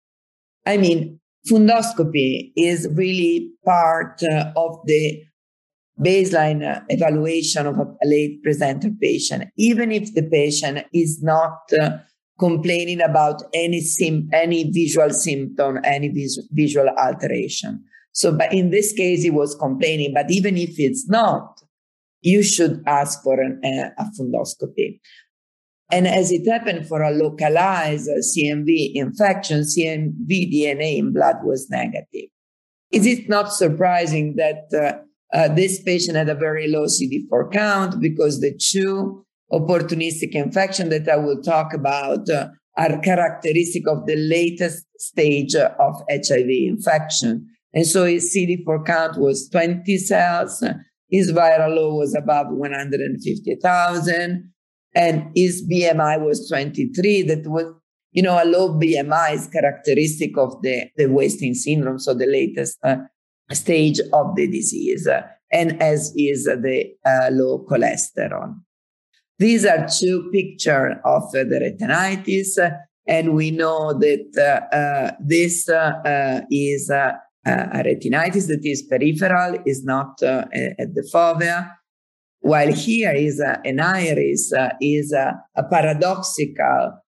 I 0.65 0.77
mean, 0.77 1.19
fundoscopy 1.49 2.51
is 2.55 2.87
really 2.93 3.51
part 3.65 4.21
uh, 4.23 4.51
of 4.55 4.79
the 4.85 5.23
baseline 5.99 6.63
uh, 6.63 6.81
evaluation 6.89 7.67
of 7.67 7.79
a 7.79 7.85
late 8.03 8.41
presenter 8.43 8.89
patient, 9.01 9.45
even 9.57 9.91
if 9.91 10.13
the 10.13 10.23
patient 10.23 10.85
is 10.93 11.21
not 11.21 11.57
uh, 11.79 11.97
complaining 12.39 13.01
about 13.01 13.43
any 13.53 13.81
sim- 13.81 14.29
any 14.33 14.71
visual 14.71 15.11
symptom, 15.11 15.79
any 15.83 16.09
vis- 16.09 16.47
visual 16.51 16.89
alteration. 16.97 17.83
So, 18.13 18.35
but 18.35 18.53
in 18.53 18.71
this 18.71 18.93
case, 18.93 19.23
he 19.23 19.29
was 19.29 19.55
complaining. 19.55 20.13
But 20.13 20.29
even 20.31 20.57
if 20.57 20.71
it's 20.77 21.07
not, 21.07 21.61
you 22.21 22.43
should 22.43 22.83
ask 22.85 23.23
for 23.23 23.39
an, 23.39 23.61
uh, 23.63 23.89
a 23.97 24.05
fundoscopy. 24.19 24.99
And 25.91 26.07
as 26.07 26.31
it 26.31 26.49
happened 26.49 26.87
for 26.87 27.01
a 27.01 27.11
localized 27.11 28.09
CMV 28.09 28.91
infection, 28.95 29.61
CMV 29.61 30.29
DNA 30.29 30.97
in 30.97 31.13
blood 31.13 31.37
was 31.43 31.69
negative. 31.69 32.29
Is 32.91 33.05
it 33.05 33.27
not 33.27 33.53
surprising 33.53 34.35
that 34.37 34.69
uh, 34.73 35.37
uh, 35.37 35.53
this 35.53 35.81
patient 35.81 36.17
had 36.17 36.29
a 36.29 36.35
very 36.35 36.69
low 36.69 36.85
CD4 36.85 37.51
count 37.51 38.01
because 38.01 38.39
the 38.39 38.57
two 38.57 39.25
opportunistic 39.51 40.31
infection 40.31 40.89
that 40.89 41.09
I 41.09 41.17
will 41.17 41.41
talk 41.41 41.73
about 41.73 42.29
uh, 42.29 42.47
are 42.77 42.99
characteristic 42.99 43.83
of 43.87 44.05
the 44.05 44.15
latest 44.15 44.85
stage 44.97 45.55
of 45.55 46.01
HIV 46.09 46.47
infection. 46.47 47.47
And 47.73 47.85
so 47.85 48.05
his 48.05 48.35
CD4 48.35 48.85
count 48.85 49.17
was 49.17 49.49
20 49.49 49.97
cells. 49.97 50.63
His 51.09 51.31
viral 51.31 51.75
load 51.75 51.95
was 51.95 52.15
above 52.15 52.47
150,000 52.49 54.51
and 54.95 55.31
his 55.35 55.67
BMI 55.67 56.19
was 56.21 56.47
23. 56.49 57.23
That 57.23 57.47
was, 57.47 57.73
you 58.11 58.21
know, 58.21 58.41
a 58.41 58.45
low 58.45 58.69
BMI 58.79 59.33
is 59.33 59.47
characteristic 59.47 60.37
of 60.37 60.61
the, 60.61 60.89
the 60.97 61.07
wasting 61.07 61.53
syndrome. 61.53 61.99
So 61.99 62.13
the 62.13 62.25
latest 62.25 62.77
uh, 62.83 62.97
stage 63.51 63.99
of 64.13 64.35
the 64.35 64.47
disease, 64.47 65.07
and 65.51 65.81
as 65.81 66.13
is 66.15 66.45
the 66.45 66.93
uh, 67.05 67.29
low 67.31 67.65
cholesterol. 67.69 68.55
These 69.39 69.65
are 69.65 69.87
two 69.87 70.29
pictures 70.31 70.97
of 71.03 71.31
the 71.31 71.77
retinitis, 71.79 72.59
and 73.07 73.33
we 73.33 73.51
know 73.51 73.93
that 73.93 74.29
uh, 74.37 74.75
uh, 74.75 75.11
this 75.19 75.67
uh, 75.67 76.41
is 76.51 76.89
a 76.89 77.17
retinitis 77.45 78.47
that 78.47 78.61
is 78.63 78.83
peripheral, 78.83 79.57
is 79.65 79.83
not 79.83 80.21
at 80.21 80.93
the 80.93 81.09
fovea, 81.11 81.71
while 82.41 82.71
here 82.73 83.13
is 83.13 83.39
an 83.39 83.79
iris 83.79 84.51
is 84.81 85.13
a 85.13 85.63
paradoxical 85.69 87.01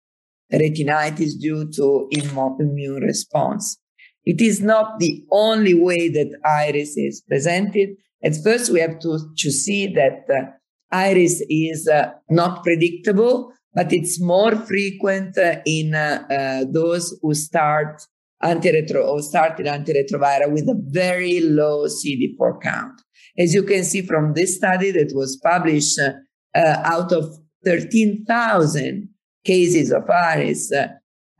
retinitis 0.52 1.38
due 1.38 1.70
to 1.72 2.08
immune 2.10 3.02
response. 3.02 3.78
It 4.24 4.40
is 4.40 4.62
not 4.62 4.98
the 5.00 5.22
only 5.30 5.74
way 5.74 6.08
that 6.08 6.38
iris 6.44 6.96
is 6.96 7.22
presented. 7.28 7.90
At 8.22 8.32
first, 8.42 8.72
we 8.72 8.80
have 8.80 8.98
to, 9.00 9.18
to 9.36 9.50
see 9.50 9.86
that 9.94 10.24
uh, 10.30 10.50
iris 10.90 11.42
is 11.50 11.86
uh, 11.88 12.12
not 12.30 12.62
predictable, 12.62 13.52
but 13.74 13.92
it's 13.92 14.20
more 14.20 14.56
frequent 14.56 15.36
uh, 15.36 15.56
in 15.66 15.94
uh, 15.94 16.24
uh, 16.30 16.64
those 16.70 17.18
who 17.20 17.34
start 17.34 18.02
antiretro 18.42 19.06
or 19.06 19.20
started 19.20 19.66
antiretroviral 19.66 20.52
with 20.52 20.68
a 20.68 20.80
very 20.86 21.40
low 21.40 21.86
CD4 21.86 22.62
count. 22.62 23.03
As 23.38 23.54
you 23.54 23.62
can 23.62 23.84
see 23.84 24.02
from 24.02 24.34
this 24.34 24.56
study 24.56 24.90
that 24.92 25.12
was 25.14 25.40
published 25.42 25.98
uh, 25.98 26.12
out 26.54 27.12
of 27.12 27.36
13,000 27.64 29.08
cases 29.44 29.90
of 29.90 30.08
iris, 30.08 30.72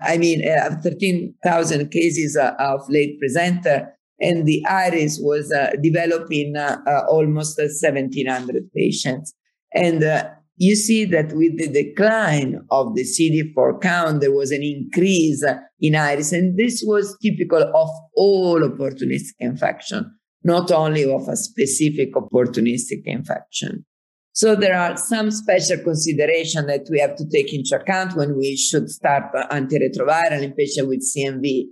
I 0.01 0.19
mean, 0.19 0.47
uh, 0.47 0.77
13,000 0.83 1.91
cases 1.91 2.37
uh, 2.37 2.55
of 2.59 2.81
late 2.89 3.19
presenter, 3.19 3.95
and 4.21 4.47
the 4.47 4.65
IRIS 4.67 5.19
was 5.21 5.53
uh, 5.53 5.73
developing 5.83 6.57
uh, 6.57 6.79
uh, 6.87 7.03
almost 7.09 7.59
1,700 7.59 8.71
patients. 8.73 9.35
And 9.73 10.05
uh, 10.05 10.31
you 10.57 10.77
see 10.77 11.05
that 11.07 11.33
with 11.33 11.59
the 11.59 11.69
decline 11.69 12.65
of 12.71 12.95
the 12.95 13.03
CD4 13.03 13.81
count, 13.81 14.21
there 14.21 14.33
was 14.33 14.53
an 14.53 14.63
increase 14.63 15.45
in 15.81 15.95
IRIS, 15.95 16.33
and 16.33 16.57
this 16.57 16.83
was 16.87 17.17
typical 17.23 17.63
of 17.63 17.89
all 18.15 18.61
opportunistic 18.61 19.33
infection, 19.41 20.15
not 20.45 20.71
only 20.71 21.11
of 21.11 21.27
a 21.29 21.37
specific 21.37 22.13
opportunistic 22.15 23.03
infection. 23.05 23.85
So 24.33 24.55
there 24.55 24.77
are 24.77 24.97
some 24.97 25.31
special 25.31 25.79
consideration 25.79 26.67
that 26.67 26.87
we 26.91 26.99
have 26.99 27.17
to 27.17 27.25
take 27.29 27.55
into 27.55 27.77
account 27.77 28.17
when 28.17 28.37
we 28.37 28.57
should 28.57 28.91
start 28.91 29.33
antiretroviral 29.51 30.43
in 30.43 30.53
patients 30.53 30.89
with 30.89 31.09
CMV, 31.17 31.67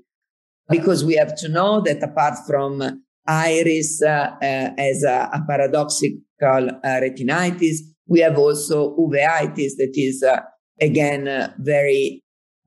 because 0.70 1.04
we 1.04 1.14
have 1.16 1.35
to 1.38 1.48
know 1.48 1.80
that 1.82 2.02
apart 2.02 2.35
from 2.46 3.02
iris 3.26 4.02
uh, 4.02 4.30
uh, 4.40 4.70
as 4.78 5.02
a, 5.02 5.28
a 5.32 5.42
paradoxical 5.46 6.20
uh, 6.42 7.00
retinitis, 7.00 7.78
we 8.06 8.20
have 8.20 8.38
also 8.38 8.96
uveitis 8.96 9.72
that 9.78 9.92
is 9.94 10.22
uh, 10.22 10.40
again 10.80 11.28
uh, 11.28 11.52
very 11.58 12.22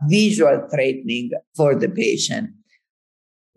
visual 0.10 0.68
threatening 0.74 1.32
for 1.56 1.74
the 1.74 1.89
patient. 1.89 2.50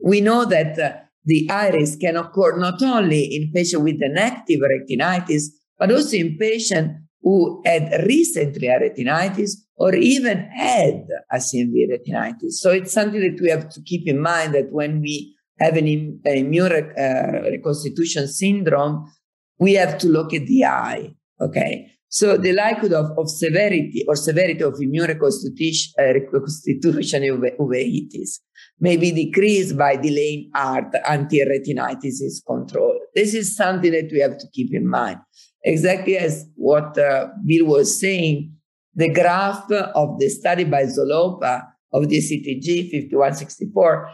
We 0.03 0.21
know 0.21 0.45
that 0.45 0.79
uh, 0.79 0.93
the 1.29 1.49
iris 1.51 1.95
can 1.97 2.17
occur 2.17 2.59
not 2.59 2.83
only 2.83 3.23
in 3.37 3.53
patients 3.53 3.83
with 3.83 4.01
an 4.01 4.17
active 4.17 4.61
retinitis, 4.61 5.43
but 5.79 5.93
also 5.93 6.17
in 6.17 6.39
patients 6.39 6.95
who 7.21 7.63
had 7.67 7.85
recently 8.07 8.69
a 8.69 8.81
retinitis 8.81 9.53
or 9.77 9.95
even 9.95 10.39
had 10.39 11.07
a 11.31 11.37
CMV 11.37 11.75
retinitis. 11.93 12.53
So 12.63 12.71
it's 12.71 12.93
something 12.93 13.21
that 13.21 13.39
we 13.43 13.51
have 13.51 13.69
to 13.69 13.81
keep 13.83 14.09
in 14.09 14.21
mind 14.21 14.55
that 14.55 14.73
when 14.73 15.03
we 15.03 15.37
have 15.61 15.77
an, 15.77 15.87
immune 16.25 16.73
uh, 16.73 17.43
reconstitution 17.51 18.27
syndrome, 18.27 19.13
we 19.59 19.75
have 19.75 19.99
to 19.99 20.09
look 20.09 20.33
at 20.33 20.47
the 20.47 20.65
eye. 20.65 21.15
Okay. 21.41 21.93
So 22.09 22.39
the 22.39 22.55
likelihood 22.55 22.95
of, 22.95 23.19
of 23.19 23.29
severity 23.29 24.05
or 24.09 24.17
severity 24.17 24.63
of 24.63 24.81
immune 24.81 25.09
reconstitution, 25.09 25.93
uh, 25.99 26.15
reconstitution 26.15 27.23
uveitis 27.59 28.41
may 28.81 28.97
be 28.97 29.11
decreased 29.11 29.77
by 29.77 29.97
delaying 29.97 30.51
art 30.55 30.95
until 31.09 31.47
retinitis 31.47 32.21
is 32.23 32.43
controlled. 32.47 33.01
This 33.15 33.35
is 33.35 33.57
something 33.57 33.91
that 33.93 34.11
we 34.13 34.21
have 34.21 34.39
to 34.39 34.47
keep 34.53 34.73
in 34.73 34.89
mind. 34.89 35.19
Exactly 35.65 36.17
as 36.17 36.47
what 36.55 36.97
uh, 36.99 37.29
Bill 37.45 37.67
was 37.67 38.01
saying, 38.01 38.55
the 38.95 39.13
graph 39.13 39.71
of 39.71 40.19
the 40.19 40.29
study 40.29 40.65
by 40.65 40.85
Zolopa 40.85 41.63
of 41.93 42.09
the 42.09 42.19
CTG 42.19 42.91
5164, 42.91 44.11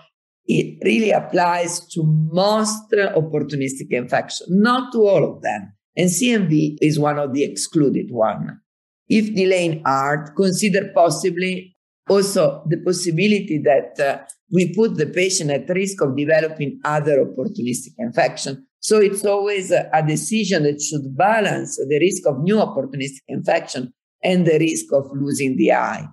it 0.47 0.79
really 0.85 1.11
applies 1.11 1.87
to 1.89 2.03
most 2.05 2.91
opportunistic 2.93 3.91
infections, 3.91 4.49
not 4.51 4.93
to 4.93 4.99
all 5.07 5.25
of 5.25 5.43
them. 5.43 5.73
And 5.97 6.11
CMV 6.11 6.77
is 6.81 6.99
one 6.99 7.19
of 7.19 7.33
the 7.33 7.45
excluded 7.45 8.07
one. 8.11 8.61
If 9.09 9.35
delaying 9.35 9.83
art, 9.85 10.35
consider 10.37 10.91
possibly 10.95 11.77
also 12.09 12.65
the 12.69 12.79
possibility 12.85 13.63
that 13.65 14.01
uh, 14.01 14.25
we 14.55 14.73
put 14.73 14.97
the 14.97 15.07
patient 15.07 15.51
at 15.51 15.69
risk 15.69 16.01
of 16.01 16.17
developing 16.17 16.81
other 16.85 17.25
opportunistic 17.25 17.95
infection. 17.99 18.65
So 18.79 19.01
it's 19.01 19.25
always 19.25 19.73
a, 19.73 19.91
a 19.93 20.07
decision 20.07 20.63
that 20.63 20.81
should 20.81 21.17
balance 21.17 21.77
the 21.77 21.99
risk 22.01 22.23
of 22.27 22.41
new 22.41 22.57
opportunistic 22.57 23.25
infection 23.27 23.93
and 24.23 24.47
the 24.47 24.59
risk 24.61 24.87
of 24.93 25.11
losing 25.13 25.57
the 25.57 25.73
eye. 25.73 26.07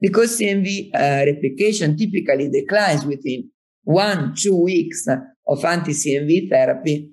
Because 0.00 0.40
CMV 0.40 0.94
uh, 0.94 1.26
replication 1.26 1.94
typically 1.96 2.48
declines 2.48 3.04
within 3.04 3.50
one, 3.82 4.34
two 4.34 4.56
weeks 4.56 5.06
of 5.46 5.64
anti-CMV 5.64 6.48
therapy, 6.48 7.10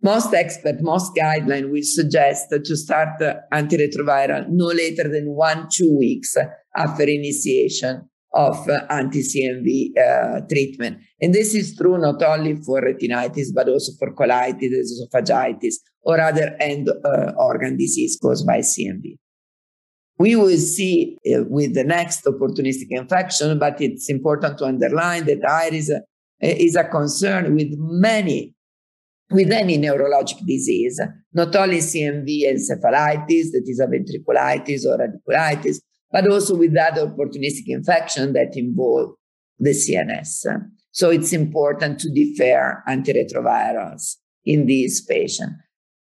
most 0.00 0.32
experts, 0.32 0.78
most 0.80 1.12
guidelines 1.16 1.68
will 1.72 1.82
suggest 1.82 2.50
to 2.50 2.76
start 2.76 3.20
antiretroviral 3.52 4.46
no 4.48 4.66
later 4.66 5.08
than 5.08 5.34
one, 5.34 5.66
two 5.72 5.96
weeks 5.98 6.36
after 6.76 7.02
initiation 7.02 8.08
of 8.38 8.68
anti-CMV 8.88 9.98
uh, 9.98 10.40
treatment. 10.48 10.98
And 11.20 11.34
this 11.34 11.56
is 11.56 11.76
true 11.76 11.98
not 11.98 12.22
only 12.22 12.54
for 12.54 12.80
retinitis, 12.80 13.48
but 13.52 13.68
also 13.68 13.92
for 13.98 14.14
colitis, 14.14 14.70
esophagitis, 14.72 15.74
or 16.02 16.20
other 16.20 16.56
end 16.60 16.88
uh, 16.88 17.32
organ 17.36 17.76
disease 17.76 18.16
caused 18.22 18.46
by 18.46 18.58
CMV. 18.58 19.16
We 20.20 20.36
will 20.36 20.56
see 20.56 21.18
uh, 21.26 21.44
with 21.48 21.74
the 21.74 21.82
next 21.82 22.24
opportunistic 22.26 22.90
infection, 22.90 23.58
but 23.58 23.80
it's 23.80 24.08
important 24.08 24.58
to 24.58 24.66
underline 24.66 25.24
that 25.26 25.44
iris 25.44 25.90
uh, 25.90 25.98
is 26.40 26.76
a 26.76 26.84
concern 26.84 27.56
with 27.56 27.72
many 27.76 28.54
with 29.30 29.52
any 29.52 29.76
neurologic 29.76 30.38
disease, 30.46 30.98
not 31.34 31.54
only 31.54 31.78
CMV 31.78 32.44
encephalitis, 32.46 33.50
that 33.52 33.64
is 33.66 33.78
a 33.78 33.86
ventriculitis 33.86 34.86
or 34.86 34.96
radiculitis, 34.96 35.80
but 36.10 36.26
also 36.30 36.56
with 36.56 36.76
other 36.76 37.06
opportunistic 37.06 37.66
infection 37.66 38.32
that 38.32 38.56
involve 38.56 39.10
the 39.58 39.70
CNS. 39.70 40.46
So 40.92 41.10
it's 41.10 41.32
important 41.32 42.00
to 42.00 42.10
defer 42.10 42.82
antiretrovirals 42.88 44.16
in 44.44 44.66
these 44.66 45.04
patients. 45.04 45.54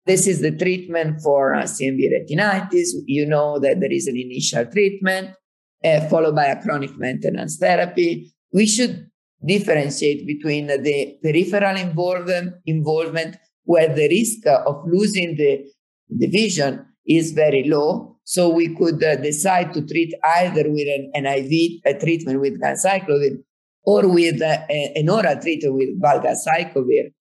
This 0.05 0.27
is 0.27 0.41
the 0.41 0.55
treatment 0.55 1.21
for 1.21 1.53
uh, 1.53 1.63
CMV 1.63 1.99
retinitis. 2.11 2.89
You 3.05 3.25
know 3.25 3.59
that 3.59 3.79
there 3.79 3.91
is 3.91 4.07
an 4.07 4.17
initial 4.17 4.65
treatment 4.65 5.35
uh, 5.83 6.07
followed 6.07 6.35
by 6.35 6.45
a 6.45 6.61
chronic 6.61 6.97
maintenance 6.97 7.57
therapy. 7.57 8.33
We 8.51 8.65
should 8.65 9.09
differentiate 9.45 10.25
between 10.25 10.67
the 10.67 11.17
peripheral 11.23 11.77
involvement, 11.77 12.55
involvement 12.65 13.37
where 13.63 13.93
the 13.93 14.09
risk 14.09 14.47
of 14.47 14.83
losing 14.87 15.35
the, 15.35 15.63
the 16.09 16.27
vision 16.27 16.85
is 17.07 17.31
very 17.31 17.63
low. 17.63 18.17
So 18.23 18.49
we 18.49 18.75
could 18.75 19.03
uh, 19.03 19.15
decide 19.15 19.73
to 19.73 19.85
treat 19.85 20.13
either 20.23 20.69
with 20.69 20.87
an, 20.87 21.11
an 21.15 21.25
IV 21.25 21.81
a 21.85 21.93
treatment 21.99 22.39
with 22.41 22.61
ganciclovir 22.61 23.39
or 23.83 24.07
with 24.07 24.41
uh, 24.41 24.59
an 24.69 25.09
oral 25.09 25.39
treatment 25.41 25.75
with 25.75 26.01
valganciclovir. 26.01 27.11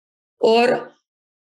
Or, 0.41 0.93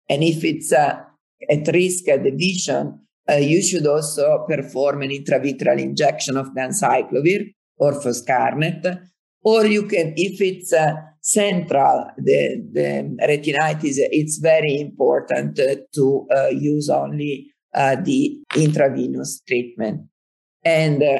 and 0.09 0.23
if 0.23 0.43
it's 0.43 0.71
uh, 0.71 1.01
at 1.49 1.67
risk 1.73 2.07
at 2.07 2.23
the 2.23 2.31
vision, 2.31 3.01
uh, 3.29 3.35
you 3.35 3.61
should 3.61 3.87
also 3.87 4.45
perform 4.47 5.01
an 5.01 5.09
intravitreal 5.09 5.79
injection 5.79 6.37
of 6.37 6.47
ganciclovir 6.55 7.53
or 7.77 7.93
foscarnet 7.93 9.09
or 9.43 9.65
you 9.65 9.83
can, 9.83 10.13
if 10.17 10.41
it's 10.41 10.73
uh, 10.73 10.93
central, 11.21 12.11
the, 12.17 12.67
the 12.73 13.17
retinitis, 13.25 13.95
it's 14.11 14.39
very 14.39 14.79
important 14.81 15.57
uh, 15.59 15.75
to 15.93 16.27
use 16.51 16.89
only 16.89 17.53
uh, 17.77 17.95
the 18.03 18.37
intravenous 18.55 19.41
treatment. 19.47 20.01
And 20.65 21.03
uh, 21.03 21.19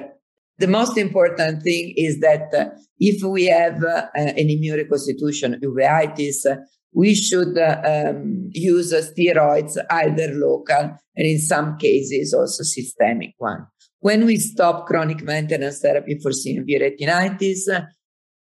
the 0.58 0.68
most 0.68 0.98
important 0.98 1.62
thing 1.62 1.94
is 1.96 2.20
that 2.22 2.52
uh, 2.54 2.66
if 3.00 3.24
we 3.24 3.46
have 3.46 3.84
an 4.16 4.50
immune 4.50 4.78
reconstitution 4.78 5.60
uveitis, 5.64 6.46
we 6.94 7.14
should 7.14 7.58
um, 7.60 8.50
use 8.54 8.92
steroids, 8.92 9.78
either 9.92 10.34
local 10.34 10.98
and 11.16 11.28
in 11.28 11.38
some 11.38 11.78
cases 11.78 12.34
also 12.34 12.64
systemic 12.64 13.34
one. 13.38 13.68
When 14.00 14.26
we 14.26 14.38
stop 14.38 14.88
chronic 14.88 15.22
maintenance 15.24 15.80
therapy 15.80 16.20
for 16.22 16.32
CMV 16.32 16.82
retinitis, 16.82 17.86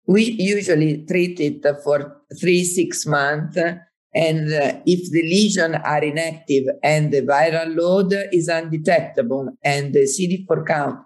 we 0.06 0.32
usually 0.32 1.04
treat 1.06 1.38
it 1.38 1.64
for 1.84 2.22
three, 2.40 2.64
six 2.64 3.06
months. 3.06 3.56
And 4.12 4.52
uh, 4.52 4.80
if 4.86 5.10
the 5.12 5.22
lesion 5.22 5.76
are 5.76 6.02
inactive 6.02 6.64
and 6.82 7.12
the 7.12 7.22
viral 7.22 7.76
load 7.76 8.12
is 8.32 8.48
undetectable 8.48 9.50
and 9.62 9.94
the 9.94 10.00
CD4 10.00 10.66
count 10.66 10.98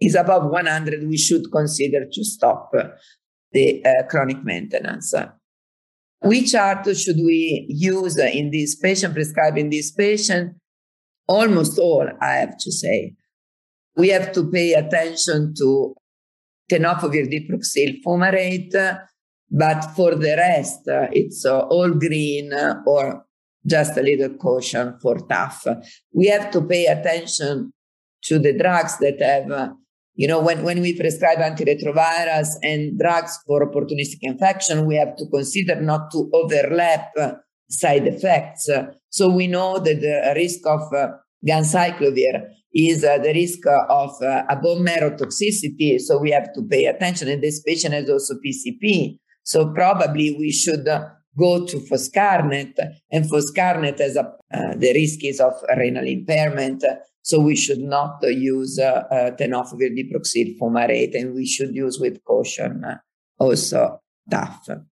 is 0.00 0.14
above 0.14 0.50
100, 0.50 1.06
we 1.06 1.18
should 1.18 1.52
consider 1.52 2.06
to 2.10 2.24
stop 2.24 2.70
the 3.52 3.84
uh, 3.84 4.06
chronic 4.08 4.42
maintenance. 4.42 5.14
Which 6.22 6.52
chart 6.52 6.84
should 6.96 7.16
we 7.16 7.66
use 7.68 8.16
in 8.16 8.50
this 8.50 8.76
patient, 8.76 9.14
prescribing 9.14 9.70
this 9.70 9.90
patient? 9.90 10.54
Almost 11.28 11.78
all, 11.78 12.08
I 12.20 12.34
have 12.34 12.56
to 12.58 12.72
say. 12.72 13.14
We 13.96 14.08
have 14.08 14.32
to 14.32 14.50
pay 14.50 14.72
attention 14.72 15.54
to 15.58 15.94
tenofovir 16.70 17.28
diproxil 17.30 18.02
fumarate, 18.04 19.00
but 19.52 19.82
for 19.94 20.14
the 20.14 20.34
rest, 20.36 20.80
it's 21.12 21.44
uh, 21.44 21.60
all 21.60 21.90
green 21.90 22.52
or 22.86 23.24
just 23.66 23.96
a 23.96 24.02
little 24.02 24.30
caution 24.36 24.98
for 25.00 25.16
TAF. 25.16 25.82
We 26.12 26.26
have 26.28 26.50
to 26.52 26.62
pay 26.62 26.86
attention 26.86 27.72
to 28.24 28.38
the 28.38 28.56
drugs 28.56 28.98
that 28.98 29.20
have, 29.20 29.50
uh, 29.50 29.72
you 30.14 30.26
know, 30.26 30.40
when, 30.40 30.62
when 30.62 30.80
we 30.80 30.98
prescribe 30.98 31.38
antiretrovirals 31.38 32.48
and 32.62 32.98
drugs 32.98 33.38
for 33.46 33.70
opportunistic 33.70 34.18
infection, 34.22 34.86
we 34.86 34.96
have 34.96 35.16
to 35.16 35.26
consider 35.26 35.80
not 35.80 36.10
to 36.12 36.30
overlap 36.32 37.10
side 37.68 38.06
effects. 38.06 38.68
So 39.10 39.28
we 39.28 39.46
know 39.46 39.78
that 39.78 40.00
the 40.00 40.32
risk 40.34 40.66
of 40.66 40.80
uh, 40.94 41.08
ganciclovir 41.46 42.46
is 42.74 43.04
uh, 43.04 43.18
the 43.18 43.32
risk 43.34 43.66
of 43.66 44.10
uh, 44.22 44.44
a 44.48 44.56
bone 44.56 44.84
marrow 44.84 45.10
toxicity. 45.10 46.00
So 46.00 46.18
we 46.18 46.30
have 46.30 46.52
to 46.54 46.62
pay 46.62 46.86
attention. 46.86 47.28
And 47.28 47.42
this 47.42 47.62
patient 47.62 47.94
has 47.94 48.08
also 48.08 48.34
PCP. 48.34 49.18
So 49.44 49.72
probably 49.72 50.36
we 50.38 50.52
should 50.52 50.86
uh, 50.88 51.08
go 51.38 51.66
to 51.66 51.76
foscarnet. 51.78 52.74
And 53.10 53.24
foscarnet 53.24 53.98
has 53.98 54.16
a, 54.16 54.32
uh, 54.52 54.74
the 54.76 54.92
risk 54.94 55.24
is 55.24 55.40
of 55.40 55.54
renal 55.76 56.06
impairment. 56.06 56.84
So 57.22 57.40
we 57.40 57.56
should 57.56 57.80
not 57.80 58.18
use 58.22 58.78
uh, 58.78 59.04
uh, 59.10 59.30
tenofovir 59.36 59.90
diproxil 59.96 60.58
fumarate, 60.58 61.14
and 61.14 61.34
we 61.34 61.46
should 61.46 61.74
use 61.74 62.00
with 62.00 62.22
caution 62.24 62.84
also 63.38 64.00
TAF. 64.30 64.84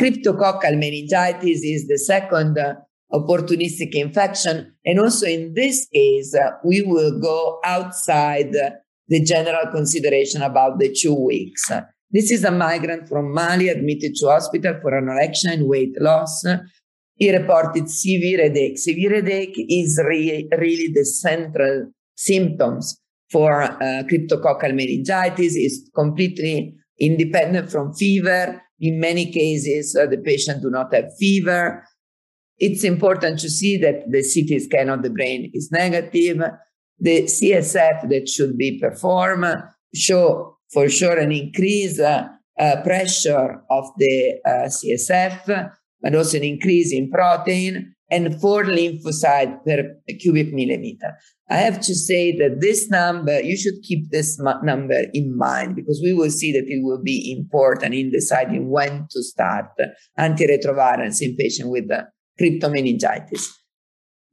Cryptococcal 0.00 0.78
meningitis 0.78 1.62
is 1.62 1.86
the 1.86 1.98
second 1.98 2.58
uh, 2.58 2.74
opportunistic 3.12 3.94
infection. 3.94 4.74
And 4.84 4.98
also 4.98 5.26
in 5.26 5.54
this 5.54 5.86
case, 5.92 6.34
uh, 6.34 6.52
we 6.64 6.82
will 6.82 7.20
go 7.20 7.60
outside 7.64 8.52
the 9.08 9.24
general 9.24 9.70
consideration 9.70 10.42
about 10.42 10.78
the 10.78 10.94
two 10.98 11.14
weeks. 11.14 11.70
This 12.12 12.30
is 12.30 12.44
a 12.44 12.50
migrant 12.50 13.08
from 13.08 13.32
Mali 13.32 13.68
admitted 13.68 14.14
to 14.16 14.26
hospital 14.26 14.78
for 14.82 14.92
anorexia 14.92 15.54
and 15.54 15.66
weight 15.66 15.94
loss. 15.98 16.44
He 17.16 17.34
reported 17.34 17.88
severe 17.88 18.42
headache. 18.42 18.78
Severe 18.78 19.14
headache 19.14 19.56
is 19.56 19.98
re- 20.04 20.46
really 20.58 20.92
the 20.92 21.06
central 21.06 21.90
symptoms 22.14 23.00
for 23.30 23.62
uh, 23.62 24.02
cryptococcal 24.10 24.74
meningitis. 24.74 25.54
It's 25.56 25.88
completely 25.94 26.74
independent 27.00 27.70
from 27.70 27.94
fever. 27.94 28.60
In 28.78 29.00
many 29.00 29.32
cases, 29.32 29.96
uh, 29.96 30.06
the 30.06 30.18
patient 30.18 30.60
do 30.60 30.68
not 30.68 30.92
have 30.92 31.16
fever. 31.18 31.82
It's 32.58 32.84
important 32.84 33.38
to 33.40 33.48
see 33.48 33.78
that 33.78 34.10
the 34.10 34.22
CT 34.22 34.60
scan 34.62 34.90
of 34.90 35.02
the 35.02 35.10
brain 35.10 35.50
is 35.54 35.70
negative. 35.72 36.42
The 36.98 37.22
CSF 37.22 38.08
that 38.10 38.28
should 38.28 38.58
be 38.58 38.78
performed 38.78 39.62
show 39.94 40.58
for 40.72 40.88
sure 40.88 41.18
an 41.18 41.32
increased 41.32 42.00
uh, 42.00 42.28
uh, 42.58 42.82
pressure 42.82 43.62
of 43.70 43.84
the 43.98 44.34
uh, 44.46 44.68
CSF, 44.68 45.70
but 46.00 46.14
also 46.14 46.38
an 46.38 46.44
increase 46.44 46.92
in 46.92 47.10
protein 47.10 47.94
and 48.10 48.38
four 48.40 48.64
lymphocytes 48.64 49.64
per 49.64 49.96
cubic 50.20 50.52
millimeter. 50.52 51.16
I 51.48 51.56
have 51.56 51.80
to 51.80 51.94
say 51.94 52.36
that 52.38 52.60
this 52.60 52.90
number, 52.90 53.40
you 53.40 53.56
should 53.56 53.82
keep 53.82 54.10
this 54.10 54.38
number 54.62 55.04
in 55.14 55.36
mind 55.36 55.76
because 55.76 56.00
we 56.02 56.12
will 56.12 56.30
see 56.30 56.52
that 56.52 56.64
it 56.66 56.82
will 56.82 57.02
be 57.02 57.34
important 57.36 57.94
in 57.94 58.10
deciding 58.10 58.70
when 58.70 59.06
to 59.10 59.22
start 59.22 59.66
antiretrovirals 60.18 61.20
in 61.22 61.36
patients 61.36 61.68
with 61.68 61.90
cryptomeningitis. 62.40 63.48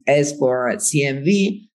As 0.08 0.38
for 0.38 0.73
CMV, 0.75 1.69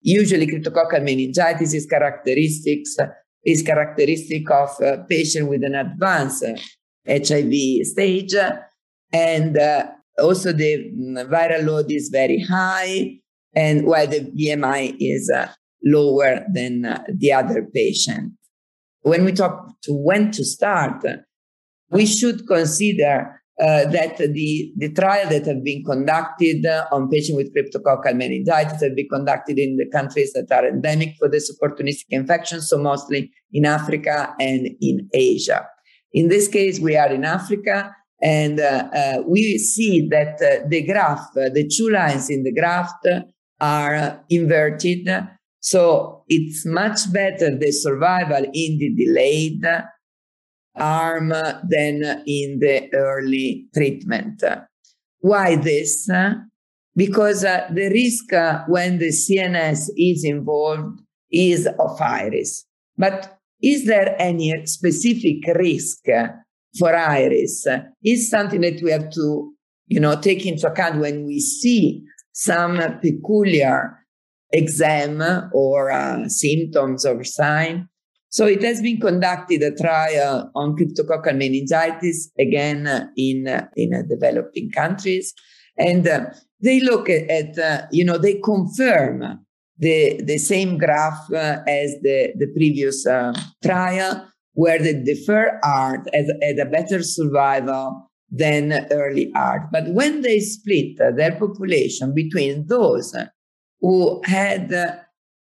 usually 0.00 0.46
cryptococcal 0.46 1.02
meningitis 1.02 1.74
is 1.74 1.86
characteristics 1.86 2.96
is 3.44 3.62
characteristic 3.62 4.50
of 4.50 4.70
a 4.80 5.04
patient 5.08 5.48
with 5.48 5.64
an 5.64 5.74
advanced 5.74 6.44
HIV 7.06 7.52
stage, 7.82 8.34
and 9.12 9.58
uh, 9.58 9.86
also 10.18 10.52
the 10.52 10.90
viral 11.28 11.66
load 11.66 11.90
is 11.90 12.08
very 12.08 12.40
high, 12.40 13.18
and 13.54 13.86
while 13.86 14.06
the 14.06 14.20
BMI 14.20 14.96
is 15.00 15.30
uh, 15.30 15.48
lower 15.84 16.44
than 16.52 16.84
uh, 16.84 17.02
the 17.08 17.32
other 17.32 17.66
patient. 17.74 18.32
When 19.02 19.24
we 19.24 19.32
talk 19.32 19.68
to 19.82 19.92
when 19.92 20.30
to 20.32 20.44
start, 20.44 21.04
we 21.90 22.06
should 22.06 22.46
consider 22.46 23.41
uh, 23.62 23.88
that 23.90 24.18
the, 24.18 24.72
the 24.76 24.92
trial 24.92 25.28
that 25.28 25.46
have 25.46 25.62
been 25.62 25.84
conducted 25.84 26.66
uh, 26.66 26.84
on 26.90 27.08
patients 27.08 27.36
with 27.36 27.54
cryptococcal 27.54 28.12
meningitis 28.16 28.82
have 28.82 28.96
been 28.96 29.08
conducted 29.08 29.56
in 29.56 29.76
the 29.76 29.88
countries 29.92 30.32
that 30.32 30.50
are 30.50 30.66
endemic 30.66 31.14
for 31.16 31.28
this 31.28 31.48
opportunistic 31.54 32.06
infection, 32.10 32.60
so 32.60 32.76
mostly 32.76 33.30
in 33.52 33.64
Africa 33.64 34.34
and 34.40 34.66
in 34.80 35.08
Asia. 35.14 35.64
In 36.12 36.28
this 36.28 36.48
case, 36.48 36.80
we 36.80 36.96
are 36.96 37.12
in 37.12 37.24
Africa, 37.24 37.94
and 38.20 38.58
uh, 38.58 38.88
uh 38.94 39.22
we 39.28 39.58
see 39.58 40.08
that 40.08 40.42
uh, 40.42 40.66
the 40.68 40.82
graph, 40.84 41.32
the 41.34 41.70
two 41.72 41.88
lines 41.88 42.30
in 42.30 42.42
the 42.42 42.52
graph 42.52 42.90
are 43.60 44.24
inverted. 44.28 45.08
So 45.60 46.24
it's 46.26 46.66
much 46.66 47.12
better 47.12 47.56
the 47.56 47.70
survival 47.70 48.44
in 48.52 48.78
the 48.78 48.92
delayed 48.96 49.64
arm 50.76 51.28
than 51.28 52.22
in 52.26 52.58
the 52.60 52.88
early 52.94 53.66
treatment. 53.74 54.42
Why 55.20 55.56
this? 55.56 56.08
Because 56.94 57.44
uh, 57.44 57.68
the 57.72 57.88
risk 57.88 58.32
uh, 58.32 58.64
when 58.66 58.98
the 58.98 59.08
CNS 59.08 59.88
is 59.96 60.24
involved 60.24 61.00
is 61.30 61.66
of 61.66 62.00
iris. 62.00 62.66
But 62.98 63.38
is 63.62 63.86
there 63.86 64.14
any 64.18 64.54
specific 64.66 65.46
risk 65.54 66.04
for 66.78 66.94
iris? 66.94 67.66
Is 68.02 68.28
something 68.28 68.60
that 68.60 68.82
we 68.82 68.90
have 68.90 69.10
to, 69.12 69.52
you 69.86 70.00
know, 70.00 70.20
take 70.20 70.44
into 70.44 70.70
account 70.70 71.00
when 71.00 71.24
we 71.24 71.40
see 71.40 72.02
some 72.32 72.78
peculiar 73.00 73.98
exam 74.52 75.22
or 75.54 75.90
uh, 75.90 76.28
symptoms 76.28 77.06
or 77.06 77.24
sign 77.24 77.88
so 78.32 78.46
it 78.46 78.62
has 78.62 78.80
been 78.80 78.98
conducted 78.98 79.62
a 79.62 79.74
trial 79.76 80.50
on 80.54 80.74
cryptococcal 80.74 81.36
meningitis, 81.36 82.30
again 82.38 83.10
in, 83.14 83.46
in 83.76 83.94
uh, 83.94 84.02
developing 84.08 84.70
countries. 84.70 85.34
And 85.76 86.08
uh, 86.08 86.24
they 86.62 86.80
look 86.80 87.10
at, 87.10 87.58
uh, 87.58 87.82
you 87.92 88.06
know, 88.06 88.16
they 88.16 88.40
confirm 88.40 89.38
the, 89.76 90.18
the 90.22 90.38
same 90.38 90.78
graph 90.78 91.30
as 91.30 91.96
the, 92.00 92.32
the 92.38 92.46
previous 92.56 93.04
trial, 93.62 94.26
where 94.54 94.78
the 94.78 94.94
deferred 95.04 95.58
ART 95.62 96.08
had, 96.14 96.26
had 96.42 96.58
a 96.58 96.70
better 96.70 97.02
survival 97.02 98.10
than 98.30 98.86
early 98.90 99.30
ART. 99.34 99.70
But 99.70 99.88
when 99.88 100.22
they 100.22 100.40
split 100.40 100.96
their 100.96 101.38
population 101.38 102.14
between 102.14 102.66
those 102.66 103.14
who 103.82 104.22
had 104.24 104.70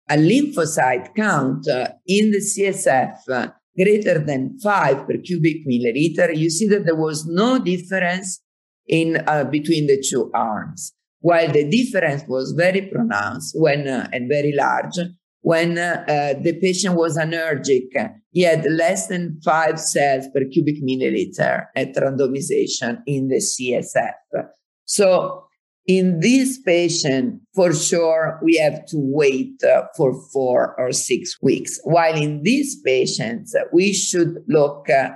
a 0.09 0.15
lymphocyte 0.15 1.15
count 1.15 1.67
uh, 1.67 1.87
in 2.05 2.31
the 2.31 2.39
CSF 2.39 3.17
uh, 3.31 3.47
greater 3.77 4.19
than 4.19 4.57
5 4.59 5.07
per 5.07 5.17
cubic 5.17 5.67
milliliter, 5.67 6.35
you 6.35 6.49
see 6.49 6.67
that 6.67 6.85
there 6.85 6.95
was 6.95 7.25
no 7.25 7.59
difference 7.59 8.41
in 8.87 9.23
uh, 9.27 9.43
between 9.45 9.87
the 9.87 10.01
two 10.01 10.31
arms, 10.33 10.93
while 11.19 11.51
the 11.51 11.67
difference 11.69 12.23
was 12.27 12.53
very 12.55 12.81
pronounced 12.81 13.55
when 13.57 13.87
uh, 13.87 14.07
and 14.13 14.29
very 14.29 14.53
large 14.53 14.97
when 15.45 15.77
uh, 15.77 16.03
uh, 16.07 16.41
the 16.41 16.57
patient 16.59 16.95
was 16.95 17.19
anergic. 17.19 17.83
He 18.31 18.41
had 18.41 18.65
less 18.65 19.07
than 19.07 19.39
5 19.45 19.79
cells 19.79 20.25
per 20.33 20.43
cubic 20.51 20.81
milliliter 20.83 21.67
at 21.75 21.93
randomization 21.95 23.03
in 23.05 23.27
the 23.27 23.37
CSF. 23.37 24.47
So 24.85 25.44
in 25.87 26.19
this 26.19 26.59
patient, 26.59 27.41
for 27.53 27.73
sure, 27.73 28.39
we 28.43 28.57
have 28.57 28.85
to 28.87 28.97
wait 28.97 29.63
uh, 29.63 29.83
for 29.95 30.13
four 30.33 30.75
or 30.79 30.91
six 30.91 31.37
weeks. 31.41 31.79
While 31.83 32.15
in 32.15 32.41
these 32.43 32.81
patients, 32.81 33.53
uh, 33.53 33.65
we 33.71 33.93
should 33.93 34.37
look 34.47 34.89
uh, 34.89 35.09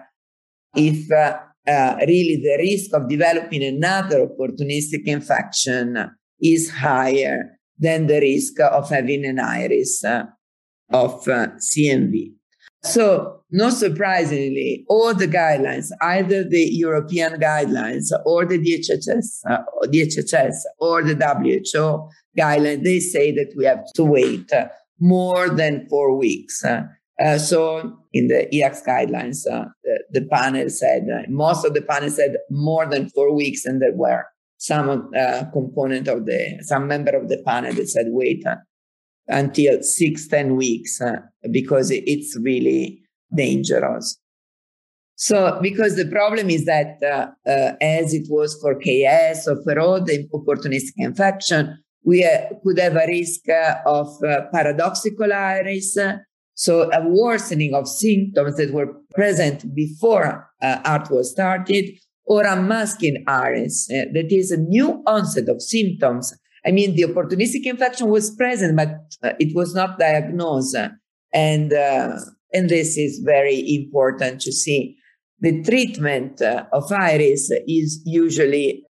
if 0.76 1.12
uh, 1.12 1.40
uh, 1.68 1.96
really 2.08 2.40
the 2.44 2.58
risk 2.60 2.94
of 2.94 3.10
developing 3.10 3.64
another 3.64 4.28
opportunistic 4.28 5.06
infection 5.06 6.12
is 6.42 6.70
higher 6.70 7.58
than 7.80 8.08
the 8.08 8.20
risk 8.20 8.60
of 8.60 8.90
having 8.90 9.26
an 9.26 9.40
iris 9.40 10.04
uh, 10.04 10.26
of 10.92 11.24
CMV. 11.24 12.34
So, 12.84 13.39
not 13.52 13.74
surprisingly, 13.74 14.86
all 14.90 15.14
the 15.14 15.28
guidelines, 15.28 15.90
either 16.02 16.44
the 16.44 16.70
European 16.72 17.40
guidelines 17.40 18.12
or 18.26 18.46
the 18.46 18.60
DHHS, 18.60 19.40
uh, 19.50 19.64
DHHS 19.86 20.56
or 20.78 21.02
the 21.02 21.16
WHO 21.16 22.10
guidelines, 22.38 22.84
they 22.84 23.00
say 23.00 23.32
that 23.32 23.52
we 23.58 23.66
have 23.66 23.84
to 23.96 24.04
wait 24.04 24.52
uh, 24.54 24.68
more 25.00 25.50
than 25.50 25.88
four 25.90 26.16
weeks. 26.16 26.64
Uh, 26.64 26.84
uh 27.20 27.40
so, 27.40 27.98
in 28.14 28.28
the 28.28 28.48
EACS 28.54 28.86
guidelines, 28.86 29.40
uh, 29.52 29.66
the, 29.84 30.04
the, 30.12 30.26
panel 30.28 30.70
said, 30.70 31.08
uh, 31.12 31.24
most 31.28 31.66
of 31.66 31.74
the 31.74 31.82
panel 31.82 32.10
said 32.10 32.36
more 32.52 32.86
than 32.86 33.10
four 33.10 33.34
weeks, 33.36 33.66
and 33.66 33.82
there 33.82 33.94
were 33.94 34.26
some 34.58 35.10
component 35.54 36.08
of 36.08 36.26
the, 36.26 36.60
some 36.62 36.86
member 36.88 37.12
of 37.12 37.30
the 37.30 37.42
panel 37.46 37.74
that 37.74 37.88
said, 37.88 38.08
wait 38.10 38.44
until 39.30 39.82
six, 39.82 40.28
10 40.28 40.58
weeks 40.58 41.00
because 41.50 41.92
it's 41.92 42.38
really 42.42 43.02
dangerous. 43.34 44.18
So, 45.16 45.60
because 45.62 45.96
the 45.96 46.06
problem 46.06 46.50
is 46.50 46.66
that, 46.66 46.98
uh, 47.04 47.28
uh, 47.50 47.74
as 47.82 48.14
it 48.14 48.28
was 48.30 48.58
for 48.62 48.76
KS 48.76 49.48
or 49.48 49.62
for 49.64 49.78
all 49.80 50.02
the 50.02 50.28
opportunistic 50.34 50.94
infection, 50.98 51.78
we 52.04 52.24
uh, 52.24 52.54
could 52.64 52.80
have 52.80 52.96
a 52.96 53.06
risk 53.06 53.50
uh, 53.50 53.76
of 53.86 54.08
uh, 54.24 54.44
paradoxical 54.54 55.34
iris, 55.34 55.98
so 56.54 56.90
a 56.92 57.08
worsening 57.08 57.74
of 57.74 57.88
symptoms 57.88 58.56
that 58.56 58.74
were 58.74 58.94
present 59.14 59.74
before 59.76 60.50
ART 60.62 61.10
was 61.12 61.32
started, 61.32 61.98
or 62.26 62.44
a 62.44 62.62
masking 62.62 63.24
iris 63.28 63.88
that 63.88 64.28
is 64.30 64.52
a 64.52 64.58
new 64.58 65.04
onset 65.06 65.50
of 65.50 65.62
symptoms 65.62 66.34
I 66.66 66.72
mean, 66.72 66.96
the 66.96 67.04
opportunistic 67.04 67.66
infection 67.66 68.10
was 68.10 68.32
present, 68.32 68.76
but 68.76 68.90
uh, 69.24 69.34
it 69.40 69.56
was 69.56 69.74
not 69.74 70.00
diagnosed. 70.00 70.78
And, 71.34 71.74
uh, 71.74 72.18
and 72.54 72.70
this 72.70 72.98
is 72.98 73.22
very 73.24 73.64
important 73.76 74.42
to 74.42 74.52
see. 74.52 74.96
The 75.40 75.64
treatment 75.64 76.42
uh, 76.42 76.66
of 76.74 76.92
iris 76.92 77.50
is 77.68 78.02
usually 78.06 78.84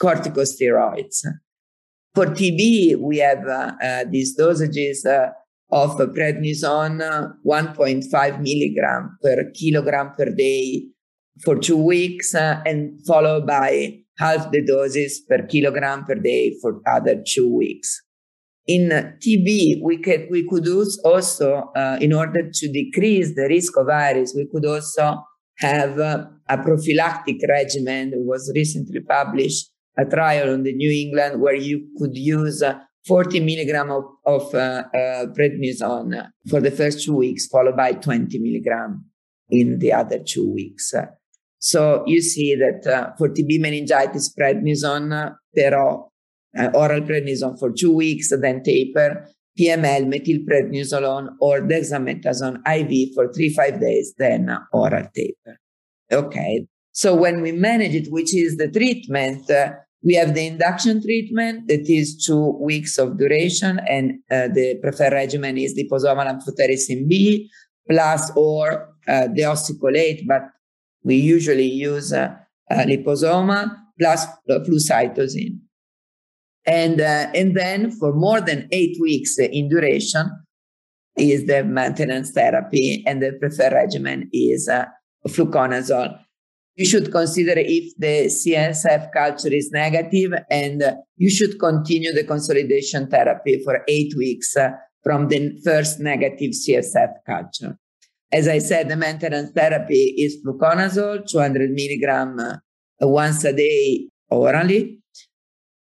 corticosteroids. 0.00 1.22
For 2.14 2.26
TB, 2.26 2.98
we 2.98 3.18
have 3.18 3.46
uh, 3.46 3.72
uh, 3.82 4.04
these 4.10 4.38
dosages 4.38 5.06
uh, 5.06 5.30
of 5.72 5.96
prednisone, 5.96 7.00
1.5 7.44 8.40
milligram 8.40 9.18
per 9.22 9.50
kilogram 9.54 10.12
per 10.16 10.26
day 10.26 10.84
for 11.42 11.56
two 11.56 11.76
weeks 11.76 12.34
uh, 12.34 12.62
and 12.64 13.04
followed 13.06 13.46
by 13.46 13.98
half 14.18 14.50
the 14.52 14.64
doses 14.64 15.20
per 15.28 15.44
kilogram 15.46 16.04
per 16.04 16.14
day 16.14 16.54
for 16.60 16.80
other 16.86 17.20
two 17.26 17.52
weeks. 17.52 18.03
In 18.66 18.88
TB, 18.88 19.82
we 19.82 19.98
could, 19.98 20.28
we 20.30 20.48
could 20.48 20.64
use 20.64 20.98
also, 21.04 21.70
uh, 21.76 21.98
in 22.00 22.12
order 22.14 22.50
to 22.50 22.72
decrease 22.72 23.34
the 23.34 23.46
risk 23.48 23.76
of 23.76 23.88
IRIS, 23.88 24.34
we 24.34 24.46
could 24.50 24.64
also 24.64 25.22
have 25.58 25.98
uh, 25.98 26.24
a 26.48 26.56
prophylactic 26.56 27.36
regimen. 27.46 28.12
It 28.14 28.24
was 28.24 28.50
recently 28.54 29.00
published, 29.00 29.70
a 29.98 30.04
trial 30.04 30.52
in 30.52 30.62
the 30.62 30.72
New 30.72 30.90
England 30.90 31.40
where 31.42 31.54
you 31.54 31.86
could 31.98 32.16
use 32.16 32.62
uh, 32.62 32.78
40 33.06 33.40
milligram 33.40 33.90
of, 33.90 34.04
of 34.24 34.54
uh, 34.54 34.84
uh, 34.94 35.26
prednisone 35.26 36.26
for 36.48 36.60
the 36.60 36.70
first 36.70 37.04
two 37.04 37.14
weeks, 37.14 37.46
followed 37.46 37.76
by 37.76 37.92
20 37.92 38.38
milligram 38.38 39.04
in 39.50 39.78
the 39.78 39.92
other 39.92 40.18
two 40.18 40.50
weeks. 40.50 40.94
So 41.58 42.02
you 42.06 42.20
see 42.20 42.56
that 42.56 42.90
uh, 42.90 43.14
for 43.16 43.28
TB 43.28 43.60
meningitis, 43.60 44.34
prednisone, 44.34 45.36
però 45.54 46.13
uh, 46.58 46.70
oral 46.74 47.00
prednisone 47.00 47.58
for 47.58 47.70
two 47.70 47.92
weeks, 47.92 48.30
then 48.40 48.62
taper, 48.62 49.26
PML, 49.58 50.06
methylprednisolone, 50.12 51.28
or 51.40 51.60
dexamethasone 51.60 52.58
IV 52.66 53.14
for 53.14 53.32
three, 53.32 53.50
five 53.50 53.80
days, 53.80 54.14
then 54.18 54.56
oral 54.72 55.06
taper. 55.14 55.58
Okay. 56.12 56.66
So 56.92 57.14
when 57.14 57.40
we 57.40 57.52
manage 57.52 57.94
it, 57.94 58.12
which 58.12 58.34
is 58.34 58.56
the 58.56 58.70
treatment, 58.70 59.50
uh, 59.50 59.72
we 60.04 60.14
have 60.14 60.34
the 60.34 60.46
induction 60.46 61.02
treatment 61.02 61.66
that 61.68 61.88
is 61.88 62.24
two 62.24 62.58
weeks 62.60 62.98
of 62.98 63.18
duration, 63.18 63.80
and 63.88 64.12
uh, 64.30 64.48
the 64.48 64.78
preferred 64.82 65.12
regimen 65.12 65.56
is 65.56 65.76
liposomal 65.76 66.28
amphotericin 66.28 67.08
B 67.08 67.50
plus 67.88 68.30
or 68.36 68.94
uh, 69.08 69.28
but 70.26 70.42
we 71.02 71.16
usually 71.16 71.66
use 71.66 72.12
uh, 72.12 72.34
uh, 72.70 72.74
liposoma 72.74 73.76
plus 73.98 74.26
flucytosine. 74.48 75.58
And, 76.66 77.00
uh, 77.00 77.30
and 77.34 77.56
then 77.56 77.90
for 77.90 78.12
more 78.12 78.40
than 78.40 78.68
eight 78.72 78.96
weeks 79.00 79.38
in 79.38 79.68
duration 79.68 80.30
is 81.16 81.46
the 81.46 81.62
maintenance 81.62 82.32
therapy, 82.32 83.04
and 83.06 83.22
the 83.22 83.32
preferred 83.38 83.72
regimen 83.72 84.28
is 84.32 84.68
uh, 84.68 84.86
fluconazole. 85.28 86.18
You 86.76 86.86
should 86.86 87.12
consider 87.12 87.54
if 87.56 87.94
the 87.98 88.26
CSF 88.26 89.12
culture 89.12 89.52
is 89.52 89.70
negative, 89.70 90.32
and 90.50 90.82
you 91.16 91.30
should 91.30 91.60
continue 91.60 92.12
the 92.12 92.24
consolidation 92.24 93.08
therapy 93.08 93.62
for 93.62 93.82
eight 93.86 94.14
weeks 94.16 94.56
uh, 94.56 94.70
from 95.04 95.28
the 95.28 95.56
first 95.64 96.00
negative 96.00 96.50
CSF 96.50 97.12
culture. 97.26 97.78
As 98.32 98.48
I 98.48 98.58
said, 98.58 98.88
the 98.88 98.96
maintenance 98.96 99.52
therapy 99.52 100.14
is 100.18 100.38
fluconazole, 100.44 101.28
200 101.30 101.70
milligram 101.70 102.40
uh, 102.40 102.56
once 103.00 103.44
a 103.44 103.52
day 103.52 104.08
orally 104.30 105.03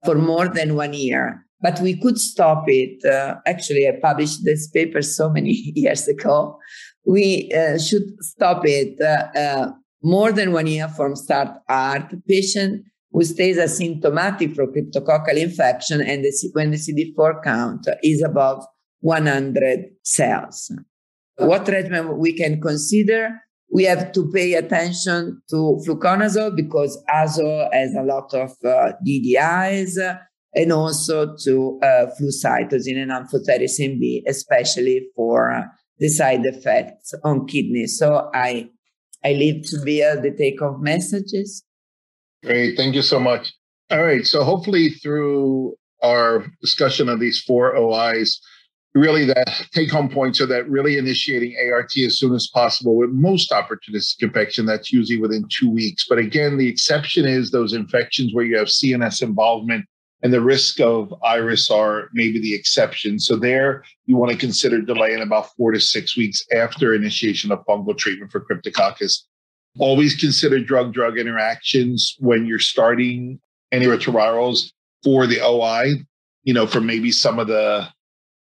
for 0.04 0.14
more 0.14 0.48
than 0.48 0.74
one 0.74 0.92
year. 0.92 1.44
But 1.60 1.80
we 1.80 2.00
could 2.00 2.18
stop 2.18 2.64
it. 2.68 3.04
Uh, 3.04 3.36
actually, 3.46 3.86
I 3.86 3.92
published 4.00 4.44
this 4.44 4.68
paper 4.68 5.02
so 5.02 5.28
many 5.28 5.50
years 5.74 6.08
ago. 6.08 6.58
We 7.04 7.50
uh, 7.52 7.78
should 7.78 8.04
stop 8.20 8.62
it 8.64 9.00
uh, 9.00 9.38
uh 9.38 9.72
more 10.02 10.32
than 10.32 10.52
one 10.52 10.66
year 10.66 10.88
from 10.88 11.14
start 11.16 11.48
art. 11.68 12.14
Patient 12.26 12.84
who 13.12 13.24
stays 13.24 13.58
asymptomatic 13.58 14.54
for 14.54 14.66
cryptococcal 14.66 15.36
infection 15.36 16.00
and 16.00 16.24
the, 16.24 16.50
when 16.52 16.70
the 16.70 16.76
CD4 16.76 17.42
count 17.42 17.86
is 18.02 18.22
above 18.22 18.64
100 19.00 19.86
cells. 20.04 20.70
What 21.36 21.66
treatment 21.66 22.18
we 22.18 22.32
can 22.32 22.60
consider? 22.60 23.40
We 23.72 23.84
have 23.84 24.12
to 24.12 24.30
pay 24.32 24.54
attention 24.54 25.42
to 25.50 25.80
fluconazole 25.86 26.56
because 26.56 27.02
azole 27.08 27.72
has 27.72 27.94
a 27.94 28.02
lot 28.02 28.34
of 28.34 28.50
uh, 28.64 28.92
DDIs 29.06 29.96
and 30.54 30.72
also 30.72 31.36
to 31.44 31.78
uh, 31.82 32.06
flucytosine 32.20 33.00
and 33.00 33.12
amphotericin 33.12 34.00
B, 34.00 34.24
especially 34.26 35.06
for 35.14 35.52
uh, 35.52 35.62
the 35.98 36.08
side 36.08 36.44
effects 36.44 37.14
on 37.24 37.46
kidneys. 37.46 37.96
So 37.98 38.30
I, 38.34 38.68
I 39.24 39.32
leave 39.32 39.64
to 39.66 39.78
Bill 39.84 40.20
the 40.20 40.32
take 40.36 40.58
home 40.58 40.82
messages. 40.82 41.62
Great. 42.42 42.76
Thank 42.76 42.94
you 42.94 43.02
so 43.02 43.20
much. 43.20 43.52
All 43.90 44.02
right. 44.02 44.24
So 44.24 44.42
hopefully 44.42 44.90
through 44.90 45.74
our 46.02 46.46
discussion 46.60 47.08
of 47.08 47.20
these 47.20 47.40
four 47.40 47.76
OIs, 47.76 48.40
really 48.94 49.24
the 49.24 49.44
take 49.72 49.90
home 49.90 50.08
points 50.08 50.40
are 50.40 50.46
that 50.46 50.68
really 50.68 50.98
initiating 50.98 51.56
ART 51.72 51.96
as 51.98 52.18
soon 52.18 52.34
as 52.34 52.48
possible 52.48 52.96
with 52.96 53.10
most 53.10 53.50
opportunistic 53.50 54.22
infection, 54.22 54.66
that's 54.66 54.92
usually 54.92 55.20
within 55.20 55.46
two 55.48 55.70
weeks. 55.70 56.06
But 56.08 56.18
again, 56.18 56.56
the 56.56 56.68
exception 56.68 57.24
is 57.24 57.50
those 57.50 57.72
infections 57.72 58.34
where 58.34 58.44
you 58.44 58.58
have 58.58 58.66
CNS 58.66 59.22
involvement 59.22 59.86
and 60.22 60.32
the 60.32 60.40
risk 60.40 60.80
of 60.80 61.14
iris 61.24 61.70
are 61.70 62.08
maybe 62.12 62.40
the 62.40 62.54
exception. 62.54 63.18
So 63.18 63.36
there 63.36 63.84
you 64.06 64.16
want 64.16 64.32
to 64.32 64.38
consider 64.38 64.82
delaying 64.82 65.22
about 65.22 65.50
four 65.56 65.72
to 65.72 65.80
six 65.80 66.16
weeks 66.16 66.44
after 66.52 66.94
initiation 66.94 67.52
of 67.52 67.64
fungal 67.66 67.96
treatment 67.96 68.30
for 68.30 68.44
cryptococcus. 68.44 69.22
Always 69.78 70.16
consider 70.16 70.60
drug-drug 70.60 71.16
interactions 71.16 72.16
when 72.18 72.44
you're 72.44 72.58
starting 72.58 73.40
antiretrovirals 73.72 74.72
for 75.04 75.26
the 75.26 75.40
OI, 75.40 75.94
you 76.42 76.52
know, 76.52 76.66
for 76.66 76.80
maybe 76.80 77.12
some 77.12 77.38
of 77.38 77.46
the 77.46 77.88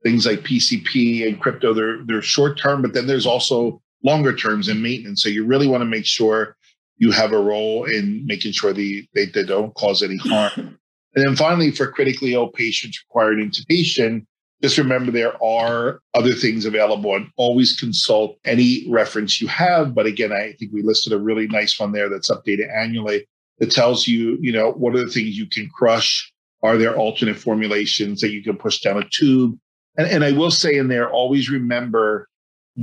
things 0.04 0.26
like 0.26 0.40
PCP 0.40 1.28
and 1.28 1.42
crypto, 1.42 1.74
they're 1.74 2.04
they're 2.06 2.22
short 2.22 2.60
term, 2.60 2.82
but 2.82 2.94
then 2.94 3.08
there's 3.08 3.26
also 3.26 3.82
longer 4.04 4.36
terms 4.36 4.68
in 4.68 4.82
maintenance. 4.82 5.24
So 5.24 5.30
you 5.30 5.46
really 5.46 5.68
want 5.68 5.82
to 5.82 5.86
make 5.86 6.06
sure 6.06 6.56
you 6.98 7.12
have 7.12 7.32
a 7.32 7.40
role 7.40 7.86
in 7.86 8.26
making 8.26 8.52
sure 8.52 8.74
the, 8.74 9.08
they, 9.14 9.26
they 9.26 9.44
don't 9.44 9.74
cause 9.76 10.02
any 10.04 10.18
harm. 10.18 10.80
And 11.16 11.26
then 11.26 11.36
finally, 11.36 11.72
for 11.72 11.92
critically 11.92 12.34
ill 12.34 12.50
patients 12.50 13.04
requiring 13.08 13.50
intubation, 13.50 14.28
just 14.62 14.78
remember 14.78 15.12
there 15.12 15.42
are 15.44 16.00
other 16.14 16.34
things 16.34 16.64
available 16.64 17.16
and 17.16 17.28
always 17.38 17.76
consult 17.76 18.38
any 18.46 18.86
reference 18.88 19.42
you 19.42 19.48
have. 19.48 19.96
But 19.96 20.06
again, 20.06 20.32
I 20.32 20.54
think 20.60 20.74
we 20.74 20.84
listed 20.84 21.14
a 21.14 21.18
really 21.18 21.48
nice 21.48 21.80
one 21.80 21.92
there 21.92 22.08
that's 22.08 22.30
updated 22.30 22.72
annually 22.72 23.28
that 23.58 23.72
tells 23.72 24.06
you, 24.06 24.38
you 24.42 24.52
know, 24.52 24.74
what 24.74 24.94
are 24.94 25.04
the 25.04 25.12
things 25.12 25.36
you 25.38 25.48
can 25.48 25.68
crush? 25.74 26.32
Are 26.62 26.78
there 26.78 26.96
alternate 26.96 27.38
formulations 27.38 28.22
that 28.22 28.30
you 28.30 28.44
can 28.44 28.56
push 28.56 28.82
down 28.82 29.02
a 29.02 29.10
tube? 29.10 29.58
And, 29.98 30.08
and 30.08 30.24
I 30.24 30.32
will 30.32 30.52
say 30.52 30.78
in 30.78 30.88
there, 30.88 31.10
always 31.10 31.50
remember 31.50 32.28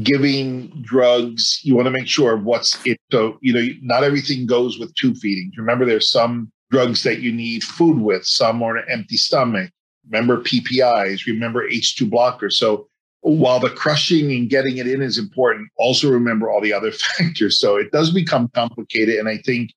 giving 0.02 0.68
drugs, 0.82 1.60
you 1.62 1.76
want 1.76 1.86
to 1.86 1.90
make 1.90 2.08
sure 2.08 2.34
of 2.34 2.44
what's 2.44 2.76
it. 2.84 2.98
So, 3.12 3.38
you 3.40 3.52
know, 3.52 3.64
not 3.80 4.02
everything 4.02 4.46
goes 4.46 4.78
with 4.78 4.94
tube 4.96 5.16
feedings. 5.18 5.56
Remember, 5.56 5.86
there's 5.86 6.10
some 6.10 6.50
drugs 6.70 7.04
that 7.04 7.20
you 7.20 7.32
need 7.32 7.62
food 7.62 8.00
with, 8.00 8.24
some 8.24 8.62
are 8.62 8.76
an 8.76 8.84
empty 8.90 9.16
stomach. 9.16 9.70
Remember 10.10 10.42
PPIs, 10.42 11.26
remember 11.26 11.68
H2 11.70 12.10
blockers. 12.10 12.54
So 12.54 12.88
while 13.20 13.60
the 13.60 13.70
crushing 13.70 14.32
and 14.32 14.50
getting 14.50 14.76
it 14.76 14.86
in 14.86 15.00
is 15.00 15.16
important, 15.16 15.70
also 15.76 16.10
remember 16.10 16.50
all 16.50 16.60
the 16.60 16.72
other 16.72 16.90
factors. 17.18 17.58
So 17.60 17.76
it 17.76 17.92
does 17.92 18.10
become 18.10 18.48
complicated. 18.48 19.16
And 19.16 19.28
I 19.28 19.38
think, 19.38 19.70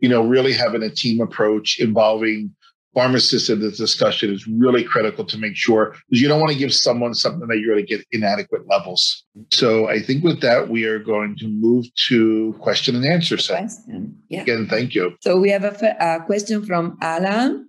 you 0.00 0.08
know, 0.08 0.26
really 0.26 0.52
having 0.52 0.82
a 0.82 0.90
team 0.90 1.20
approach 1.20 1.78
involving 1.78 2.54
pharmacists 2.94 3.48
in 3.48 3.60
this 3.60 3.78
discussion 3.78 4.32
is 4.32 4.46
really 4.46 4.84
critical 4.84 5.24
to 5.24 5.38
make 5.38 5.56
sure 5.56 5.94
because 6.08 6.20
you 6.20 6.28
don't 6.28 6.40
want 6.40 6.52
to 6.52 6.58
give 6.58 6.74
someone 6.74 7.14
something 7.14 7.46
that 7.48 7.58
you're 7.58 7.74
going 7.74 7.86
to 7.86 7.96
get 7.96 8.06
inadequate 8.12 8.66
levels. 8.68 9.24
So 9.52 9.88
I 9.88 10.00
think 10.00 10.24
with 10.24 10.40
that, 10.40 10.68
we 10.68 10.84
are 10.84 10.98
going 10.98 11.36
to 11.38 11.48
move 11.48 11.86
to 12.08 12.54
question 12.60 12.96
and 12.96 13.04
answer 13.04 13.38
session. 13.38 14.16
Yeah. 14.28 14.42
Again, 14.42 14.66
thank 14.68 14.94
you. 14.94 15.16
So 15.20 15.38
we 15.38 15.50
have 15.50 15.64
a, 15.64 15.96
a 16.00 16.24
question 16.24 16.64
from 16.64 16.98
Alan 17.00 17.68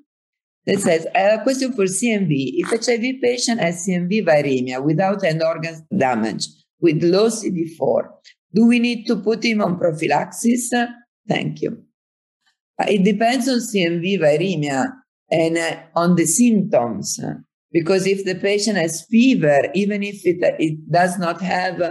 that 0.66 0.80
says, 0.80 1.08
I 1.16 1.20
have 1.20 1.40
a 1.42 1.44
question 1.44 1.74
for 1.74 1.84
CMV. 1.84 2.52
If 2.56 2.86
HIV 2.86 3.22
patient 3.22 3.62
has 3.62 3.86
CMV 3.88 4.26
viremia 4.26 4.84
without 4.84 5.24
end 5.24 5.42
organ 5.44 5.86
damage 5.96 6.48
with 6.80 7.04
low 7.04 7.28
CD4, 7.28 8.10
do 8.54 8.66
we 8.68 8.80
need 8.80 9.06
to 9.06 9.16
put 9.16 9.44
him 9.44 9.62
on 9.62 9.78
prophylaxis? 9.78 10.72
Thank 11.28 11.62
you. 11.62 11.84
Uh, 12.80 12.86
it 12.88 13.04
depends 13.04 13.48
on 13.48 13.60
CMV 13.60 14.20
viremia 14.20 14.92
and 15.32 15.58
uh, 15.58 15.78
on 15.96 16.16
the 16.16 16.26
symptoms. 16.26 17.20
Because 17.72 18.06
if 18.06 18.26
the 18.26 18.36
patient 18.36 18.78
has 18.78 19.06
fever, 19.06 19.64
even 19.74 20.04
if 20.04 20.26
it, 20.26 20.40
it 20.60 20.92
does 20.92 21.18
not 21.18 21.42
have 21.42 21.82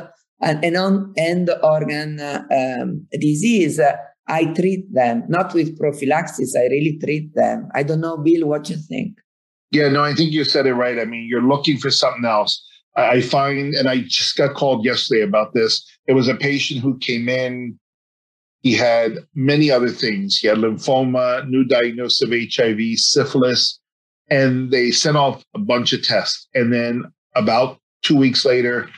an, 0.42 0.62
an 0.62 1.12
end 1.16 1.50
organ 1.62 2.20
um, 2.20 3.06
disease, 3.18 3.80
I 4.28 4.44
treat 4.52 4.92
them, 4.92 5.24
not 5.28 5.54
with 5.54 5.78
prophylaxis. 5.78 6.54
I 6.54 6.64
really 6.64 6.98
treat 7.02 7.34
them. 7.34 7.68
I 7.74 7.82
don't 7.82 8.00
know, 8.00 8.16
Bill, 8.18 8.46
what 8.46 8.68
you 8.68 8.76
think. 8.76 9.18
Yeah, 9.72 9.88
no, 9.88 10.04
I 10.04 10.14
think 10.14 10.32
you 10.32 10.44
said 10.44 10.66
it 10.66 10.74
right. 10.74 10.98
I 10.98 11.04
mean, 11.04 11.26
you're 11.28 11.42
looking 11.42 11.78
for 11.78 11.90
something 11.90 12.24
else. 12.24 12.64
I 12.96 13.20
find, 13.20 13.74
and 13.74 13.88
I 13.88 14.00
just 14.00 14.36
got 14.36 14.54
called 14.54 14.84
yesterday 14.84 15.22
about 15.22 15.54
this. 15.54 15.86
It 16.06 16.12
was 16.12 16.28
a 16.28 16.34
patient 16.34 16.80
who 16.80 16.98
came 16.98 17.28
in 17.28 17.78
he 18.60 18.74
had 18.74 19.18
many 19.34 19.70
other 19.70 19.88
things. 19.88 20.36
He 20.36 20.46
had 20.46 20.58
lymphoma, 20.58 21.48
new 21.48 21.64
diagnosis 21.64 22.22
of 22.22 22.30
HIV, 22.30 22.98
syphilis, 22.98 23.80
and 24.30 24.70
they 24.70 24.90
sent 24.90 25.16
off 25.16 25.44
a 25.54 25.58
bunch 25.58 25.92
of 25.92 26.02
tests. 26.02 26.46
And 26.54 26.72
then 26.72 27.04
about 27.34 27.78
two 28.02 28.16
weeks 28.16 28.44
later, 28.44 28.88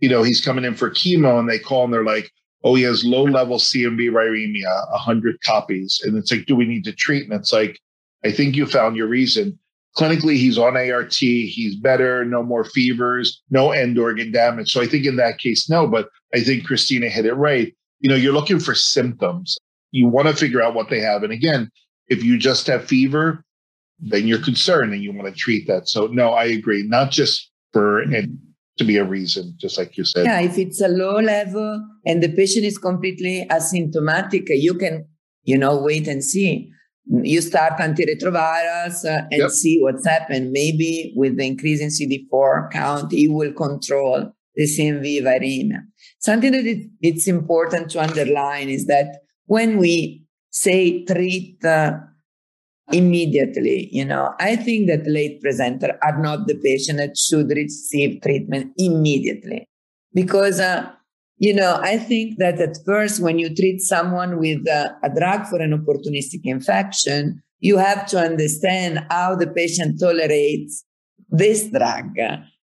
you 0.00 0.08
know, 0.08 0.22
he's 0.22 0.44
coming 0.44 0.64
in 0.64 0.74
for 0.74 0.90
chemo 0.90 1.38
and 1.38 1.48
they 1.48 1.58
call 1.58 1.84
and 1.84 1.92
they're 1.92 2.04
like, 2.04 2.30
oh, 2.64 2.74
he 2.74 2.82
has 2.82 3.04
low 3.04 3.24
level 3.24 3.58
CMV 3.58 4.10
viremia, 4.10 4.90
100 4.92 5.40
copies. 5.42 6.00
And 6.04 6.16
it's 6.16 6.30
like, 6.30 6.46
do 6.46 6.54
we 6.54 6.66
need 6.66 6.84
to 6.84 6.92
treat? 6.92 7.24
And 7.24 7.32
it's 7.32 7.52
like, 7.52 7.80
I 8.24 8.30
think 8.30 8.56
you 8.56 8.66
found 8.66 8.96
your 8.96 9.08
reason. 9.08 9.58
Clinically, 9.96 10.36
he's 10.36 10.58
on 10.58 10.76
ART, 10.76 11.14
he's 11.14 11.74
better, 11.76 12.24
no 12.24 12.42
more 12.42 12.64
fevers, 12.64 13.42
no 13.50 13.70
end 13.70 13.98
organ 13.98 14.30
damage. 14.30 14.70
So 14.70 14.80
I 14.80 14.86
think 14.86 15.06
in 15.06 15.16
that 15.16 15.38
case, 15.38 15.68
no, 15.68 15.86
but 15.86 16.08
I 16.34 16.40
think 16.40 16.66
Christina 16.66 17.08
hit 17.08 17.26
it 17.26 17.34
right. 17.34 17.74
You 18.00 18.10
know, 18.10 18.16
you're 18.16 18.32
looking 18.32 18.60
for 18.60 18.74
symptoms. 18.74 19.58
You 19.90 20.08
want 20.08 20.28
to 20.28 20.34
figure 20.34 20.62
out 20.62 20.74
what 20.74 20.90
they 20.90 21.00
have. 21.00 21.22
And 21.22 21.32
again, 21.32 21.70
if 22.08 22.22
you 22.22 22.38
just 22.38 22.66
have 22.66 22.84
fever, 22.84 23.44
then 23.98 24.26
you're 24.26 24.42
concerned 24.42 24.92
and 24.92 25.02
you 25.02 25.12
want 25.12 25.28
to 25.28 25.34
treat 25.34 25.66
that. 25.66 25.88
So 25.88 26.06
no, 26.06 26.30
I 26.30 26.44
agree. 26.44 26.84
Not 26.86 27.10
just 27.10 27.50
for 27.72 28.00
and 28.00 28.38
to 28.78 28.84
be 28.84 28.96
a 28.96 29.04
reason, 29.04 29.54
just 29.58 29.76
like 29.76 29.96
you 29.96 30.04
said. 30.04 30.24
Yeah, 30.24 30.40
if 30.40 30.56
it's 30.56 30.80
a 30.80 30.88
low 30.88 31.18
level 31.18 31.84
and 32.06 32.22
the 32.22 32.28
patient 32.28 32.64
is 32.64 32.78
completely 32.78 33.46
asymptomatic, 33.50 34.46
you 34.48 34.74
can, 34.74 35.06
you 35.42 35.58
know, 35.58 35.76
wait 35.80 36.08
and 36.08 36.24
see. 36.24 36.70
You 37.06 37.40
start 37.40 37.78
antiretrovirals 37.78 39.04
uh, 39.04 39.26
and 39.30 39.40
yep. 39.40 39.50
see 39.50 39.80
what's 39.80 40.06
happened. 40.06 40.52
Maybe 40.52 41.12
with 41.16 41.38
the 41.38 41.46
increase 41.46 41.80
in 41.80 41.88
CD4 41.88 42.70
count, 42.70 43.12
it 43.12 43.28
will 43.28 43.52
control 43.52 44.32
the 44.54 44.64
CMV 44.64 45.22
viremia. 45.22 45.80
Something 46.18 46.52
that 46.52 46.66
it, 46.66 46.88
it's 47.00 47.28
important 47.28 47.90
to 47.90 48.02
underline 48.02 48.68
is 48.68 48.86
that 48.86 49.20
when 49.46 49.78
we 49.78 50.24
say 50.50 51.04
treat 51.04 51.64
uh, 51.64 51.98
immediately. 52.90 53.88
You 53.92 54.04
know, 54.04 54.34
I 54.38 54.56
think 54.56 54.88
that 54.88 55.06
late 55.06 55.40
presenter 55.40 55.98
are 56.02 56.20
not 56.20 56.46
the 56.46 56.54
patient 56.54 56.98
that 56.98 57.16
should 57.16 57.48
receive 57.50 58.22
treatment 58.22 58.72
immediately 58.76 59.66
because, 60.14 60.60
uh, 60.60 60.90
you 61.36 61.54
know, 61.54 61.78
I 61.82 61.98
think 61.98 62.38
that 62.38 62.60
at 62.60 62.78
first, 62.84 63.20
when 63.20 63.38
you 63.38 63.54
treat 63.54 63.80
someone 63.80 64.38
with 64.38 64.66
uh, 64.68 64.90
a 65.02 65.10
drug 65.10 65.46
for 65.46 65.60
an 65.60 65.72
opportunistic 65.72 66.40
infection, 66.44 67.42
you 67.60 67.76
have 67.76 68.06
to 68.06 68.18
understand 68.18 69.04
how 69.10 69.36
the 69.36 69.46
patient 69.46 70.00
tolerates 70.00 70.84
this 71.28 71.68
drug 71.68 72.16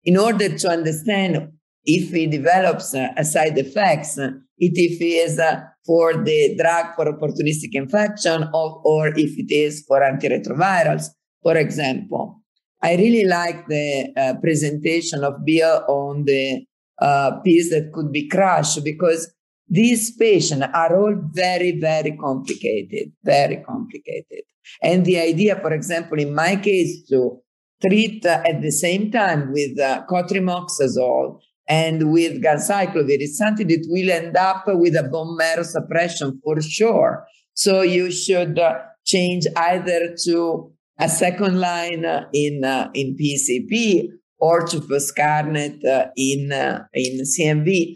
in 0.03 0.17
order 0.17 0.57
to 0.57 0.69
understand 0.69 1.49
if 1.87 2.11
he 2.11 2.27
develops 2.27 2.93
uh, 2.93 3.07
a 3.15 3.23
side 3.23 3.57
effects, 3.57 4.17
it 4.17 4.73
if 4.75 5.01
is 5.01 5.39
uh, 5.39 5.61
for 5.85 6.13
the 6.23 6.55
drug 6.59 6.87
for 6.95 7.05
opportunistic 7.05 7.71
infection 7.71 8.43
or, 8.53 8.81
or 8.83 9.07
if 9.07 9.39
it 9.39 9.51
is 9.51 9.85
for 9.87 10.01
antiretrovirals, 10.01 11.05
for 11.41 11.55
example. 11.55 12.41
I 12.83 12.95
really 12.95 13.25
like 13.25 13.67
the 13.67 14.13
uh, 14.15 14.33
presentation 14.41 15.23
of 15.23 15.45
Bill 15.45 15.83
on 15.87 16.25
the 16.25 16.65
uh, 17.01 17.39
piece 17.43 17.69
that 17.71 17.91
could 17.93 18.11
be 18.11 18.27
crushed 18.27 18.83
because 18.83 19.33
these 19.69 20.15
patients 20.15 20.65
are 20.73 20.95
all 20.95 21.15
very, 21.31 21.79
very 21.79 22.17
complicated, 22.17 23.11
very 23.23 23.63
complicated. 23.67 24.43
And 24.83 25.05
the 25.05 25.19
idea, 25.19 25.55
for 25.55 25.73
example, 25.73 26.19
in 26.19 26.35
my 26.35 26.57
case, 26.57 27.07
to 27.09 27.39
treat 27.81 28.25
uh, 28.25 28.43
at 28.45 28.61
the 28.61 28.71
same 28.71 29.11
time 29.11 29.51
with 29.51 29.79
uh, 29.79 30.03
cotrimoxazole 30.09 31.39
and 31.67 32.11
with 32.11 32.41
ganciclovir, 32.41 33.17
it's 33.19 33.37
something 33.37 33.67
that 33.67 33.85
will 33.89 34.09
end 34.09 34.37
up 34.37 34.63
with 34.67 34.95
a 34.95 35.03
bone 35.03 35.35
marrow 35.37 35.63
suppression 35.63 36.39
for 36.43 36.61
sure. 36.61 37.25
So 37.53 37.81
you 37.81 38.11
should 38.11 38.57
uh, 38.59 38.79
change 39.05 39.45
either 39.55 40.15
to 40.25 40.71
a 40.99 41.09
second 41.09 41.59
line 41.59 42.05
uh, 42.05 42.25
in 42.33 42.63
uh, 42.63 42.89
in 42.93 43.15
PCP 43.15 44.07
or 44.39 44.65
to 44.67 44.79
foscarnet 44.79 45.81
in 46.15 46.51
in 46.93 47.21
CMV. 47.23 47.95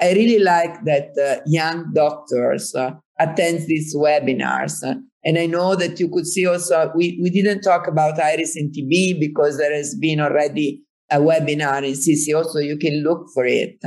I 0.00 0.12
really 0.12 0.40
like 0.40 0.84
that 0.84 1.42
young 1.46 1.92
doctors 1.94 2.74
attend 3.18 3.66
these 3.66 3.94
webinars. 3.96 4.82
And 5.24 5.38
I 5.38 5.46
know 5.46 5.74
that 5.74 5.98
you 5.98 6.08
could 6.08 6.26
see 6.26 6.46
also, 6.46 6.92
we, 6.94 7.18
we 7.20 7.30
didn't 7.30 7.62
talk 7.62 7.88
about 7.88 8.20
iris 8.20 8.56
and 8.56 8.72
TB 8.72 9.18
because 9.18 9.58
there 9.58 9.74
has 9.74 9.96
been 9.96 10.20
already 10.20 10.84
a 11.10 11.18
webinar 11.18 11.78
in 11.78 11.94
CCO, 11.94 12.44
so 12.46 12.58
you 12.58 12.76
can 12.76 13.02
look 13.02 13.26
for 13.34 13.44
it. 13.44 13.78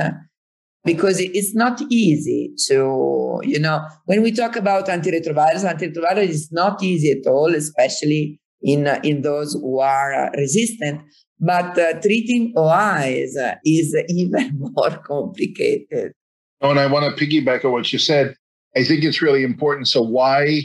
Because 0.84 1.20
it's 1.20 1.54
not 1.54 1.80
easy 1.90 2.52
to, 2.68 3.40
you 3.42 3.58
know, 3.58 3.84
when 4.06 4.22
we 4.22 4.32
talk 4.32 4.56
about 4.56 4.86
antiretrovirals, 4.86 5.64
antiretroviral 5.64 6.26
is 6.26 6.50
not 6.52 6.82
easy 6.82 7.10
at 7.10 7.30
all, 7.30 7.54
especially 7.54 8.40
in, 8.62 8.86
uh, 8.86 8.98
in 9.04 9.20
those 9.20 9.52
who 9.52 9.80
are 9.80 10.14
uh, 10.14 10.30
resistant. 10.36 11.02
But 11.38 11.78
uh, 11.78 12.00
treating 12.00 12.54
OIs 12.56 13.36
uh, 13.36 13.56
is 13.64 13.94
even 14.08 14.58
more 14.76 14.96
complicated. 15.06 16.12
Oh, 16.60 16.70
and 16.70 16.78
I 16.78 16.86
want 16.86 17.16
to 17.16 17.24
piggyback 17.24 17.64
on 17.64 17.72
what 17.72 17.92
you 17.92 17.98
said. 17.98 18.34
I 18.76 18.84
think 18.84 19.04
it's 19.04 19.22
really 19.22 19.42
important. 19.42 19.88
So, 19.88 20.02
why 20.02 20.62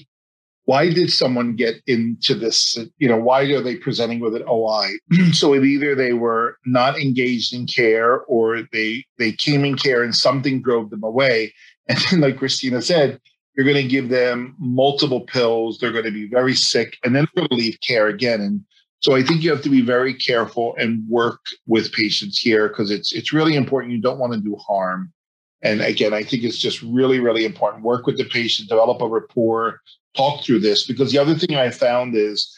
why 0.66 0.90
did 0.90 1.12
someone 1.12 1.56
get 1.56 1.76
into 1.88 2.34
this? 2.34 2.78
You 2.98 3.08
know, 3.08 3.18
why 3.18 3.44
are 3.44 3.62
they 3.62 3.76
presenting 3.76 4.20
with 4.20 4.36
an 4.36 4.44
OI? 4.50 4.90
so 5.32 5.56
either 5.56 5.96
they 5.96 6.14
were 6.14 6.58
not 6.66 7.00
engaged 7.00 7.54
in 7.54 7.68
care 7.68 8.22
or 8.22 8.64
they 8.72 9.06
they 9.18 9.32
came 9.32 9.64
in 9.64 9.78
care 9.78 10.04
and 10.04 10.16
something 10.16 10.62
drove 10.62 10.90
them 10.90 11.04
away. 11.04 11.54
And 11.88 12.00
then, 12.10 12.22
like 12.22 12.38
Christina 12.38 12.82
said, 12.82 13.22
you're 13.56 13.64
going 13.64 13.76
to 13.76 13.88
give 13.88 14.10
them 14.10 14.56
multiple 14.58 15.22
pills. 15.22 15.78
They're 15.78 15.92
going 15.92 16.06
to 16.06 16.12
be 16.12 16.28
very 16.28 16.56
sick, 16.56 16.98
and 17.04 17.16
then 17.16 17.28
they're 17.36 17.44
going 17.44 17.50
to 17.50 17.64
leave 17.64 17.80
care 17.82 18.08
again. 18.08 18.42
And 18.42 18.62
so 19.02 19.16
I 19.16 19.22
think 19.22 19.44
you 19.44 19.52
have 19.52 19.62
to 19.62 19.70
be 19.70 19.82
very 19.82 20.16
careful 20.16 20.76
and 20.80 21.08
work 21.08 21.42
with 21.68 21.94
patients 21.94 22.40
here 22.40 22.70
because 22.70 22.90
it's 22.90 23.14
it's 23.14 23.32
really 23.32 23.56
important. 23.56 23.94
You 23.94 24.02
don't 24.02 24.18
want 24.18 24.34
to 24.34 24.40
do 24.40 24.56
harm. 24.56 25.14
And 25.62 25.82
again, 25.82 26.12
I 26.12 26.24
think 26.24 26.44
it's 26.44 26.58
just 26.58 26.82
really, 26.82 27.20
really 27.20 27.46
important. 27.46 27.84
Work 27.84 28.08
with 28.08 28.18
the 28.18 28.26
patient, 28.26 28.68
develop 28.68 29.00
a 29.02 29.08
rapport, 29.08 29.80
talk 30.16 30.44
through 30.44 30.60
this 30.60 30.86
because 30.86 31.12
the 31.12 31.18
other 31.18 31.36
thing 31.36 31.56
I 31.56 31.70
found 31.70 32.16
is 32.16 32.56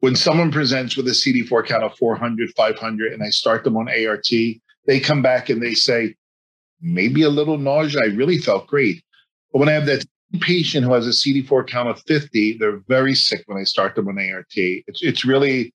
when 0.00 0.16
someone 0.16 0.52
presents 0.52 0.96
with 0.96 1.08
a 1.08 1.12
CD4 1.12 1.66
count 1.66 1.82
of 1.82 1.96
400, 1.96 2.50
500, 2.56 3.12
and 3.12 3.22
I 3.22 3.30
start 3.30 3.64
them 3.64 3.76
on 3.76 3.88
ART, 3.88 4.26
they 4.86 5.00
come 5.00 5.22
back 5.22 5.50
and 5.50 5.60
they 5.60 5.74
say, 5.74 6.14
maybe 6.80 7.22
a 7.22 7.28
little 7.28 7.58
nausea. 7.58 8.02
I 8.02 8.06
really 8.06 8.38
felt 8.38 8.66
great. 8.66 9.02
But 9.52 9.58
when 9.58 9.68
I 9.68 9.72
have 9.72 9.86
that 9.86 10.04
patient 10.40 10.84
who 10.84 10.92
has 10.92 11.06
a 11.06 11.10
CD4 11.10 11.66
count 11.66 11.88
of 11.88 12.00
50, 12.06 12.58
they're 12.58 12.80
very 12.88 13.14
sick 13.14 13.42
when 13.46 13.58
I 13.58 13.64
start 13.64 13.94
them 13.94 14.08
on 14.08 14.18
ART. 14.18 14.46
It's, 14.54 15.02
it's 15.02 15.24
really, 15.24 15.72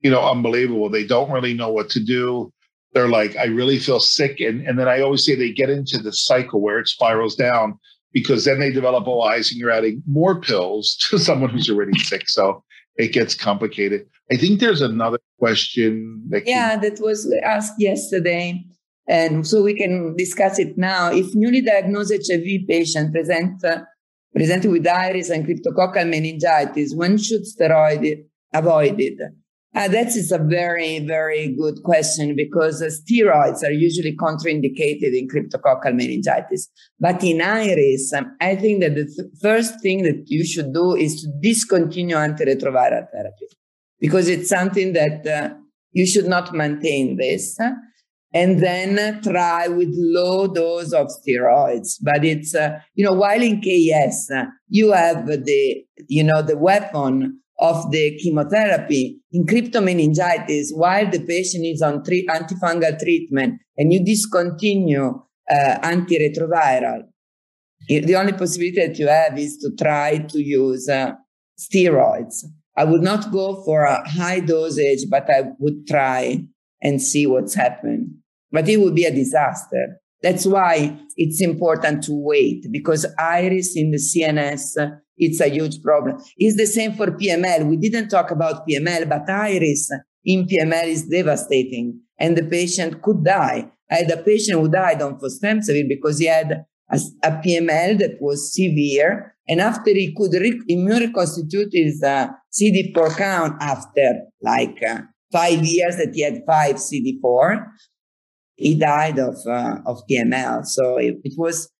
you 0.00 0.10
know, 0.10 0.22
unbelievable. 0.22 0.88
They 0.88 1.06
don't 1.06 1.30
really 1.30 1.54
know 1.54 1.70
what 1.70 1.90
to 1.90 2.00
do. 2.00 2.52
They're 2.92 3.08
like, 3.08 3.36
I 3.36 3.46
really 3.46 3.78
feel 3.80 3.98
sick. 3.98 4.38
And, 4.40 4.66
and 4.66 4.78
then 4.78 4.86
I 4.86 5.00
always 5.00 5.24
say 5.26 5.34
they 5.34 5.52
get 5.52 5.70
into 5.70 5.98
the 5.98 6.12
cycle 6.12 6.60
where 6.60 6.78
it 6.78 6.86
spirals 6.86 7.34
down 7.34 7.78
because 8.14 8.44
then 8.46 8.60
they 8.60 8.70
develop 8.70 9.06
OIs 9.06 9.50
and 9.50 9.60
you're 9.60 9.72
adding 9.72 10.02
more 10.06 10.40
pills 10.40 10.96
to 11.10 11.18
someone 11.18 11.50
who's 11.50 11.68
already 11.68 11.98
sick. 11.98 12.28
So 12.28 12.64
it 12.96 13.12
gets 13.12 13.34
complicated. 13.34 14.06
I 14.32 14.36
think 14.36 14.60
there's 14.60 14.80
another 14.80 15.18
question 15.38 16.24
that 16.30 16.46
Yeah, 16.46 16.78
that 16.78 17.00
was 17.00 17.30
asked 17.42 17.74
yesterday. 17.78 18.64
And 19.06 19.46
so 19.46 19.62
we 19.62 19.74
can 19.74 20.16
discuss 20.16 20.58
it 20.58 20.78
now. 20.78 21.12
If 21.12 21.34
newly 21.34 21.60
diagnosed 21.60 22.14
HIV 22.26 22.66
patient 22.66 23.12
present 23.12 23.62
uh, 23.62 23.82
presented 24.34 24.70
with 24.70 24.86
iris 24.86 25.28
and 25.28 25.46
cryptococcal 25.46 26.08
meningitis, 26.08 26.94
when 26.94 27.18
should 27.18 27.42
steroid 27.42 28.24
avoided? 28.54 29.20
Uh, 29.74 29.88
that 29.88 30.08
is 30.08 30.30
a 30.30 30.38
very, 30.38 31.00
very 31.00 31.48
good 31.56 31.82
question 31.82 32.36
because 32.36 32.80
uh, 32.80 32.86
steroids 32.86 33.64
are 33.64 33.72
usually 33.72 34.16
contraindicated 34.16 35.18
in 35.18 35.26
cryptococcal 35.26 35.92
meningitis. 35.92 36.68
But 37.00 37.24
in 37.24 37.40
iris, 37.40 38.12
um, 38.12 38.36
I 38.40 38.54
think 38.54 38.82
that 38.82 38.94
the 38.94 39.04
th- 39.04 39.28
first 39.42 39.80
thing 39.82 40.04
that 40.04 40.24
you 40.26 40.44
should 40.44 40.72
do 40.72 40.94
is 40.94 41.22
to 41.22 41.32
discontinue 41.40 42.14
antiretroviral 42.14 43.10
therapy 43.12 43.48
because 43.98 44.28
it's 44.28 44.48
something 44.48 44.92
that 44.92 45.26
uh, 45.26 45.54
you 45.90 46.06
should 46.06 46.26
not 46.26 46.54
maintain 46.54 47.16
this. 47.16 47.58
and 48.34 48.60
then 48.60 49.22
try 49.22 49.68
with 49.68 49.90
low 49.92 50.48
dose 50.48 50.92
of 50.92 51.06
steroids. 51.06 51.94
But 52.02 52.24
it's, 52.24 52.52
uh, 52.52 52.80
you 52.94 53.04
know, 53.04 53.12
while 53.12 53.40
in 53.40 53.60
KS, 53.60 54.28
uh, 54.30 54.46
you 54.68 54.90
have 54.90 55.26
the, 55.26 55.84
you 56.08 56.24
know, 56.24 56.42
the 56.42 56.58
weapon 56.58 57.40
of 57.68 57.90
the 57.90 58.18
chemotherapy 58.22 59.20
in 59.32 59.46
cryptomeningitis 59.46 60.66
while 60.72 61.08
the 61.10 61.20
patient 61.20 61.64
is 61.64 61.80
on 61.80 62.04
tre- 62.04 62.26
antifungal 62.26 62.98
treatment 62.98 63.60
and 63.78 63.92
you 63.92 64.04
discontinue 64.04 65.06
uh, 65.50 65.78
antiretroviral, 65.82 67.02
the 67.88 68.16
only 68.16 68.32
possibility 68.32 68.86
that 68.86 68.98
you 68.98 69.08
have 69.08 69.38
is 69.38 69.56
to 69.58 69.70
try 69.82 70.18
to 70.18 70.38
use 70.42 70.88
uh, 70.88 71.12
steroids. 71.58 72.44
I 72.76 72.84
would 72.84 73.02
not 73.02 73.30
go 73.30 73.62
for 73.64 73.84
a 73.84 74.06
high 74.08 74.40
dosage, 74.40 75.08
but 75.08 75.30
I 75.30 75.42
would 75.58 75.86
try 75.86 76.44
and 76.82 77.00
see 77.00 77.26
what's 77.26 77.54
happened. 77.54 78.10
But 78.50 78.68
it 78.68 78.78
would 78.78 78.94
be 78.94 79.04
a 79.04 79.14
disaster. 79.14 80.00
That's 80.22 80.46
why 80.46 80.98
it's 81.16 81.40
important 81.42 82.02
to 82.04 82.12
wait 82.12 82.66
because 82.70 83.06
iris 83.18 83.76
in 83.76 83.90
the 83.90 83.98
CNS 83.98 84.76
it's 85.16 85.40
a 85.40 85.48
huge 85.48 85.82
problem. 85.82 86.22
It's 86.36 86.56
the 86.56 86.66
same 86.66 86.94
for 86.94 87.06
PML. 87.06 87.68
We 87.68 87.76
didn't 87.76 88.08
talk 88.08 88.30
about 88.30 88.66
PML, 88.66 89.08
but 89.08 89.28
iris 89.28 89.90
in 90.24 90.46
PML 90.46 90.86
is 90.86 91.06
devastating 91.06 92.00
and 92.18 92.36
the 92.36 92.44
patient 92.44 93.02
could 93.02 93.24
die. 93.24 93.70
I 93.90 93.94
had 93.96 94.10
a 94.10 94.22
patient 94.22 94.60
who 94.60 94.68
died 94.68 95.02
on 95.02 95.18
fostemsavir 95.18 95.88
because 95.88 96.18
he 96.18 96.26
had 96.26 96.64
a, 96.90 96.98
a 97.22 97.30
PML 97.30 97.98
that 97.98 98.16
was 98.20 98.54
severe. 98.54 99.36
And 99.46 99.60
after 99.60 99.90
he 99.90 100.14
could 100.16 100.32
re- 100.32 100.60
immune 100.68 101.02
reconstitute 101.02 101.70
his 101.72 102.02
uh, 102.02 102.28
CD4 102.52 103.16
count 103.16 103.56
after 103.60 104.20
like 104.42 104.78
uh, 104.88 105.02
five 105.32 105.64
years 105.64 105.96
that 105.96 106.12
he 106.14 106.22
had 106.22 106.42
five 106.46 106.76
CD4, 106.76 107.66
he 108.56 108.78
died 108.78 109.18
of, 109.18 109.36
uh, 109.46 109.78
of 109.84 110.00
PML. 110.10 110.64
So 110.64 110.96
it, 110.96 111.16
it 111.24 111.34
was 111.36 111.70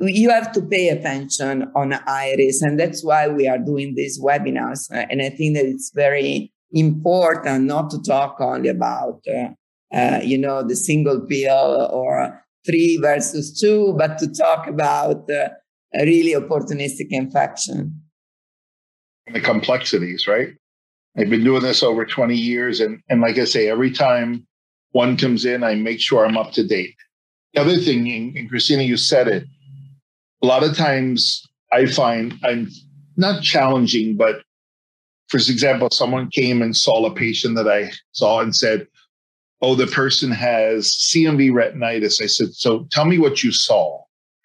you 0.00 0.30
have 0.30 0.52
to 0.52 0.60
pay 0.60 0.88
attention 0.88 1.70
on 1.74 1.94
iris 2.06 2.60
and 2.62 2.78
that's 2.78 3.02
why 3.02 3.26
we 3.28 3.48
are 3.48 3.58
doing 3.58 3.94
these 3.94 4.20
webinars 4.20 4.86
and 4.90 5.22
i 5.22 5.30
think 5.30 5.56
that 5.56 5.64
it's 5.64 5.90
very 5.94 6.52
important 6.72 7.64
not 7.64 7.90
to 7.90 8.00
talk 8.02 8.36
only 8.40 8.68
about 8.68 9.20
uh, 9.28 9.48
uh, 9.96 10.20
you 10.22 10.38
know 10.38 10.62
the 10.62 10.76
single 10.76 11.20
pill 11.26 11.88
or 11.90 12.40
three 12.66 12.98
versus 13.00 13.58
two 13.58 13.94
but 13.98 14.18
to 14.18 14.30
talk 14.32 14.66
about 14.66 15.28
uh, 15.30 15.48
really 15.94 16.34
opportunistic 16.34 17.08
infection. 17.10 18.00
And 19.26 19.34
the 19.34 19.40
complexities 19.40 20.26
right? 20.28 20.48
I've 21.16 21.30
been 21.30 21.42
doing 21.42 21.62
this 21.62 21.82
over 21.82 22.04
20 22.04 22.36
years 22.36 22.80
and, 22.80 23.00
and 23.08 23.20
like 23.20 23.38
i 23.38 23.44
say 23.44 23.68
every 23.68 23.90
time 23.90 24.46
one 24.92 25.16
comes 25.16 25.44
in 25.44 25.64
i 25.64 25.74
make 25.74 26.00
sure 26.00 26.24
i'm 26.26 26.38
up 26.38 26.52
to 26.52 26.66
date. 26.66 26.94
The 27.54 27.62
other 27.62 27.78
thing 27.78 28.36
and 28.36 28.48
christina 28.48 28.82
you 28.82 28.96
said 28.96 29.26
it 29.26 29.44
a 30.42 30.46
lot 30.46 30.62
of 30.62 30.76
times 30.76 31.46
I 31.72 31.86
find 31.86 32.38
I'm 32.44 32.68
not 33.16 33.42
challenging, 33.42 34.16
but 34.16 34.42
for 35.28 35.36
example, 35.36 35.88
someone 35.92 36.28
came 36.30 36.60
and 36.60 36.76
saw 36.76 37.04
a 37.06 37.14
patient 37.14 37.54
that 37.56 37.68
I 37.68 37.92
saw 38.12 38.40
and 38.40 38.54
said, 38.54 38.86
Oh, 39.62 39.74
the 39.74 39.86
person 39.86 40.30
has 40.30 40.86
CMV 40.86 41.52
retinitis. 41.52 42.22
I 42.22 42.26
said, 42.26 42.54
So 42.54 42.88
tell 42.90 43.04
me 43.04 43.18
what 43.18 43.44
you 43.44 43.52
saw. 43.52 44.02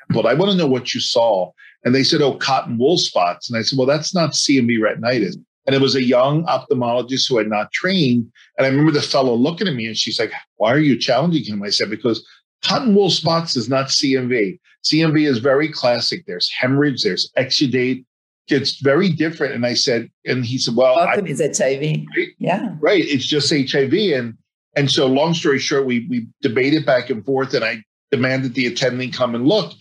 But 0.10 0.26
I 0.26 0.34
want 0.34 0.52
to 0.52 0.58
know 0.58 0.68
what 0.68 0.94
you 0.94 1.00
saw. 1.00 1.52
And 1.84 1.96
they 1.96 2.04
said, 2.04 2.22
Oh, 2.22 2.36
cotton 2.36 2.78
wool 2.78 2.98
spots. 2.98 3.50
And 3.50 3.58
I 3.58 3.62
said, 3.62 3.78
Well, 3.78 3.88
that's 3.88 4.14
not 4.14 4.32
CMV 4.32 4.78
retinitis. 4.80 5.36
And 5.66 5.74
it 5.74 5.82
was 5.82 5.96
a 5.96 6.04
young 6.04 6.46
ophthalmologist 6.46 7.28
who 7.28 7.40
had 7.40 7.48
not 7.48 7.72
trained. 7.72 8.32
And 8.58 8.68
I 8.68 8.70
remember 8.70 8.92
the 8.92 9.02
fellow 9.02 9.34
looking 9.34 9.68
at 9.68 9.74
me 9.74 9.88
and 9.88 9.98
she's 9.98 10.20
like, 10.20 10.34
Why 10.58 10.72
are 10.74 10.80
you 10.80 11.00
challenging 11.00 11.46
him? 11.46 11.64
I 11.64 11.70
said, 11.70 11.90
Because 11.90 12.24
cotton 12.66 12.96
wool 12.96 13.10
spots 13.10 13.56
is 13.56 13.70
not 13.70 13.88
CMV. 13.88 14.60
CMV 14.84 15.28
is 15.28 15.40
very 15.40 15.72
classic. 15.72 16.26
There's 16.26 16.50
hemorrhage, 16.52 17.04
there's 17.04 17.32
exudate. 17.38 18.06
It's 18.48 18.80
very 18.80 19.10
different. 19.10 19.56
And 19.56 19.66
I 19.66 19.74
said, 19.74 20.10
and 20.26 20.46
he 20.46 20.60
said, 20.60 20.76
well, 20.76 20.96
it's 21.40 21.60
HIV. 21.60 21.82
Right? 21.82 22.28
Yeah. 22.38 22.76
Right. 22.80 23.04
It's 23.04 23.26
just 23.26 23.52
HIV. 23.52 23.94
And 23.94 24.38
and 24.76 24.92
so 24.92 25.08
long 25.08 25.34
story 25.34 25.58
short, 25.58 25.86
we 25.86 26.06
we 26.10 26.28
debated 26.42 26.86
back 26.86 27.10
and 27.10 27.26
forth 27.26 27.54
and 27.54 27.64
I 27.64 27.84
demanded 28.12 28.54
the 28.54 28.68
attending 28.68 29.12
come 29.12 29.34
and 29.36 29.48
look. 29.48 29.74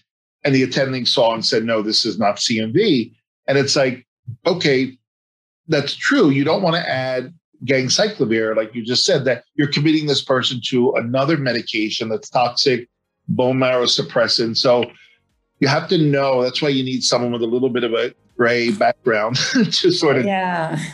And 0.44 0.54
the 0.54 0.62
attending 0.62 1.06
saw 1.06 1.32
and 1.34 1.44
said, 1.44 1.64
no, 1.64 1.80
this 1.82 2.04
is 2.04 2.18
not 2.18 2.36
CMV. 2.36 3.12
And 3.46 3.58
it's 3.58 3.76
like, 3.76 4.06
okay, 4.46 4.96
that's 5.68 5.94
true. 5.94 6.30
You 6.30 6.44
don't 6.44 6.62
want 6.62 6.76
to 6.76 6.88
add 6.88 7.32
ganciclovir, 7.64 8.56
like 8.56 8.74
you 8.74 8.84
just 8.84 9.04
said, 9.04 9.24
that 9.24 9.44
you're 9.54 9.70
committing 9.70 10.06
this 10.06 10.22
person 10.22 10.60
to 10.66 10.92
another 10.92 11.36
medication 11.36 12.08
that's 12.08 12.28
toxic, 12.28 12.88
bone 13.28 13.58
marrow 13.58 13.84
suppressant. 13.84 14.56
So 14.56 14.84
you 15.60 15.68
have 15.68 15.88
to 15.88 15.98
know 15.98 16.42
that's 16.42 16.60
why 16.60 16.68
you 16.68 16.84
need 16.84 17.04
someone 17.04 17.32
with 17.32 17.42
a 17.42 17.46
little 17.46 17.70
bit 17.70 17.84
of 17.84 17.92
a 17.94 18.14
gray 18.36 18.70
background 18.72 19.36
to 19.72 19.90
sort 19.90 20.16
of 20.16 20.24
yeah. 20.24 20.78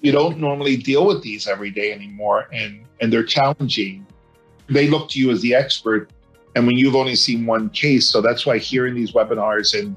You 0.00 0.12
don't 0.12 0.38
normally 0.38 0.76
deal 0.76 1.06
with 1.06 1.22
these 1.22 1.48
every 1.48 1.70
day 1.70 1.92
anymore 1.92 2.48
and 2.52 2.84
and 3.00 3.12
they're 3.12 3.24
challenging. 3.24 4.06
They 4.68 4.88
look 4.88 5.10
to 5.10 5.18
you 5.18 5.30
as 5.30 5.40
the 5.40 5.54
expert 5.54 6.10
and 6.54 6.66
when 6.66 6.76
you've 6.76 6.94
only 6.94 7.16
seen 7.16 7.46
one 7.46 7.68
case 7.70 8.08
so 8.08 8.20
that's 8.20 8.46
why 8.46 8.58
hearing 8.58 8.94
these 8.94 9.12
webinars 9.12 9.78
and 9.78 9.96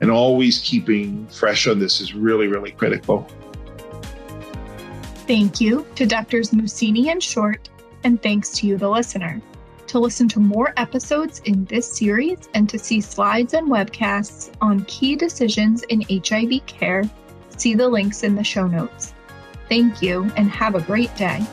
and 0.00 0.10
always 0.10 0.60
keeping 0.60 1.26
fresh 1.28 1.66
on 1.66 1.78
this 1.78 2.00
is 2.00 2.14
really 2.14 2.46
really 2.46 2.70
critical 2.70 3.26
thank 5.28 5.60
you 5.60 5.86
to 5.94 6.06
doctors 6.06 6.50
Mussini 6.50 7.06
and 7.06 7.22
short 7.22 7.68
and 8.02 8.20
thanks 8.20 8.50
to 8.54 8.66
you 8.66 8.76
the 8.76 8.88
listener 8.88 9.40
to 9.88 9.98
listen 9.98 10.28
to 10.28 10.40
more 10.40 10.72
episodes 10.76 11.40
in 11.44 11.64
this 11.64 11.90
series 11.90 12.48
and 12.54 12.68
to 12.68 12.78
see 12.78 13.00
slides 13.00 13.54
and 13.54 13.68
webcasts 13.68 14.50
on 14.60 14.84
key 14.84 15.16
decisions 15.16 15.82
in 15.84 16.02
HIV 16.08 16.66
care, 16.66 17.04
see 17.56 17.74
the 17.74 17.88
links 17.88 18.22
in 18.22 18.34
the 18.34 18.44
show 18.44 18.66
notes. 18.66 19.14
Thank 19.68 20.02
you 20.02 20.30
and 20.36 20.50
have 20.50 20.74
a 20.74 20.80
great 20.82 21.14
day. 21.16 21.44